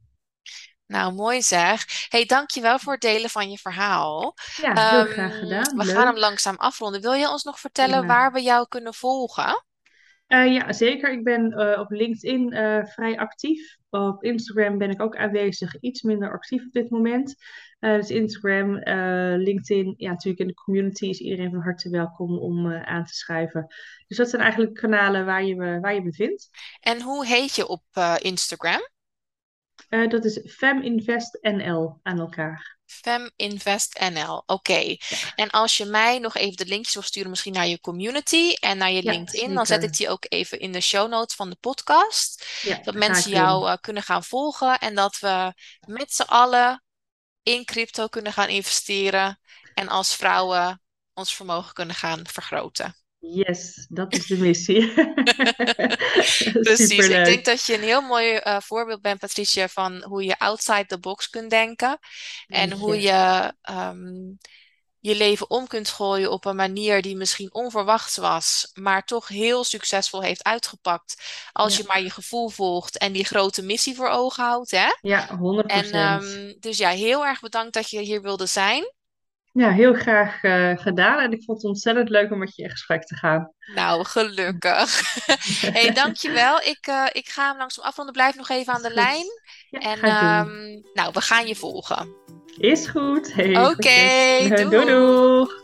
Nou, 0.86 1.14
mooi 1.14 1.42
zeg. 1.42 1.86
Hey, 2.10 2.26
dankjewel 2.26 2.80
voor 2.80 2.94
het 2.94 3.02
delen 3.02 3.30
van 3.30 3.52
je 3.52 3.58
verhaal. 3.58 4.34
ja 4.56 4.74
heel 4.90 5.06
graag 5.06 5.32
Ehm, 5.32 5.40
gedaan. 5.40 5.78
we 5.78 5.86
Leuk. 5.86 5.96
gaan 5.96 6.08
hem 6.08 6.18
langzaam 6.18 6.56
afronden. 6.56 7.02
Wil 7.02 7.14
je 7.14 7.30
ons 7.30 7.44
nog 7.44 7.60
vertellen 7.60 8.06
waar 8.06 8.32
we 8.32 8.42
jou 8.42 8.68
kunnen 8.68 8.94
volgen? 8.94 9.64
Eh, 10.30 10.54
ja, 10.54 10.74
zeker. 10.74 11.12
Ik 11.12 11.24
ben 11.24 11.52
eh, 11.52 11.80
op 11.80 11.92
LinkedIn 11.92 12.52
eh, 12.52 12.86
vrij 12.86 13.18
actief. 13.18 13.78
Op 13.90 14.24
Instagram 14.24 14.78
ben 14.78 14.90
ik 14.90 15.02
ook 15.02 15.16
aanwezig, 15.16 15.80
iets 15.80 16.02
minder 16.02 16.32
actief 16.32 16.66
op 16.66 16.72
dit 16.72 16.90
moment. 16.90 17.36
Dus 17.80 18.10
Instagram, 18.10 18.78
LinkedIn, 19.38 19.94
ja, 19.98 20.10
natuurlijk 20.10 20.40
in 20.40 20.48
de 20.48 20.54
community 20.54 21.06
is 21.06 21.20
iedereen 21.20 21.52
van 21.52 21.62
harte 21.62 21.90
welkom 21.90 22.38
om 22.38 22.74
aan 22.74 23.06
te 23.06 23.14
schrijven. 23.14 23.68
Dus 24.08 24.18
dat 24.18 24.30
zijn 24.30 24.42
eigenlijk 24.42 24.74
kanalen 24.74 25.26
waar 25.26 25.44
je 25.44 25.56
me, 25.56 25.80
waar 25.80 25.94
je 25.94 26.02
me 26.02 26.14
vindt. 26.14 26.50
En 26.80 27.02
hoe 27.02 27.26
heet 27.26 27.56
je 27.56 27.68
op 27.68 27.84
Instagram? 28.22 28.82
Eh, 29.88 30.10
dat 30.10 30.26
is 30.26 30.40
FemInvestNL 30.48 32.00
aan 32.04 32.20
elkaar. 32.20 32.78
FemInvestNL. 32.86 34.44
Oké. 34.46 34.78
Ja, 34.78 34.98
En 35.36 35.50
als 35.50 35.78
je 35.78 35.86
mij 35.86 36.20
nog 36.20 36.36
even 36.36 36.58
de 36.58 36.66
linkjes 36.66 36.94
wil 36.94 37.04
sturen, 37.04 37.30
misschien 37.30 37.54
naar 37.54 37.68
je 37.68 37.80
community 37.80 38.54
en 38.54 38.78
naar 38.78 38.92
je 38.92 39.04
ja 39.04 39.12
LinkedIn, 39.12 39.54
dan 39.54 39.66
zet 39.66 39.84
ik 39.84 39.94
die 39.98 40.10
ook 40.10 40.26
even 40.30 40.60
in 40.60 40.72
de 40.72 40.82
show 40.82 41.10
notes 41.10 41.36
van 41.36 41.50
de 41.50 41.58
podcast. 41.60 42.46
Ja, 42.62 42.80
Dat 42.84 42.94
mensen 42.94 43.32
jou 43.32 43.70
eh, 43.70 43.78
kunnen 43.82 44.04
gaan 44.04 44.24
volgen 44.24 44.80
en 44.80 44.96
dat 44.96 45.20
we 45.20 45.54
met 45.88 46.14
z'n 46.14 46.22
allen 46.22 46.84
in 47.44 47.66
crypto 47.66 48.08
kunnen 48.08 48.34
gaan 48.34 48.50
investeren 48.50 49.40
en 49.74 49.88
als 49.88 50.16
vrouwen 50.16 50.82
ons 51.14 51.36
vermogen 51.36 51.74
kunnen 51.74 51.96
gaan 51.96 52.28
vergroten. 52.28 52.96
Yes, 53.20 53.86
dat 53.90 54.14
is 54.14 54.26
de 54.26 54.38
missie. 54.38 54.94
Precies. 56.62 57.08
Ik 57.08 57.26
denk 57.26 57.46
dat 57.46 57.66
je 57.66 57.74
een 57.74 57.82
heel 57.82 58.02
mooi 58.02 58.36
eh, 58.36 58.58
voorbeeld 58.60 59.02
bent, 59.02 59.20
Patricia, 59.20 59.68
van 59.68 60.04
hoe 60.04 60.24
je 60.24 60.40
outside 60.40 60.86
the 60.86 61.00
box 61.00 61.30
kunt 61.30 61.50
denken. 61.50 62.00
En 62.48 62.72
hoe 62.72 62.96
je. 62.96 63.02
je 63.02 63.54
ehm, 63.62 64.38
je 65.00 65.16
leven 65.16 65.50
om 65.50 65.68
kunt 65.68 65.90
gooien 65.90 66.32
op 66.32 66.46
een 66.46 66.56
manier 66.56 67.02
die 67.02 67.16
misschien 67.16 67.54
onverwachts 67.54 68.18
was, 68.18 68.72
maar 68.74 69.04
toch 69.04 69.28
heel 69.28 69.64
succesvol 69.64 70.22
heeft 70.22 70.44
uitgepakt. 70.44 71.22
Als 71.52 71.78
je 71.78 71.84
maar 71.88 72.02
je 72.02 72.10
gevoel 72.10 72.50
volgt 72.50 72.98
en 72.98 73.12
die 73.12 73.26
grote 73.26 73.62
missie 73.62 73.96
voor 73.96 74.08
ogen 74.10 74.44
houdt, 74.44 74.72
hè? 74.72 74.88
ja, 75.02 75.28
100%. 75.28 75.66
En 75.66 75.92
ehm, 75.92 76.54
dus 76.60 76.78
ja, 76.78 76.90
heel 76.90 77.26
erg 77.26 77.40
bedankt 77.40 77.74
dat 77.74 77.90
je 77.90 78.00
hier 78.00 78.22
wilde 78.22 78.46
zijn. 78.46 78.94
Ja, 79.54 79.72
heel 79.72 79.94
graag 79.94 80.44
eh, 80.44 80.72
gedaan. 80.76 81.20
En 81.20 81.32
ik 81.32 81.44
vond 81.44 81.62
het 81.62 81.72
ontzettend 81.72 82.10
leuk 82.10 82.32
om 82.32 82.38
met 82.38 82.56
je 82.56 82.64
in 82.64 82.70
gesprek 82.70 83.04
te 83.04 83.16
gaan. 83.16 83.54
Nou, 83.76 84.06
gelukkig. 84.06 85.02
hey, 85.74 85.94
dankjewel. 85.94 86.58
Ik, 86.62 86.88
eh, 86.88 87.06
ik 87.12 87.30
ga 87.30 87.48
hem 87.50 87.58
langzaam 87.58 87.86
afronden. 87.86 88.14
Blijf 88.14 88.36
nog 88.36 88.50
even 88.50 88.74
aan 88.74 88.82
de 88.82 88.94
lijn. 88.94 89.26
Ja, 89.70 89.80
En 89.80 90.00
ehm, 90.02 90.82
nou, 90.94 91.12
we 91.14 91.22
gaan 91.22 91.48
je 91.48 91.56
volgen. 91.56 92.16
Is 92.58 92.88
goed. 92.88 93.34
Hey, 93.34 93.50
Oké, 93.50 93.90
groetjes. 93.90 94.48
doei. 94.50 94.70
Doei 94.70 94.86
doeg. 94.86 95.62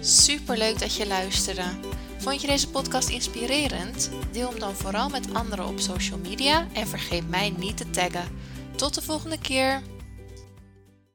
Superleuk 0.00 0.78
dat 0.78 0.94
je 0.96 1.06
luisterde. 1.06 1.64
Vond 2.18 2.40
je 2.40 2.46
deze 2.46 2.70
podcast 2.70 3.08
inspirerend? 3.08 4.10
Deel 4.32 4.48
hem 4.50 4.58
dan 4.58 4.74
vooral 4.74 5.08
met 5.08 5.34
anderen 5.34 5.66
op 5.66 5.78
social 5.78 6.18
media 6.18 6.66
en 6.72 6.86
vergeet 6.86 7.28
mij 7.28 7.54
niet 7.56 7.76
te 7.76 7.90
taggen. 7.90 8.28
Tot 8.76 8.94
de 8.94 9.02
volgende 9.02 9.38
keer. 9.38 9.82